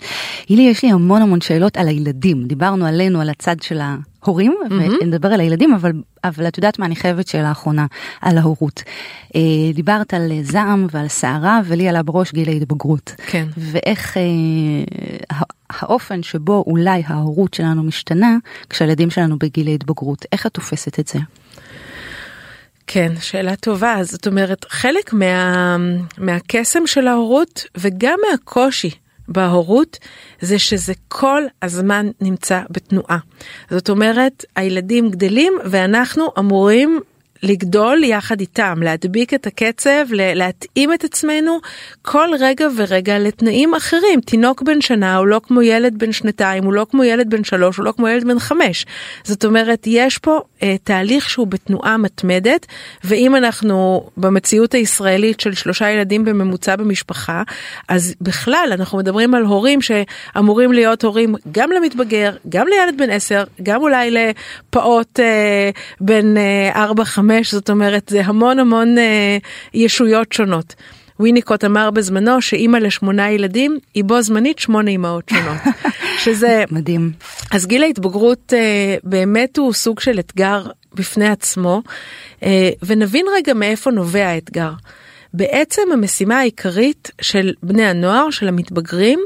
הילי, 0.49 0.63
יש 0.63 0.83
לי 0.83 0.91
המון 0.91 1.23
המון 1.23 1.41
שאלות 1.41 1.77
על 1.77 1.89
הילדים. 1.89 2.45
דיברנו 2.47 2.87
עלינו, 2.87 3.21
על 3.21 3.31
הצד 3.31 3.63
של 3.63 3.81
ההורים, 3.81 4.55
mm-hmm. 4.65 4.73
ונדבר 5.03 5.29
על 5.29 5.41
הילדים, 5.41 5.73
אבל, 5.73 5.93
אבל 6.25 6.49
את 6.49 6.57
יודעת 6.57 6.79
מה, 6.79 6.87
אני 6.87 6.97
חייבת 6.97 7.29
שאלה 7.29 7.51
אחרונה 7.51 7.87
על 8.21 8.39
ההורות. 8.39 8.83
אה, 9.37 9.41
דיברת 9.75 10.15
על 10.15 10.33
זעם 10.43 10.87
ועל 10.91 11.09
סערה, 11.09 11.61
ולי 11.65 11.89
עלה 11.89 12.03
בראש 12.03 12.33
גיל 12.33 12.49
ההתבגרות. 12.49 13.15
כן. 13.27 13.47
ואיך 13.57 14.17
אה, 14.17 14.23
האופן 15.71 16.23
שבו 16.23 16.65
אולי 16.67 17.03
ההורות 17.07 17.55
שלנו 17.55 17.83
משתנה, 17.83 18.37
כשהילדים 18.71 19.11
שלנו 19.11 19.39
בגיל 19.39 19.69
ההתבגרות. 19.69 20.25
איך 20.33 20.47
את 20.47 20.53
תופסת 20.53 21.01
את 21.01 21.09
זה? 21.09 21.19
כן, 22.87 23.13
שאלה 23.21 23.57
טובה. 23.57 23.97
זאת 24.03 24.27
אומרת, 24.27 24.65
חלק 24.69 25.13
מה, 25.13 25.77
מהקסם 26.19 26.87
של 26.87 27.07
ההורות 27.07 27.65
וגם 27.77 28.19
מהקושי 28.31 28.91
בהורות 29.29 29.99
זה 30.41 30.59
שזה 30.59 30.93
כל 31.09 31.43
הזמן 31.63 32.07
נמצא 32.21 32.63
בתנועה. 32.71 33.19
זאת 33.71 33.91
אומרת, 33.91 34.45
הילדים 34.57 35.11
גדלים 35.11 35.53
ואנחנו 35.65 36.27
אמורים 36.39 37.01
לגדול 37.43 38.05
יחד 38.05 38.41
איתם, 38.41 38.83
להדביק 38.83 39.35
את 39.35 39.47
הקצב, 39.47 40.07
להתאים 40.11 40.93
את 40.93 41.05
עצמנו 41.05 41.59
כל 42.03 42.29
רגע 42.41 42.69
ורגע 42.77 43.19
לתנאים 43.19 43.75
אחרים. 43.75 44.21
תינוק 44.21 44.63
בן 44.63 44.81
שנה 44.81 45.17
הוא 45.17 45.27
לא 45.27 45.41
כמו 45.45 45.63
ילד 45.63 45.99
בן 45.99 46.13
שנתיים, 46.13 46.65
הוא 46.65 46.73
לא 46.73 46.87
כמו 46.91 47.05
ילד 47.05 47.31
בן 47.31 47.45
שלוש, 47.45 47.77
הוא 47.77 47.85
לא 47.85 47.93
כמו 47.93 48.09
ילד 48.09 48.25
בן 48.25 48.39
חמש. 48.39 48.87
זאת 49.25 49.45
אומרת, 49.45 49.85
יש 49.87 50.19
פה 50.19 50.41
אה, 50.63 50.77
תהליך 50.85 51.31
שהוא 51.31 51.47
בתנועה 51.47 51.97
מתמדת, 51.97 52.67
ואם 53.05 53.37
אנחנו 53.37 54.09
במציאות 54.17 54.75
הישראלית 54.75 55.41
של 55.41 55.55
שלושה 55.55 55.91
ילדים 55.91 56.25
בממוצע 56.25 56.77
במשפחה, 56.77 57.43
אז 57.89 58.15
בכלל 58.21 58.69
אנחנו 58.73 58.99
מדברים 58.99 59.35
על 59.35 59.43
הורים 59.43 59.81
שאמורים 59.81 60.73
להיות 60.73 61.05
הורים 61.05 61.35
גם 61.53 61.71
למתבגר, 61.73 62.33
גם 62.49 62.67
לילד 62.67 62.99
בן 62.99 63.11
עשר, 63.11 63.45
גם 63.63 63.81
אולי 63.81 64.11
לפעוט 64.11 65.21
אה, 65.21 65.71
בן 66.01 66.37
אה, 66.37 66.71
ארבע, 66.75 67.05
חמש. 67.05 67.28
חמש, 67.29 67.55
זאת 67.55 67.71
אומרת 67.71 68.09
זה 68.09 68.21
המון 68.25 68.59
המון 68.59 68.99
אה, 68.99 69.39
ישויות 69.75 70.33
שונות. 70.33 70.75
וויניקוט 71.21 71.65
אמר 71.65 71.91
בזמנו 71.91 72.43
שאימא 72.43 72.77
לשמונה 72.77 73.31
ילדים 73.31 73.79
היא 73.95 74.05
בו 74.05 74.23
זמנית 74.23 74.59
שמונה 74.59 74.91
אימהות 74.91 75.29
שונות. 75.29 75.75
שזה 76.25 76.65
מדהים. 76.71 77.13
אז 77.51 77.67
גיל 77.67 77.83
ההתבגרות 77.83 78.53
אה, 78.57 78.97
באמת 79.03 79.57
הוא 79.57 79.73
סוג 79.73 80.01
של 80.01 80.19
אתגר 80.19 80.67
בפני 80.95 81.29
עצמו, 81.29 81.83
אה, 82.43 82.71
ונבין 82.83 83.27
רגע 83.37 83.55
מאיפה 83.55 83.91
נובע 83.91 84.27
האתגר. 84.27 84.71
בעצם 85.35 85.83
המשימה 85.93 86.39
העיקרית 86.39 87.11
של 87.21 87.55
בני 87.63 87.87
הנוער, 87.87 88.31
של 88.31 88.49
המתבגרים, 88.49 89.21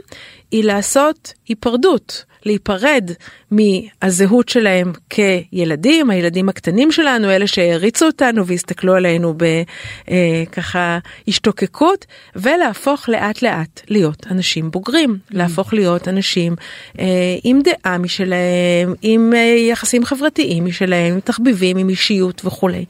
היא 0.50 0.64
לעשות 0.64 1.32
היפרדות, 1.48 2.24
להיפרד 2.44 3.11
מהזהות 3.50 4.48
שלהם 4.48 4.92
כילדים, 5.11 6.11
הילדים 6.11 6.48
הקטנים 6.48 6.92
שלנו, 6.92 7.30
אלה 7.30 7.46
שהעריצו 7.46 8.07
אותנו 8.07 8.46
והסתכלו 8.46 8.94
עלינו 8.94 9.34
בככה 9.36 10.78
אה, 10.78 10.98
השתוקקות, 11.28 12.07
ולהפוך 12.36 13.09
לאט 13.09 13.42
לאט 13.42 13.80
להיות 13.88 14.26
אנשים 14.30 14.70
בוגרים, 14.70 15.18
להפוך 15.30 15.74
להיות 15.74 16.09
אנשים 16.09 16.57
אה, 16.98 17.05
עם 17.44 17.61
דעה 17.64 17.98
משלהם, 17.98 18.94
עם 19.03 19.32
אה, 19.36 19.55
יחסים 19.68 20.05
חברתיים 20.05 20.64
משלהם, 20.64 21.12
עם 21.14 21.20
תחביבים, 21.20 21.76
עם 21.76 21.88
אישיות 21.88 22.42
וכולי. 22.44 22.84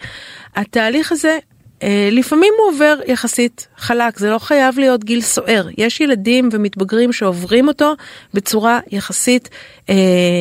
התהליך 0.57 1.13
הזה 1.13 1.39
לפעמים 2.11 2.53
הוא 2.59 2.75
עובר 2.75 2.99
יחסית 3.07 3.69
חלק, 3.77 4.19
זה 4.19 4.31
לא 4.31 4.39
חייב 4.39 4.79
להיות 4.79 5.05
גיל 5.05 5.21
סוער. 5.21 5.69
יש 5.79 6.01
ילדים 6.01 6.49
ומתבגרים 6.53 7.13
שעוברים 7.13 7.69
אותו 7.69 7.95
בצורה 8.35 8.81
יחסית 8.91 9.49
אה, 9.91 9.95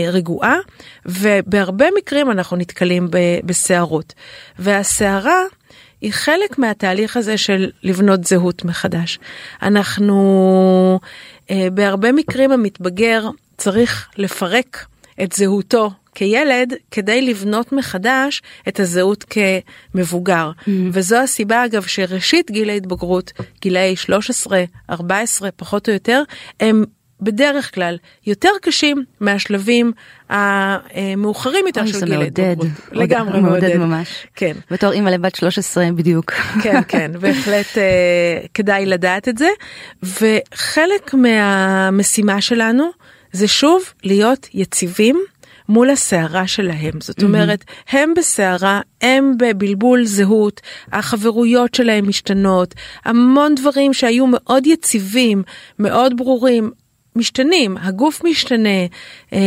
רגועה, 0.08 0.58
ובהרבה 1.06 1.86
מקרים 1.98 2.32
אנחנו 2.32 2.58
נתקלים 2.58 3.08
בסערות. 3.46 4.14
והסערה 4.60 5.42
היא 6.02 6.14
חלק 6.14 6.60
מהתהליך 6.60 7.18
הזה 7.18 7.38
של 7.38 7.72
לבנות 7.84 8.24
זהות 8.24 8.66
מחדש. 8.66 9.20
אנחנו, 9.62 11.00
אה, 11.52 11.68
בהרבה 11.74 12.12
מקרים 12.12 12.52
המתבגר 12.52 13.30
צריך 13.58 14.10
לפרק 14.18 14.86
את 15.24 15.32
זהותו 15.32 15.92
כילד 16.16 16.74
כדי 16.92 17.22
לבנות 17.22 17.72
מחדש 17.72 18.42
את 18.68 18.80
הזהות 18.80 19.26
כמבוגר. 19.94 20.52
Mm-hmm. 20.52 20.70
וזו 20.92 21.18
הסיבה 21.18 21.66
אגב 21.66 21.84
שראשית 21.84 22.52
גיל 22.52 22.70
ההתבגרות, 22.70 23.32
גילאי 23.62 23.96
13, 23.96 24.64
14 24.90 25.50
פחות 25.52 25.90
או 25.90 25.94
יותר, 25.94 26.24
הם 26.60 26.84
בדרך 27.22 27.76
כלל 27.76 27.98
יותר 28.28 28.50
קשים 28.62 29.04
מהשלבים 29.20 29.92
המאוחרים 30.30 31.68
יותר 31.68 31.86
של 31.86 32.06
גיל 32.06 32.22
ההתבגרות. 32.22 32.68
לגמרי 32.92 33.40
מעודד. 33.42 33.62
מעודד 33.62 33.78
ממש. 33.78 34.28
כן. 34.36 34.54
בתור 34.72 34.92
אימא 34.92 35.10
לבת 35.10 35.36
13 35.36 35.90
בדיוק. 35.96 36.32
כן, 36.64 36.82
כן, 36.88 37.12
בהחלט 37.20 37.78
אה, 37.78 38.38
כדאי 38.54 38.86
לדעת 38.86 39.28
את 39.28 39.38
זה. 39.38 39.50
וחלק 40.04 41.14
מהמשימה 41.14 42.42
שלנו 42.42 42.90
זה 43.32 43.48
שוב 43.48 43.84
להיות 44.04 44.48
יציבים. 44.54 45.24
מול 45.72 45.90
הסערה 45.90 46.48
שלהם. 46.48 47.02
זאת 47.02 47.24
אומרת, 47.24 47.62
mm-hmm. 47.62 47.98
הם 47.98 48.14
בסערה, 48.18 48.82
הם 49.02 49.34
בבלבול 49.38 50.06
זהות, 50.06 50.62
החברויות 50.92 51.74
שלהם 51.74 52.08
משתנות, 52.08 52.76
המון 53.06 53.56
דברים 53.56 53.94
שהיו 53.94 54.28
מאוד 54.28 54.68
יציבים, 54.68 55.44
מאוד 55.80 56.18
ברורים, 56.18 56.72
משתנים, 57.16 57.78
הגוף 57.78 58.24
משתנה, 58.24 58.80
אה, 59.34 59.40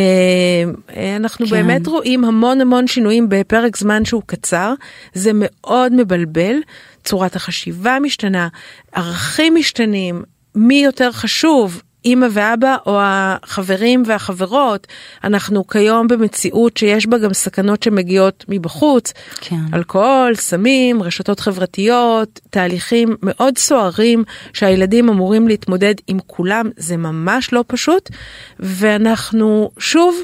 אה, 0.97 1.17
אנחנו 1.17 1.47
כן. 1.47 1.53
באמת 1.53 1.87
רואים 1.87 2.25
המון 2.25 2.61
המון 2.61 2.87
שינויים 2.87 3.29
בפרק 3.29 3.77
זמן 3.77 4.05
שהוא 4.05 4.23
קצר, 4.27 4.75
זה 5.15 5.31
מאוד 5.35 5.93
מבלבל, 5.93 6.57
צורת 7.05 7.37
החשיבה 7.37 7.99
משתנה, 8.03 8.49
ערכים 8.93 9.55
משתנים, 9.55 10.23
מי 10.55 10.85
יותר 10.85 11.13
חשוב, 11.13 11.83
אימא 12.05 12.27
ואבא 12.31 12.77
או 12.87 12.99
החברים 13.03 14.03
והחברות. 14.07 14.87
אנחנו 15.25 15.67
כיום 15.67 16.09
במציאות 16.09 16.77
שיש 16.77 17.07
בה 17.07 17.19
גם 17.19 17.33
סכנות 17.33 17.83
שמגיעות 17.83 18.45
מבחוץ. 18.49 19.13
כן. 19.41 19.57
אלכוהול, 19.75 20.35
סמים, 20.35 21.03
רשתות 21.03 21.41
חברתיות, 21.41 22.41
תהליכים 22.51 23.17
מאוד 23.23 23.59
סוערים 23.59 24.25
שהילדים 24.53 25.09
אמורים 25.09 25.49
להתמודד 25.49 25.95
עם 26.07 26.19
כולם. 26.27 26.71
זה 26.77 26.97
ממש 26.97 27.53
לא 27.53 27.65
פשוט. 27.67 28.11
ואנחנו 28.59 29.71
שוב 29.79 30.15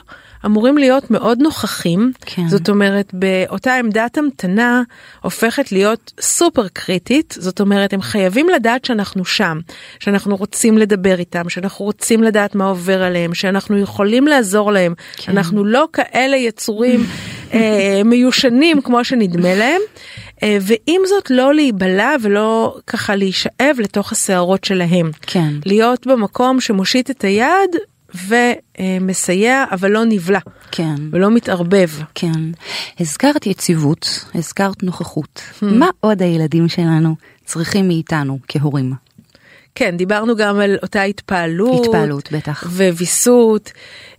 אמורים 0.46 0.78
להיות 0.78 1.10
מאוד 1.10 1.38
נוכחים. 1.42 2.12
כן. 2.26 2.48
זאת 2.48 2.68
אומרת, 2.68 3.14
באותה 3.14 3.74
עמדת 3.74 4.18
המתנה 4.18 4.82
הופכת 5.22 5.72
להיות 5.72 6.12
סופר 6.20 6.68
קריטית. 6.68 7.36
זאת 7.38 7.60
אומרת, 7.60 7.92
הם 7.92 8.02
חייבים 8.02 8.48
לדעת 8.48 8.84
שאנחנו 8.84 9.24
שם, 9.24 9.58
שאנחנו 10.00 10.36
רוצים 10.36 10.78
לדבר 10.78 11.18
איתם, 11.18 11.48
שאנחנו 11.48 11.84
רוצים 11.84 12.22
לדעת 12.22 12.54
מה 12.54 12.64
עובר 12.64 13.02
עליהם, 13.02 13.34
שאנחנו 13.34 13.78
יכולים 13.78 14.26
לעזור 14.26 14.72
להם. 14.72 14.94
כן. 15.16 15.32
אנחנו 15.32 15.64
לא 15.64 15.88
כאלה 15.92 16.36
יצורים 16.36 17.04
אה, 17.54 18.02
מיושנים 18.04 18.80
כמו 18.80 19.04
שנדמה 19.04 19.54
להם. 19.54 19.80
אה, 20.42 20.58
ועם 20.60 21.02
זאת 21.06 21.30
לא 21.30 21.54
להיבלע 21.54 22.14
ולא 22.22 22.76
ככה 22.86 23.16
להישאב 23.16 23.76
לתוך 23.78 24.12
הסערות 24.12 24.64
שלהם. 24.64 25.10
כן. 25.22 25.54
להיות 25.66 26.06
במקום 26.06 26.60
שמושיט 26.60 27.10
את 27.10 27.24
היד 27.24 27.76
ומסייע 28.14 29.64
אבל 29.70 29.90
לא 29.90 30.04
נבלע. 30.04 30.38
כן. 30.70 30.94
ולא 31.10 31.30
מתערבב. 31.30 31.90
כן. 32.14 32.40
הזכרת 33.00 33.46
יציבות, 33.46 34.24
הזכרת 34.34 34.82
נוכחות. 34.82 35.42
Hmm. 35.60 35.64
מה 35.64 35.88
עוד 36.00 36.22
הילדים 36.22 36.68
שלנו 36.68 37.16
צריכים 37.44 37.88
מאיתנו 37.88 38.38
כהורים? 38.48 38.92
כן, 39.74 39.96
דיברנו 39.96 40.36
גם 40.36 40.60
על 40.60 40.76
אותה 40.82 41.02
התפעלות. 41.02 41.86
התפעלות, 41.86 42.32
בטח. 42.32 42.64
וויסות. 42.66 43.72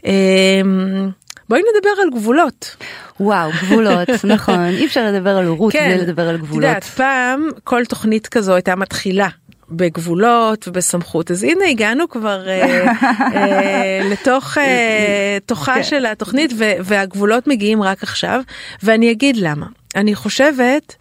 אמ, 0.05 1.09
בואי 1.49 1.61
נדבר 1.61 1.89
על 2.01 2.09
גבולות. 2.19 2.75
וואו, 3.19 3.51
גבולות, 3.63 4.09
נכון, 4.33 4.65
אי 4.65 4.85
אפשר 4.85 5.11
לדבר 5.11 5.37
על 5.37 5.45
הורות 5.45 5.73
כן, 5.73 5.89
בלי 5.89 6.05
לדבר 6.05 6.29
על 6.29 6.37
גבולות. 6.37 6.63
את 6.63 6.67
יודעת, 6.67 6.83
פעם 6.83 7.49
כל 7.63 7.85
תוכנית 7.85 8.27
כזו 8.27 8.53
הייתה 8.53 8.75
מתחילה 8.75 9.27
בגבולות 9.71 10.67
ובסמכות 10.67 11.31
אז 11.31 11.43
הנה 11.43 11.65
הגענו 11.69 12.09
כבר 12.09 12.47
אה, 12.47 12.91
אה, 13.35 14.01
לתוך 14.11 14.57
אה, 14.57 15.37
תוכה 15.45 15.75
כן. 15.75 15.83
של 15.83 16.05
התוכנית 16.05 16.53
והגבולות 16.57 17.47
מגיעים 17.47 17.83
רק 17.83 18.03
עכשיו 18.03 18.41
ואני 18.83 19.11
אגיד 19.11 19.37
למה 19.37 19.65
אני 19.95 20.15
חושבת 20.15 20.95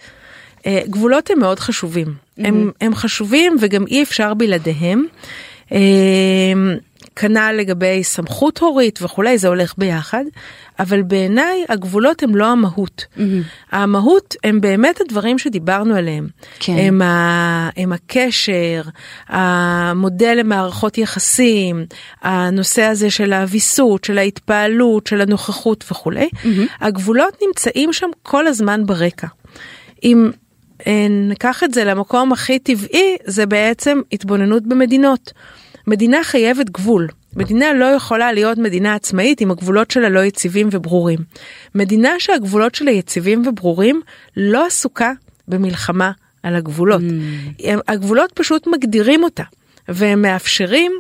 אה, 0.66 0.81
גבולות 0.87 1.31
הם 1.31 1.39
מאוד 1.39 1.61
חשובים 1.61 2.07
mm-hmm. 2.07 2.47
הם, 2.47 2.71
הם 2.81 2.95
חשובים 2.95 3.57
וגם 3.61 3.87
אי 3.87 4.03
אפשר 4.03 4.35
בלעדיהם. 4.35 5.07
כנ"ל 7.16 7.54
לגבי 7.58 8.04
סמכות 8.04 8.58
הורית 8.58 8.98
וכולי 9.02 9.38
זה 9.38 9.48
הולך 9.48 9.74
ביחד 9.78 10.24
אבל 10.80 11.02
בעיניי 11.02 11.64
הגבולות 11.68 12.22
הם 12.22 12.36
לא 12.36 12.46
המהות. 12.46 13.04
Mm-hmm. 13.16 13.20
המהות 13.72 14.36
הם 14.44 14.61
באמת 14.61 15.00
הדברים 15.00 15.38
שדיברנו 15.38 15.94
עליהם. 15.94 16.28
כן. 16.58 16.72
הם, 16.78 17.02
ה, 17.02 17.70
הם 17.76 17.92
הקשר, 17.92 18.82
המודל 19.28 20.34
למערכות 20.38 20.98
יחסים, 20.98 21.84
הנושא 22.22 22.82
הזה 22.82 23.11
של 23.11 23.32
הוויסות, 23.32 24.04
של 24.04 24.18
ההתפעלות, 24.18 25.06
של 25.06 25.20
הנוכחות 25.20 25.84
וכולי. 25.90 26.28
Mm-hmm. 26.32 26.46
הגבולות 26.80 27.38
נמצאים 27.46 27.92
שם 27.92 28.11
כל 28.22 28.46
הזמן 28.46 28.86
ברקע. 28.86 29.26
אם 30.04 30.30
אה, 30.86 31.06
ניקח 31.11 31.64
את 31.64 31.74
זה 31.74 31.84
למקום 31.84 32.32
הכי 32.32 32.58
טבעי, 32.58 33.16
זה 33.24 33.46
בעצם 33.46 34.00
התבוננות 34.12 34.62
במדינות. 34.66 35.32
מדינה 35.87 36.24
חייבת 36.24 36.70
גבול. 36.70 37.09
מדינה 37.37 37.72
לא 37.72 37.85
יכולה 37.85 38.33
להיות 38.33 38.59
מדינה 38.59 38.95
עצמאית 38.95 39.43
אם 39.43 39.51
הגבולות 39.51 39.91
שלה 39.91 40.09
לא 40.09 40.20
יציבים 40.20 40.68
וברורים. 40.72 41.18
מדינה 41.74 42.11
שהגבולות 42.18 42.74
שלה 42.74 42.91
יציבים 42.91 43.47
וברורים 43.47 44.01
לא 44.37 44.66
עסוקה 44.66 45.12
במלחמה 45.49 46.11
על 46.43 46.57
הגבולות. 46.57 47.01
Mm. 47.01 47.64
הגבולות 47.89 48.33
פשוט 48.33 48.66
מגדירים 48.66 49.24
אותה 49.24 49.43
והם 49.89 50.22
מאפשרים 50.22 50.93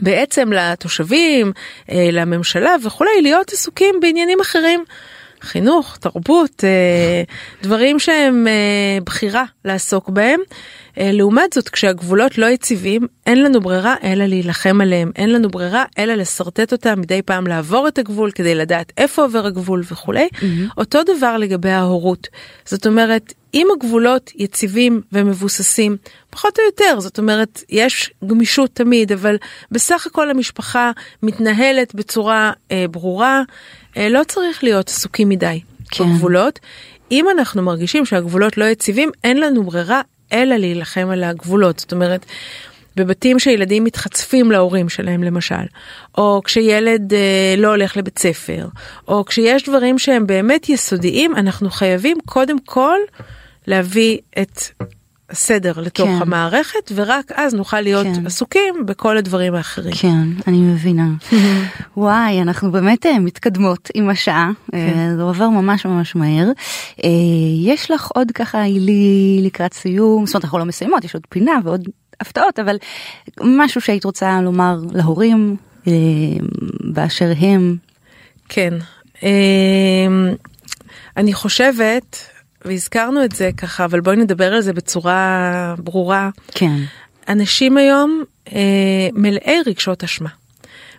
בעצם 0.00 0.52
לתושבים, 0.52 1.52
אה, 1.90 2.08
לממשלה 2.12 2.74
וכולי 2.84 3.22
להיות 3.22 3.52
עסוקים 3.52 3.94
בעניינים 4.00 4.40
אחרים. 4.40 4.84
חינוך, 5.42 5.96
תרבות, 5.96 6.64
אה, 6.64 7.22
דברים 7.62 7.98
שהם 7.98 8.46
אה, 8.46 8.98
בחירה 9.04 9.44
לעסוק 9.64 10.08
בהם. 10.08 10.40
אה, 10.98 11.10
לעומת 11.12 11.52
זאת, 11.52 11.68
כשהגבולות 11.68 12.38
לא 12.38 12.46
יציבים, 12.46 13.06
אין 13.26 13.42
לנו 13.42 13.60
ברירה 13.60 13.94
אלא 14.02 14.24
להילחם 14.24 14.80
עליהם, 14.80 15.10
אין 15.16 15.32
לנו 15.32 15.48
ברירה 15.48 15.84
אלא 15.98 16.14
לשרטט 16.14 16.72
אותם 16.72 17.00
מדי 17.00 17.22
פעם 17.22 17.46
לעבור 17.46 17.88
את 17.88 17.98
הגבול 17.98 18.30
כדי 18.30 18.54
לדעת 18.54 18.92
איפה 18.98 19.22
עובר 19.22 19.46
הגבול 19.46 19.82
וכולי. 19.92 20.28
Mm-hmm. 20.32 20.44
אותו 20.76 20.98
דבר 21.16 21.36
לגבי 21.36 21.70
ההורות. 21.70 22.28
זאת 22.64 22.86
אומרת, 22.86 23.32
אם 23.54 23.66
הגבולות 23.76 24.30
יציבים 24.34 25.00
ומבוססים, 25.12 25.96
פחות 26.30 26.58
או 26.58 26.64
יותר, 26.64 27.00
זאת 27.00 27.18
אומרת, 27.18 27.62
יש 27.68 28.10
גמישות 28.26 28.70
תמיד, 28.72 29.12
אבל 29.12 29.36
בסך 29.70 30.06
הכל 30.06 30.30
המשפחה 30.30 30.90
מתנהלת 31.22 31.94
בצורה 31.94 32.52
אה, 32.70 32.84
ברורה, 32.90 33.42
אה, 33.96 34.08
לא 34.08 34.24
צריך 34.24 34.64
להיות 34.64 34.88
עסוקים 34.88 35.28
מדי 35.28 35.60
כן. 35.90 36.04
בגבולות. 36.04 36.58
אם 37.10 37.26
אנחנו 37.30 37.62
מרגישים 37.62 38.04
שהגבולות 38.04 38.56
לא 38.56 38.64
יציבים, 38.64 39.10
אין 39.24 39.40
לנו 39.40 39.62
ברירה 39.62 40.00
אלא 40.32 40.56
להילחם 40.56 41.08
על 41.10 41.24
הגבולות. 41.24 41.78
זאת 41.78 41.92
אומרת, 41.92 42.26
בבתים 42.98 43.38
שילדים 43.38 43.84
מתחצפים 43.84 44.50
להורים 44.50 44.88
שלהם 44.88 45.22
למשל, 45.22 45.54
או 46.18 46.40
כשילד 46.44 47.14
אה, 47.14 47.54
לא 47.58 47.68
הולך 47.68 47.96
לבית 47.96 48.18
ספר, 48.18 48.68
או 49.08 49.24
כשיש 49.24 49.68
דברים 49.68 49.98
שהם 49.98 50.26
באמת 50.26 50.68
יסודיים, 50.68 51.36
אנחנו 51.36 51.70
חייבים 51.70 52.18
קודם 52.26 52.58
כל 52.58 52.98
להביא 53.66 54.18
את 54.40 54.62
סדר 55.32 55.72
לתוך 55.80 56.08
כן. 56.08 56.18
המערכת 56.20 56.92
ורק 56.94 57.32
אז 57.34 57.54
נוכל 57.54 57.80
להיות 57.80 58.06
כן. 58.14 58.26
עסוקים 58.26 58.86
בכל 58.86 59.16
הדברים 59.16 59.54
האחרים. 59.54 59.94
כן, 59.94 60.28
אני 60.46 60.56
מבינה. 60.56 61.08
וואי, 61.96 62.42
אנחנו 62.42 62.72
באמת 62.72 63.06
uh, 63.06 63.18
מתקדמות 63.20 63.88
עם 63.94 64.10
השעה, 64.10 64.50
כן. 64.72 64.76
uh, 65.12 65.16
זה 65.16 65.22
עובר 65.22 65.48
ממש 65.48 65.86
ממש 65.86 66.16
מהר. 66.16 66.50
Uh, 66.96 67.06
יש 67.64 67.90
לך 67.90 68.08
עוד 68.14 68.30
ככה 68.30 68.60
הילי 68.60 69.40
לקראת 69.42 69.74
סיום, 69.74 70.26
זאת 70.26 70.34
אומרת 70.34 70.44
אנחנו 70.44 70.58
לא 70.58 70.64
מסיימות, 70.64 71.04
יש 71.04 71.14
עוד 71.14 71.26
פינה 71.28 71.52
ועוד 71.64 71.88
הפתעות, 72.20 72.58
אבל 72.58 72.76
משהו 73.40 73.80
שהיית 73.80 74.04
רוצה 74.04 74.40
לומר 74.40 74.78
להורים 74.92 75.56
uh, 75.84 75.88
באשר 76.94 77.32
הם. 77.38 77.76
כן, 78.48 78.74
uh, 79.16 79.22
אני 81.16 81.32
חושבת 81.32 82.16
והזכרנו 82.64 83.24
את 83.24 83.32
זה 83.32 83.50
ככה, 83.56 83.84
אבל 83.84 84.00
בואי 84.00 84.16
נדבר 84.16 84.54
על 84.54 84.60
זה 84.60 84.72
בצורה 84.72 85.74
ברורה. 85.78 86.30
כן. 86.54 86.76
אנשים 87.28 87.76
היום 87.76 88.22
אה, 88.52 89.08
מלאי 89.12 89.58
רגשות 89.66 90.04
אשמה. 90.04 90.28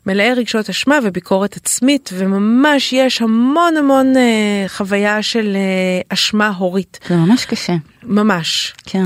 מלאי 0.06 0.34
רגשות 0.34 0.70
אשמה 0.70 1.00
וביקורת 1.04 1.58
עצמית, 1.58 2.10
וממש 2.14 2.94
יש 2.94 3.22
המון 3.22 3.78
המון 3.78 4.18
אה, 4.18 4.66
חוויה 4.68 5.24
של 5.24 5.56
אה, 5.56 6.02
אשמה 6.10 6.48
הורית. 6.48 7.00
זה 7.08 7.16
ממש 7.16 7.46
קשה. 7.46 7.74
ממש. 8.04 8.74
כן. 8.86 9.06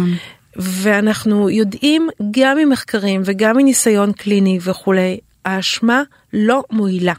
ואנחנו 0.55 1.49
יודעים 1.49 2.09
גם 2.31 2.57
ממחקרים 2.57 3.21
וגם 3.25 3.57
מניסיון 3.57 4.11
קליני 4.11 4.59
וכולי, 4.61 5.19
האשמה 5.45 6.03
לא 6.33 6.63
מועילה. 6.71 7.13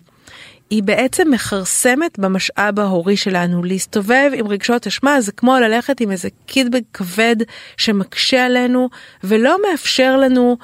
היא 0.70 0.82
בעצם 0.82 1.30
מכרסמת 1.30 2.18
במשאב 2.18 2.80
ההורי 2.80 3.16
שלנו. 3.16 3.64
להסתובב 3.64 4.30
עם 4.35 4.49
רגשות 4.49 4.87
אשמה 4.87 5.20
זה 5.20 5.32
כמו 5.32 5.59
ללכת 5.59 6.01
עם 6.01 6.11
איזה 6.11 6.28
קידבג 6.47 6.80
כבד 6.93 7.37
שמקשה 7.76 8.47
עלינו 8.47 8.89
ולא 9.24 9.57
מאפשר 9.62 10.16
לנו 10.16 10.57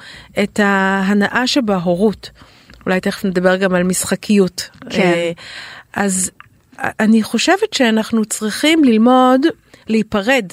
את 0.43 0.59
ההנאה 0.63 1.47
שבהורות. 1.47 2.29
אולי 2.85 2.99
תכף 2.99 3.25
נדבר 3.25 3.55
גם 3.55 3.73
על 3.73 3.83
משחקיות. 3.83 4.69
כן. 4.89 5.01
אה, 5.01 5.31
אז 5.93 6.31
אני 6.77 7.23
חושבת 7.23 7.73
שאנחנו 7.73 8.25
צריכים 8.25 8.83
ללמוד 8.83 9.41
להיפרד 9.87 10.45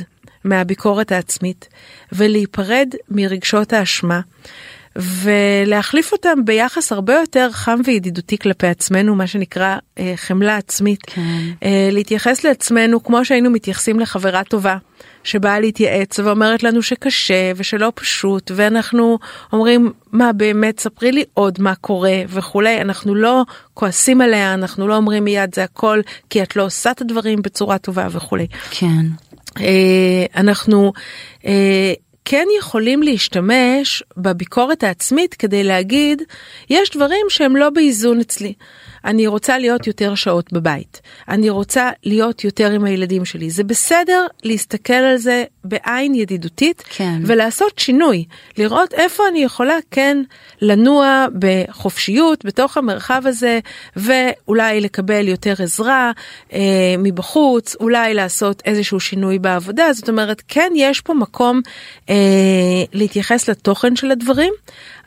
מהביקורת 0.45 1.13
העצמית 1.13 1.69
ולהיפרד 2.13 2.89
מרגשות 3.09 3.73
האשמה. 3.73 4.21
ולהחליף 4.97 6.13
אותם 6.13 6.45
ביחס 6.45 6.93
הרבה 6.93 7.15
יותר 7.15 7.49
חם 7.53 7.81
וידידותי 7.85 8.39
כלפי 8.39 8.67
עצמנו, 8.67 9.15
מה 9.15 9.27
שנקרא 9.27 9.77
אה, 9.99 10.13
חמלה 10.17 10.57
עצמית. 10.57 11.01
כן. 11.07 11.23
אה, 11.63 11.89
להתייחס 11.93 12.45
לעצמנו 12.45 13.03
כמו 13.03 13.25
שהיינו 13.25 13.51
מתייחסים 13.51 14.01
לחברה 14.01 14.45
טובה. 14.45 14.77
שבאה 15.25 15.61
להתייעץ 15.61 16.19
ואומרת 16.19 16.63
לנו 16.63 16.83
שקשה 16.83 17.53
ושלא 17.57 17.93
פשוט 17.95 18.51
ואנחנו 18.55 19.19
אומרים 19.53 19.93
מה 20.13 20.33
באמת 20.33 20.81
ספרי 20.81 21.13
לי 21.13 21.25
עוד 21.35 21.61
מה 21.61 21.75
קורה 21.75 22.23
וכולי 22.29 22.81
אנחנו 22.81 23.15
לא 23.15 23.45
כועסים 23.75 24.21
עליה 24.21 24.55
אנחנו 24.55 24.89
לא 24.89 24.97
אומרים 24.97 25.25
מיד 25.25 25.55
זה 25.55 25.65
הכל 25.65 26.01
כי 26.31 26.43
את 26.43 26.57
לא 26.57 26.65
עושה 26.65 26.91
את 26.91 27.01
הדברים 27.01 27.43
בצורה 27.43 27.79
טובה 27.79 28.07
וכולי. 28.11 28.47
כן. 28.71 29.07
אה, 29.61 30.41
אנחנו 30.41 30.93
אה, 31.47 31.93
כן 32.25 32.47
יכולים 32.59 33.03
להשתמש 33.03 34.03
בביקורת 34.17 34.83
העצמית 34.83 35.35
כדי 35.35 35.65
להגיד, 35.65 36.23
יש 36.71 36.91
דברים 36.91 37.27
שהם 37.29 37.57
לא 37.57 37.71
באיזון 37.71 38.21
אצלי. 38.21 38.53
אני 39.05 39.27
רוצה 39.27 39.59
להיות 39.59 39.87
יותר 39.87 40.15
שעות 40.15 40.53
בבית. 40.53 41.01
אני 41.29 41.51
רוצה 41.51 41.91
להיות 42.05 42.45
יותר 42.45 42.71
עם 42.71 42.85
הילדים 42.85 43.25
שלי. 43.25 43.51
זה 43.51 43.65
בסדר 43.65 44.27
להסתכל 44.45 44.93
על 44.93 45.17
זה 45.17 45.45
בעין 45.65 46.15
ידידותית 46.15 46.83
כן. 46.89 47.21
ולעשות 47.27 47.79
שינוי. 47.79 48.25
לראות 48.59 48.95
איפה 48.95 49.29
אני 49.29 49.39
יכולה 49.39 49.77
כן 49.91 50.23
לנוע 50.63 51.27
בחופשיות 51.39 52.45
בתוך 52.45 52.77
המרחב 52.77 53.23
הזה 53.27 53.59
ואולי 53.97 54.81
לקבל 54.81 55.29
יותר 55.29 55.55
עזרה 55.63 56.13
אה, 56.53 56.95
מבחוץ, 56.99 57.77
אולי 57.81 58.15
לעשות 58.15 58.63
איזשהו 58.65 59.01
שינוי 59.01 59.39
בעבודה. 59.39 59.93
זאת 59.93 60.09
אומרת, 60.09 60.43
כן 60.49 60.73
יש 60.77 61.01
פה 61.01 61.15
מקום 61.15 61.61
אה, 62.11 62.15
להתייחס 62.93 63.49
לתוכן 63.49 63.97
של 63.97 64.11
הדברים, 64.11 64.53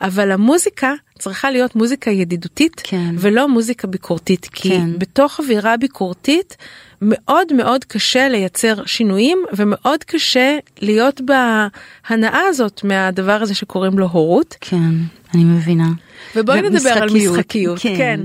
אבל 0.00 0.30
המוזיקה 0.30 0.92
צריכה 1.22 1.50
להיות 1.50 1.76
מוזיקה 1.76 2.10
ידידותית 2.10 2.80
כן. 2.84 3.14
ולא 3.18 3.48
מוזיקה 3.48 3.86
ביקורתית 3.86 4.48
כי 4.52 4.68
כן. 4.68 4.98
בתוך 4.98 5.40
אווירה 5.40 5.76
ביקורתית 5.76 6.56
מאוד 7.02 7.52
מאוד 7.52 7.84
קשה 7.84 8.28
לייצר 8.28 8.74
שינויים 8.86 9.38
ומאוד 9.56 10.04
קשה 10.04 10.58
להיות 10.80 11.20
בהנאה 11.20 12.40
הזאת 12.48 12.84
מהדבר 12.84 13.32
הזה 13.42 13.54
שקוראים 13.54 13.98
לו 13.98 14.06
הורות. 14.06 14.56
כן, 14.60 14.92
אני 15.34 15.44
מבינה. 15.44 15.88
ובואי 16.36 16.62
נדבר 16.62 16.90
על 16.90 17.10
משחקיות. 17.10 17.78
כן. 17.78 17.96
כן. 17.96 18.20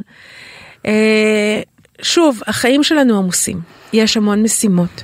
אה, 0.85 1.61
שוב, 2.01 2.41
החיים 2.47 2.83
שלנו 2.83 3.17
עמוסים, 3.17 3.59
יש 3.93 4.17
המון 4.17 4.43
משימות. 4.43 5.03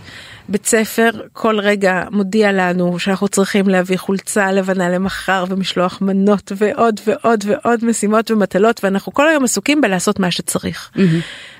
בית 0.50 0.66
ספר 0.66 1.10
כל 1.34 1.60
רגע 1.60 2.04
מודיע 2.12 2.52
לנו 2.52 3.00
שאנחנו 3.00 3.28
צריכים 3.28 3.70
להביא 3.70 3.98
חולצה 3.98 4.52
לבנה 4.52 4.90
למחר 4.90 5.46
ומשלוח 5.50 6.02
מנות 6.02 6.52
ועוד 6.56 7.00
ועוד 7.08 7.44
ועוד 7.48 7.86
משימות 7.86 8.32
ומטלות 8.32 8.84
ואנחנו 8.84 9.14
כל 9.14 9.28
היום 9.28 9.44
עסוקים 9.44 9.82
בלעשות 9.82 10.20
מה 10.20 10.32
שצריך. 10.32 10.92
Mm-hmm. 10.96 11.00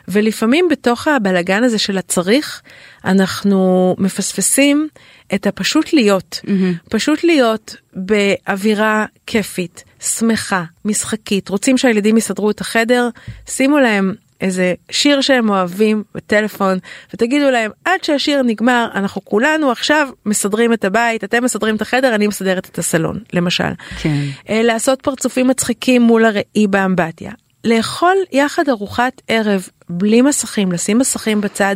ולפעמים 0.08 0.68
בתוך 0.72 1.08
הבלגן 1.08 1.64
הזה 1.64 1.80
של 1.80 1.98
הצריך 1.98 2.62
אנחנו 3.06 3.96
מפספסים 4.00 4.88
את 5.34 5.48
הפשוט 5.48 5.94
להיות, 5.94 6.42
mm-hmm. 6.44 6.90
פשוט 6.90 7.24
להיות 7.24 7.76
באווירה 7.94 9.06
כיפית, 9.28 9.84
שמחה, 10.00 10.64
משחקית, 10.86 11.50
רוצים 11.50 11.78
שהילדים 11.78 12.18
יסדרו 12.18 12.52
את 12.52 12.62
החדר, 12.62 13.10
שימו 13.48 13.80
להם 13.80 14.14
איזה 14.44 14.74
שיר 14.92 15.22
שהם 15.22 15.50
אוהבים 15.50 16.04
בטלפון 16.16 16.78
ותגידו 17.14 17.52
להם 17.52 17.72
עד 17.86 18.04
שהשיר 18.04 18.42
נגמר 18.42 18.88
אנחנו 18.96 19.26
כולנו 19.26 19.72
עכשיו 19.72 20.10
מסדרים 20.26 20.74
את 20.74 20.86
הבית 20.86 21.24
אתם 21.24 21.44
מסדרים 21.44 21.76
את 21.76 21.82
החדר 21.82 22.16
אני 22.16 22.28
מסדרת 22.28 22.70
את 22.70 22.78
הסלון 22.80 23.20
למשל. 23.34 23.74
כן. 24.02 24.24
אה, 24.50 24.62
לעשות 24.64 25.02
פרצופים 25.02 25.48
מצחיקים 25.48 26.02
מול 26.02 26.26
הראי 26.26 26.68
באמבטיה. 26.70 27.32
לאכול 27.64 28.16
יחד 28.32 28.70
ארוחת 28.70 29.22
ערב 29.28 29.68
בלי 29.98 30.22
מסכים, 30.22 30.72
לשים 30.72 30.98
מסכים 30.98 31.42
בצד 31.42 31.76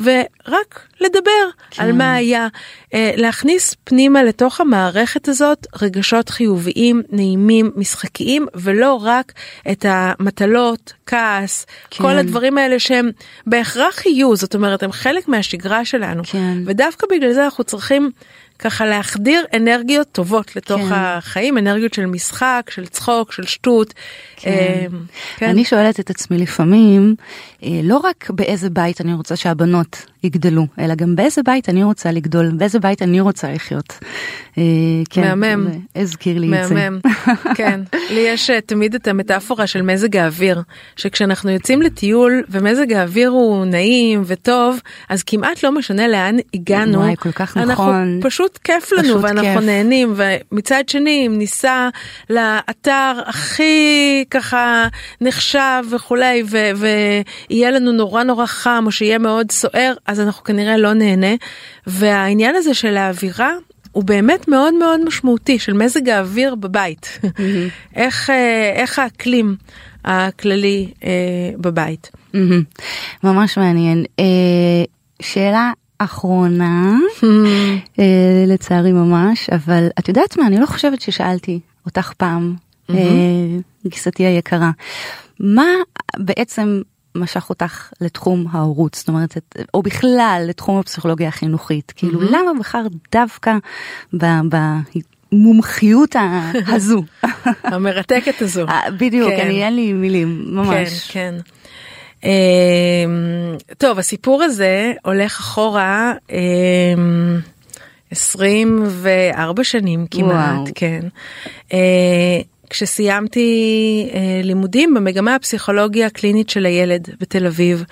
ורק 0.00 0.86
לדבר 1.00 1.30
כן. 1.70 1.82
על 1.82 1.92
מה 1.92 2.14
היה, 2.14 2.48
אה, 2.94 3.12
להכניס 3.16 3.76
פנימה 3.84 4.22
לתוך 4.22 4.60
המערכת 4.60 5.28
הזאת 5.28 5.66
רגשות 5.82 6.28
חיוביים, 6.28 7.02
נעימים, 7.10 7.70
משחקיים, 7.76 8.46
ולא 8.54 8.94
רק 9.02 9.32
את 9.72 9.84
המטלות, 9.88 10.92
כעס, 11.06 11.66
כן. 11.90 12.04
כל 12.04 12.16
הדברים 12.16 12.58
האלה 12.58 12.78
שהם 12.78 13.10
בהכרח 13.46 14.06
יהיו, 14.06 14.36
זאת 14.36 14.54
אומרת 14.54 14.82
הם 14.82 14.92
חלק 14.92 15.28
מהשגרה 15.28 15.84
שלנו, 15.84 16.22
כן. 16.24 16.58
ודווקא 16.66 17.06
בגלל 17.10 17.32
זה 17.32 17.44
אנחנו 17.44 17.64
צריכים 17.64 18.10
ככה 18.58 18.86
להחדיר 18.86 19.44
אנרגיות 19.56 20.08
טובות 20.12 20.56
לתוך 20.56 20.80
כן. 20.80 20.92
החיים, 20.92 21.58
אנרגיות 21.58 21.94
של 21.94 22.06
משחק, 22.06 22.70
של 22.70 22.86
צחוק, 22.86 23.32
של 23.32 23.46
שטות. 23.46 23.94
כן. 24.36 24.50
אה, 24.50 24.86
כן. 25.36 25.48
אני 25.48 25.64
שואלת 25.64 26.00
את 26.00 26.10
עצמי 26.10 26.38
לפעמים, 26.38 27.14
אה, 27.62 27.80
לא 27.82 27.96
רק 27.96 28.30
באיזה 28.30 28.70
בית 28.70 29.00
אני 29.00 29.12
רוצה 29.12 29.36
שהבנות 29.36 30.06
יגדלו, 30.26 30.66
אלא 30.78 30.94
גם 30.94 31.16
באיזה 31.16 31.42
בית 31.42 31.68
אני 31.68 31.84
רוצה 31.84 32.12
לגדול, 32.12 32.50
באיזה 32.50 32.78
בית 32.78 33.02
אני 33.02 33.20
רוצה 33.20 33.52
לחיות. 33.52 33.98
אה, 34.58 34.62
כן, 35.10 35.38
מהמם. 35.38 35.70
הזכיר 35.96 36.38
לי 36.38 36.62
את 36.62 36.68
זה. 36.68 36.74
מהמם, 36.74 36.98
כן. 37.58 37.80
לי 38.10 38.20
יש 38.20 38.50
תמיד 38.66 38.94
את 38.94 39.08
המטאפורה 39.08 39.66
של 39.66 39.82
מזג 39.82 40.16
האוויר, 40.16 40.62
שכשאנחנו 40.96 41.50
יוצאים 41.50 41.82
לטיול 41.82 42.42
ומזג 42.48 42.92
האוויר 42.92 43.30
הוא 43.30 43.64
נעים 43.64 44.22
וטוב, 44.26 44.80
אז 45.08 45.22
כמעט 45.22 45.62
לא 45.62 45.72
משנה 45.72 46.08
לאן 46.08 46.36
הגענו. 46.54 46.98
וואי, 46.98 47.14
כל 47.18 47.32
כך 47.32 47.56
נכון. 47.56 47.94
אנחנו 47.94 48.20
פשוט 48.22 48.58
כיף 48.64 48.92
לנו 48.92 49.02
פשוט 49.02 49.22
ואנחנו 49.22 49.60
כיף. 49.60 49.62
נהנים, 49.62 50.14
ומצד 50.16 50.88
שני 50.88 51.26
אם 51.26 51.38
ניסע 51.38 51.88
לאתר 52.30 53.12
הכי 53.26 54.24
ככה 54.30 54.86
נחשב 55.20 55.82
וכולי, 55.90 56.42
ויהיה 56.76 57.70
לנו 57.70 57.92
נורא 57.92 58.22
נורא 58.22 58.46
חם 58.46 58.84
או 58.86 58.92
שיהיה 58.92 59.18
מאוד 59.18 59.50
סוער, 59.52 59.92
אז 60.16 60.20
אנחנו 60.20 60.44
כנראה 60.44 60.76
לא 60.76 60.92
נהנה. 60.92 61.34
והעניין 61.86 62.54
הזה 62.54 62.74
של 62.74 62.96
האווירה 62.96 63.52
הוא 63.92 64.04
באמת 64.04 64.48
מאוד 64.48 64.74
מאוד 64.74 65.04
משמעותי 65.04 65.58
של 65.58 65.72
מזג 65.72 66.08
האוויר 66.08 66.54
בבית. 66.54 67.18
איך, 67.96 68.30
אה, 68.30 68.72
איך 68.74 68.98
האקלים 68.98 69.56
הכללי 70.04 70.92
אה, 71.04 71.10
בבית. 71.58 72.10
ממש 73.24 73.58
מעניין. 73.58 74.04
אה, 74.20 74.24
שאלה 75.22 75.72
אחרונה, 75.98 76.96
לצערי 78.46 78.92
ממש, 78.92 79.50
אבל 79.50 79.88
את 79.98 80.08
יודעת 80.08 80.36
מה, 80.38 80.46
אני 80.46 80.60
לא 80.60 80.66
חושבת 80.66 81.00
ששאלתי 81.00 81.60
אותך 81.86 82.12
פעם, 82.16 82.54
גיסתי 83.86 84.24
היקרה, 84.24 84.70
מה 85.40 85.66
בעצם 86.16 86.82
משך 87.20 87.50
אותך 87.50 87.92
לתחום 88.00 88.46
ההורות, 88.50 88.94
זאת 88.94 89.08
אומרת, 89.08 89.36
או 89.74 89.82
בכלל 89.82 90.44
לתחום 90.48 90.78
הפסיכולוגיה 90.78 91.28
החינוכית, 91.28 91.92
כאילו 91.96 92.20
למה 92.20 92.50
בחר 92.60 92.82
דווקא 93.12 93.52
במומחיות 95.32 96.16
הזו? 96.74 97.02
המרתקת 97.64 98.42
הזו. 98.42 98.66
בדיוק, 98.98 99.32
אני 99.32 99.64
אין 99.64 99.76
לי 99.76 99.92
מילים, 99.92 100.44
ממש. 100.48 101.10
כן, 101.10 101.34
כן. 102.20 102.28
טוב, 103.78 103.98
הסיפור 103.98 104.42
הזה 104.42 104.92
הולך 105.04 105.40
אחורה 105.40 106.12
24 108.10 109.64
שנים 109.64 110.06
כמעט, 110.10 110.58
וואו. 110.58 110.64
כן. 110.74 111.00
כשסיימתי 112.70 114.08
אה, 114.14 114.40
לימודים 114.42 114.94
במגמה 114.94 115.34
הפסיכולוגיה 115.34 116.06
הקלינית 116.06 116.50
של 116.50 116.66
הילד 116.66 117.08
בתל 117.20 117.46
אביב 117.46 117.84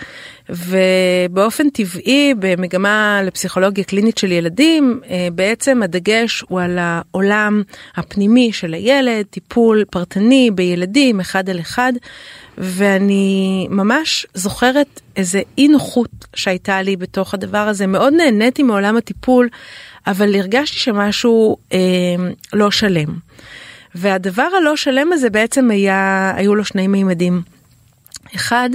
ובאופן 0.49 1.71
טבעי 1.71 2.35
במגמה 2.39 3.21
לפסיכולוגיה 3.25 3.85
קלינית 3.85 4.19
של 4.19 4.33
ילדים 4.33 5.01
אה, 5.11 5.29
בעצם 5.33 5.83
הדגש 5.83 6.45
הוא 6.49 6.61
על 6.61 6.79
העולם 6.81 7.63
הפנימי 7.97 8.53
של 8.53 8.75
הילד 8.75 9.27
טיפול 9.31 9.85
פרטני 9.91 10.51
בילדים 10.51 11.21
אחד 11.21 11.51
על 11.51 11.61
אחד 11.61 11.93
ואני 12.59 13.67
ממש 13.71 14.27
זוכרת 14.35 15.01
איזה 15.17 15.43
אי 15.59 15.69
נוחות 15.69 16.11
שהייתה 16.35 16.83
לי 16.83 16.97
בתוך 16.97 17.35
הדבר 17.35 17.59
הזה 17.59 17.87
מאוד 17.87 18.13
נהניתי 18.13 18.63
מעולם 18.63 18.97
הטיפול 18.97 19.49
אבל 20.07 20.35
הרגשתי 20.35 20.77
שמשהו 20.77 21.57
אה, 21.73 21.79
לא 22.53 22.71
שלם. 22.71 23.15
והדבר 23.95 24.49
הלא 24.61 24.77
שלם 24.77 25.13
הזה 25.13 25.31
בעצם 25.31 25.71
היה, 25.71 26.33
היו 26.37 26.55
לו 26.55 26.65
שני 26.65 26.87
מימדים. 26.87 27.43
אחד, 28.37 28.71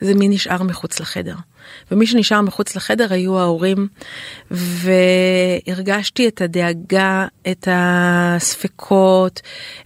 זה 0.00 0.14
מי 0.14 0.28
נשאר 0.28 0.62
מחוץ 0.62 1.00
לחדר. 1.00 1.34
ומי 1.90 2.06
שנשאר 2.06 2.40
מחוץ 2.40 2.76
לחדר 2.76 3.12
היו 3.12 3.38
ההורים, 3.38 3.88
והרגשתי 4.50 6.28
את 6.28 6.40
הדאגה, 6.40 7.26
את 7.50 7.68
הספקות, 7.70 9.40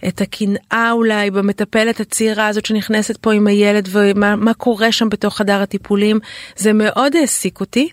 את 0.07 0.21
הקנאה 0.21 0.89
אולי 0.91 1.31
במטפלת 1.31 1.99
הצעירה 1.99 2.47
הזאת 2.47 2.65
שנכנסת 2.65 3.17
פה 3.17 3.33
עם 3.33 3.47
הילד 3.47 3.89
ומה 3.91 4.53
קורה 4.53 4.91
שם 4.91 5.09
בתוך 5.09 5.37
חדר 5.37 5.61
הטיפולים, 5.61 6.19
זה 6.57 6.73
מאוד 6.73 7.15
העסיק 7.15 7.59
אותי. 7.59 7.89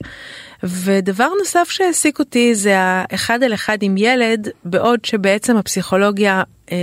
ודבר 0.63 1.29
נוסף 1.39 1.71
שהעסיק 1.71 2.19
אותי 2.19 2.55
זה 2.55 2.75
האחד 2.79 3.43
על 3.43 3.55
אחד 3.55 3.79
עם 3.81 3.95
ילד, 3.99 4.49
בעוד 4.65 5.05
שבעצם 5.05 5.57
הפסיכולוגיה, 5.57 6.43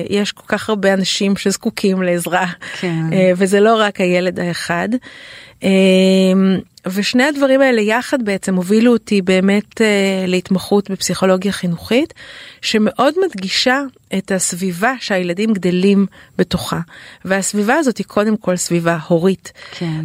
יש 0.09 0.31
כל 0.31 0.43
כך 0.47 0.69
הרבה 0.69 0.93
אנשים 0.93 1.37
שזקוקים 1.37 2.01
לעזרה, 2.01 2.47
כן. 2.79 3.13
אה, 3.13 3.31
וזה 3.35 3.59
לא 3.59 3.75
רק 3.79 4.01
הילד 4.01 4.39
האחד. 4.39 4.89
אה, 5.63 5.69
ושני 6.85 7.23
הדברים 7.23 7.61
האלה 7.61 7.81
יחד 7.81 8.23
בעצם 8.23 8.55
הובילו 8.55 8.91
אותי 8.93 9.21
באמת 9.21 9.81
להתמחות 10.27 10.91
בפסיכולוגיה 10.91 11.51
חינוכית, 11.51 12.13
שמאוד 12.61 13.13
מדגישה 13.25 13.81
את 14.17 14.31
הסביבה 14.31 14.93
שהילדים 14.99 15.53
גדלים 15.53 16.05
בתוכה. 16.37 16.79
והסביבה 17.25 17.75
הזאת 17.75 17.97
היא 17.97 18.05
קודם 18.05 18.37
כל 18.37 18.55
סביבה 18.55 18.97
הורית. 19.07 19.51
כן. 19.71 20.01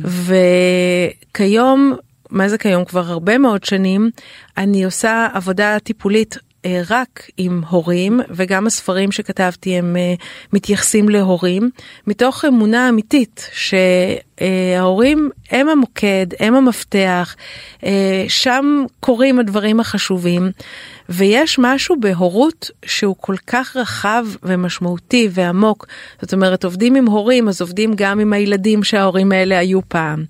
וכיום 1.33 1.97
מה 2.31 2.49
זה 2.49 2.59
כיום 2.59 2.85
כבר 2.85 3.11
הרבה 3.11 3.39
מאוד 3.39 3.65
שנים 3.65 4.11
אני 4.57 4.85
עושה 4.85 5.29
עבודה 5.35 5.77
טיפולית 5.79 6.37
אה, 6.37 6.41
רק 6.89 7.31
עם 7.37 7.63
הורים 7.69 8.21
וגם 8.31 8.67
הספרים 8.67 9.13
שכתבתי 9.13 9.79
הם 9.79 9.97
אה, 9.97 10.15
מתייחסים 10.53 11.09
להורים. 11.09 11.71
מתוך 12.07 12.45
אמונה 12.45 12.89
אמיתית 12.89 13.51
שההורים 13.53 15.31
הם 15.51 15.69
המוקד 15.69 16.27
הם 16.41 16.55
המפתח 16.55 17.37
אה, 17.85 18.25
שם 18.29 18.85
קורים 19.01 19.39
הדברים 19.39 19.81
החשובים 19.81 20.51
ויש 21.09 21.59
משהו 21.59 22.01
בהורות 22.01 22.71
שהוא 22.85 23.17
כל 23.21 23.37
כך 23.47 23.77
רחב 23.77 24.27
ומשמעותי 24.43 25.29
ועמוק. 25.33 25.87
זאת 26.23 26.33
אומרת 26.33 26.65
עובדים 26.65 26.95
עם 26.95 27.07
הורים 27.07 27.49
אז 27.49 27.61
עובדים 27.61 27.93
גם 27.97 28.21
עם 28.21 28.33
הילדים 28.33 28.85
שההורים 28.85 29.33
האלה 29.33 29.59
היו 29.59 29.81
פעם 29.89 30.25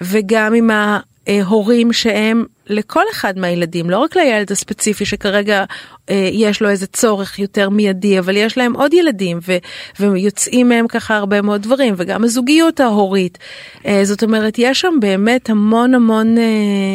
וגם 0.00 0.54
עם 0.54 0.70
ה... 0.70 1.00
אה, 1.28 1.42
הורים 1.42 1.92
שהם 1.92 2.44
לכל 2.66 3.02
אחד 3.12 3.38
מהילדים, 3.38 3.90
לא 3.90 3.98
רק 3.98 4.16
לילד 4.16 4.52
הספציפי 4.52 5.04
שכרגע 5.04 5.64
אה, 6.10 6.28
יש 6.32 6.62
לו 6.62 6.68
איזה 6.68 6.86
צורך 6.86 7.38
יותר 7.38 7.68
מיידי, 7.68 8.18
אבל 8.18 8.36
יש 8.36 8.58
להם 8.58 8.72
עוד 8.76 8.94
ילדים 8.94 9.38
ו, 9.48 9.56
ויוצאים 10.00 10.68
מהם 10.68 10.88
ככה 10.88 11.16
הרבה 11.16 11.42
מאוד 11.42 11.62
דברים, 11.62 11.94
וגם 11.96 12.24
הזוגיות 12.24 12.80
ההורית. 12.80 13.38
אה, 13.86 14.00
זאת 14.04 14.22
אומרת, 14.22 14.54
יש 14.58 14.80
שם 14.80 14.94
באמת 15.00 15.50
המון 15.50 15.94
המון 15.94 16.38
אה, 16.38 16.44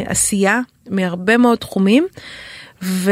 עשייה 0.06 0.60
מהרבה 0.90 1.38
מאוד 1.38 1.58
תחומים. 1.58 2.08
ו... 2.84 3.12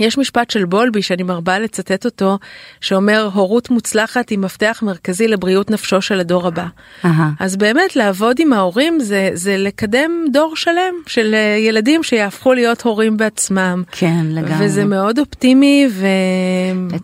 יש 0.00 0.18
משפט 0.18 0.50
של 0.50 0.64
בולבי 0.64 1.02
שאני 1.02 1.22
מרבה 1.22 1.58
לצטט 1.58 2.04
אותו 2.04 2.38
שאומר 2.80 3.28
הורות 3.34 3.70
מוצלחת 3.70 4.28
היא 4.28 4.38
מפתח 4.38 4.80
מרכזי 4.82 5.28
לבריאות 5.28 5.70
נפשו 5.70 6.02
של 6.02 6.20
הדור 6.20 6.46
הבא. 6.46 6.66
Aha. 7.02 7.06
אז 7.40 7.56
באמת 7.56 7.96
לעבוד 7.96 8.36
עם 8.40 8.52
ההורים 8.52 9.00
זה 9.00 9.30
זה 9.32 9.56
לקדם 9.58 10.24
דור 10.32 10.56
שלם 10.56 10.94
של 11.06 11.34
אה, 11.34 11.56
ילדים 11.58 12.02
שיהפכו 12.02 12.52
להיות 12.52 12.82
הורים 12.82 13.16
בעצמם. 13.16 13.82
כן 13.92 14.26
לגמרי. 14.28 14.66
וזה 14.66 14.84
מאוד 14.84 15.18
אופטימי 15.18 15.88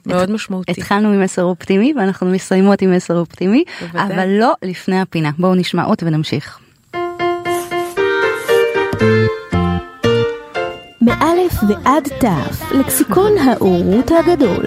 ומאוד 0.07 0.31
משמעותי. 0.31 0.73
התחלנו 0.73 1.09
עם 1.13 1.23
מסר 1.23 1.45
אופטימי 1.45 1.93
ואנחנו 1.97 2.27
מסיימות 2.27 2.83
עם 2.83 2.93
מסר 2.93 3.19
אופטימי 3.19 3.65
בוודאי. 3.81 4.15
אבל 4.15 4.29
לא 4.29 4.53
לפני 4.63 5.01
הפינה 5.01 5.31
בואו 5.39 5.55
נשמע 5.55 5.85
עוד 5.85 5.99
ונמשיך. 6.03 6.64
מאלף 11.05 11.53
ועד 11.69 12.09
תף, 12.21 12.73
לקסיקון 12.73 13.39
האורות 13.39 14.11
הגדול. 14.11 14.65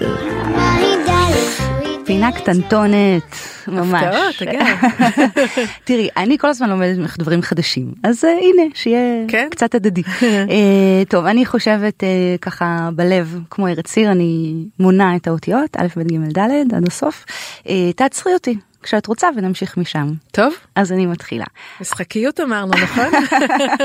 פינה 2.04 2.32
קטנטונת, 2.32 3.22
ממש. 3.68 4.02
הפתעות, 4.02 4.48
אגב. 4.48 4.76
תראי, 5.84 6.08
אני 6.16 6.38
כל 6.38 6.48
הזמן 6.48 6.70
לומדת 6.70 6.98
ממך 6.98 7.16
דברים 7.18 7.42
חדשים, 7.42 7.92
אז 8.02 8.24
uh, 8.24 8.26
הנה, 8.26 8.62
שיהיה 8.74 9.24
כן? 9.28 9.48
קצת 9.50 9.74
הדדי. 9.74 10.02
uh, 10.02 10.24
טוב, 11.10 11.26
אני 11.26 11.46
חושבת 11.46 12.02
uh, 12.02 12.38
ככה 12.40 12.88
בלב, 12.94 13.38
כמו 13.50 13.68
ארץ 13.68 13.88
סיר, 13.88 14.10
אני 14.10 14.54
מונה 14.80 15.16
את 15.16 15.26
האותיות, 15.26 15.76
א', 15.76 15.86
ב', 15.96 16.02
ג', 16.02 16.38
ד', 16.38 16.74
עד 16.74 16.86
הסוף. 16.86 17.24
Uh, 17.64 17.68
תעצרי 17.96 18.34
אותי, 18.34 18.56
כשאת 18.88 19.06
רוצה 19.06 19.28
ונמשיך 19.36 19.76
משם. 19.76 20.12
טוב. 20.30 20.54
אז 20.74 20.92
אני 20.92 21.06
מתחילה. 21.06 21.44
משחקיות 21.80 22.40
אמרנו, 22.40 22.72
נכון? 22.82 23.06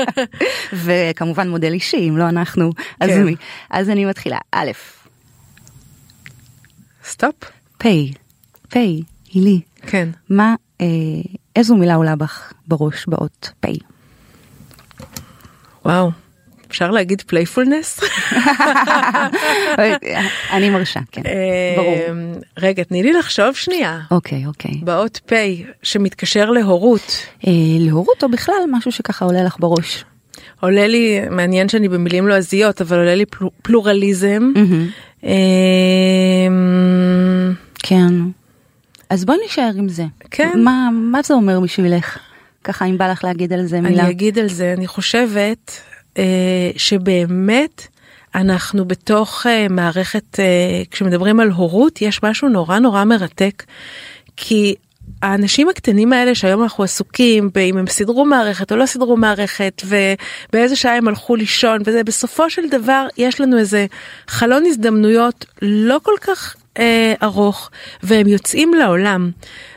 וכמובן 0.84 1.48
מודל 1.48 1.72
אישי, 1.72 2.08
אם 2.08 2.16
לא 2.16 2.28
אנחנו, 2.28 2.70
אז 3.00 3.10
כן. 3.10 3.24
מי. 3.24 3.36
אז 3.70 3.90
אני 3.90 4.04
מתחילה. 4.04 4.38
א', 4.52 4.70
stop. 7.04 7.34
פ', 7.78 7.86
פ', 8.68 8.76
הילי. 9.32 9.60
כן. 9.86 10.08
מה, 10.30 10.54
אה, 10.80 10.86
איזו 11.56 11.76
מילה 11.76 11.94
עולה 11.94 12.16
בך 12.16 12.52
בראש 12.66 13.06
באות 13.06 13.52
פ'? 13.60 13.66
וואו. 15.84 16.10
אפשר 16.70 16.90
להגיד 16.90 17.22
playfulness? 17.26 18.00
אני 20.52 20.70
מרשה, 20.70 21.00
כן, 21.12 21.22
ברור. 21.76 21.96
אמ, 22.10 22.32
רגע, 22.58 22.84
תני 22.84 23.02
לי 23.02 23.12
לחשוב 23.12 23.54
שנייה. 23.54 24.00
אוקיי, 24.10 24.46
אוקיי. 24.46 24.80
באות 24.82 25.20
פ' 25.26 25.32
שמתקשר 25.82 26.50
להורות. 26.50 27.26
אה, 27.46 27.52
להורות 27.80 28.24
או 28.24 28.28
בכלל 28.28 28.54
משהו 28.70 28.92
שככה 28.92 29.24
עולה 29.24 29.44
לך 29.44 29.56
בראש? 29.58 30.04
עולה 30.60 30.86
לי, 30.86 31.20
מעניין 31.30 31.68
שאני 31.68 31.88
במילים 31.88 32.28
לועזיות, 32.28 32.80
אבל 32.80 32.98
עולה 32.98 33.14
לי 33.14 33.24
פלורליזם. 33.62 34.52
אמ, 35.24 35.30
כן. 37.78 38.12
אז 39.10 39.24
בואי 39.24 39.38
נשאר 39.46 39.70
עם 39.76 39.88
זה. 39.88 40.04
כן. 40.30 40.60
מה, 40.64 40.88
מה 40.92 41.22
זה 41.22 41.34
אומר 41.34 41.60
בשבילך? 41.60 42.18
ככה 42.64 42.84
אם 42.84 42.98
בא 42.98 43.10
לך 43.10 43.24
להגיד 43.24 43.52
על 43.52 43.66
זה 43.66 43.80
מילה. 43.80 44.02
אני 44.02 44.10
אגיד 44.10 44.38
על 44.38 44.48
זה, 44.48 44.74
אני 44.76 44.86
חושבת 44.86 45.70
אה, 45.70 45.93
שבאמת 46.76 47.88
אנחנו 48.34 48.84
בתוך 48.84 49.46
אה, 49.46 49.66
מערכת, 49.70 50.40
אה, 50.40 50.82
כשמדברים 50.90 51.40
על 51.40 51.50
הורות, 51.50 52.02
יש 52.02 52.22
משהו 52.22 52.48
נורא 52.48 52.78
נורא 52.78 53.04
מרתק, 53.04 53.62
כי 54.36 54.74
האנשים 55.22 55.68
הקטנים 55.68 56.12
האלה 56.12 56.34
שהיום 56.34 56.62
אנחנו 56.62 56.84
עסוקים 56.84 57.50
באם 57.54 57.76
הם 57.76 57.86
סידרו 57.86 58.24
מערכת 58.24 58.72
או 58.72 58.76
לא 58.76 58.86
סידרו 58.86 59.16
מערכת 59.16 59.82
ובאיזה 59.84 60.76
שעה 60.76 60.96
הם 60.96 61.08
הלכו 61.08 61.36
לישון 61.36 61.80
וזה 61.84 62.04
בסופו 62.04 62.50
של 62.50 62.68
דבר 62.68 63.06
יש 63.16 63.40
לנו 63.40 63.58
איזה 63.58 63.86
חלון 64.28 64.66
הזדמנויות 64.66 65.44
לא 65.62 66.00
כל 66.02 66.14
כך 66.20 66.56
אה, 66.78 67.14
ארוך 67.22 67.70
והם 68.02 68.26
יוצאים 68.26 68.74
לעולם. 68.74 69.30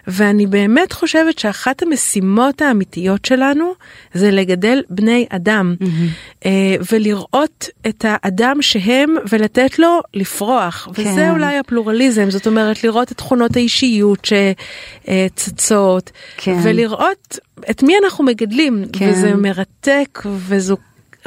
ואני 0.07 0.47
באמת 0.47 0.93
חושבת 0.93 1.39
שאחת 1.39 1.81
המשימות 1.81 2.61
האמיתיות 2.61 3.25
שלנו 3.25 3.73
זה 4.13 4.31
לגדל 4.31 4.83
בני 4.89 5.25
אדם 5.29 5.75
mm-hmm. 5.79 5.85
אה, 6.45 6.75
ולראות 6.91 7.69
את 7.87 8.05
האדם 8.07 8.61
שהם 8.61 9.15
ולתת 9.29 9.79
לו 9.79 10.01
לפרוח 10.13 10.87
כן. 10.93 11.01
וזה 11.01 11.31
אולי 11.31 11.57
הפלורליזם 11.57 12.29
זאת 12.29 12.47
אומרת 12.47 12.83
לראות 12.83 13.11
את 13.11 13.17
תכונות 13.17 13.55
האישיות 13.55 14.27
שצצות 15.05 16.11
כן. 16.37 16.59
ולראות 16.63 17.39
את 17.69 17.83
מי 17.83 17.93
אנחנו 18.03 18.23
מגדלים 18.23 18.85
כן. 18.93 19.09
וזה 19.09 19.35
מרתק 19.35 20.23
וזו 20.25 20.77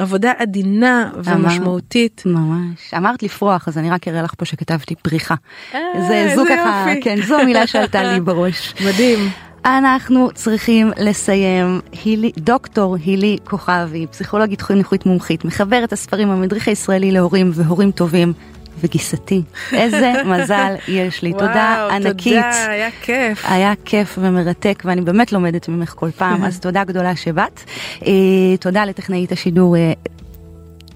עבודה 0.01 0.31
עדינה 0.37 1.09
ומשמעותית. 1.23 2.23
ממש. 2.25 2.93
אמרת 2.97 3.23
לפרוח, 3.23 3.67
אז 3.67 3.77
אני 3.77 3.89
רק 3.89 4.07
אראה 4.07 4.21
לך 4.21 4.33
פה 4.37 4.45
שכתבתי 4.45 4.95
פריחה. 4.95 5.35
אה, 5.75 5.79
זה, 6.07 6.31
זו 6.35 6.43
ככה, 6.49 6.85
כן, 7.01 7.21
זו 7.21 7.39
המילה 7.39 7.67
שעלתה 7.67 8.03
לי 8.03 8.19
בראש. 8.19 8.73
מדהים. 8.87 9.29
אנחנו 9.65 10.29
צריכים 10.33 10.91
לסיים. 10.97 11.81
הילי, 12.03 12.31
דוקטור 12.37 12.95
הילי 13.05 13.37
כוכבי, 13.43 14.07
פסיכולוגית 14.07 14.61
חינוכית 14.61 15.05
מומחית, 15.05 15.45
מחברת 15.45 15.93
הספרים 15.93 16.29
המדריך 16.29 16.67
הישראלי 16.67 17.11
להורים 17.11 17.51
והורים 17.53 17.91
טובים. 17.91 18.33
וגיסתי, 18.79 19.41
איזה 19.73 20.13
מזל 20.31 20.75
יש 20.87 21.21
לי, 21.21 21.29
וואו, 21.29 21.47
תודה 21.47 21.87
ענקית. 21.91 22.33
תודה, 22.33 22.65
היה 22.69 22.89
כיף. 23.01 23.45
היה 23.47 23.73
כיף 23.85 24.17
ומרתק 24.21 24.83
ואני 24.85 25.01
באמת 25.01 25.31
לומדת 25.31 25.69
ממך 25.69 25.93
כל 25.97 26.11
פעם, 26.11 26.43
אז 26.43 26.59
תודה 26.65 26.83
גדולה 26.83 27.15
שבאת. 27.15 27.59
אה, 28.05 28.11
תודה 28.59 28.85
לטכנאית 28.85 29.31
השידור 29.31 29.75
אה, 29.77 29.93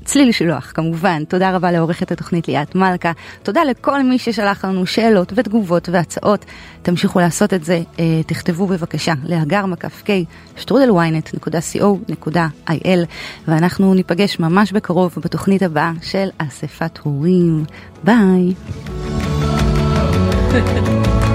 צליל 0.06 0.32
שילוח 0.32 0.72
כמובן, 0.74 1.24
תודה 1.24 1.56
רבה 1.56 1.72
לעורכת 1.72 2.12
התוכנית 2.12 2.48
ליאת 2.48 2.76
מלכה, 2.76 3.12
תודה 3.44 3.64
לכל 3.64 4.04
מי 4.04 4.20
ששלח 4.20 4.66
לנו 4.66 4.86
שאלות 4.86 5.34
ותגובות 5.36 5.90
והצעות, 5.90 6.46
תמשיכו 6.82 7.20
לעשות 7.20 7.54
את 7.54 7.64
זה, 7.64 7.82
אה, 8.00 8.22
תכתבו 8.26 8.68
בבקשה 8.68 9.14
להגר 9.24 9.66
מקף 9.66 10.04
k 10.06 10.10
שטרודלוויינט.co.il 10.58 13.00
ואנחנו 13.48 13.94
ניפגש 13.94 14.40
ממש 14.40 14.72
בקרוב 14.72 15.16
בתוכנית 15.26 15.62
הבאה 15.62 15.92
של 16.02 16.28
אספת 16.38 17.00
הורים, 17.04 17.66
ביי. 18.04 18.54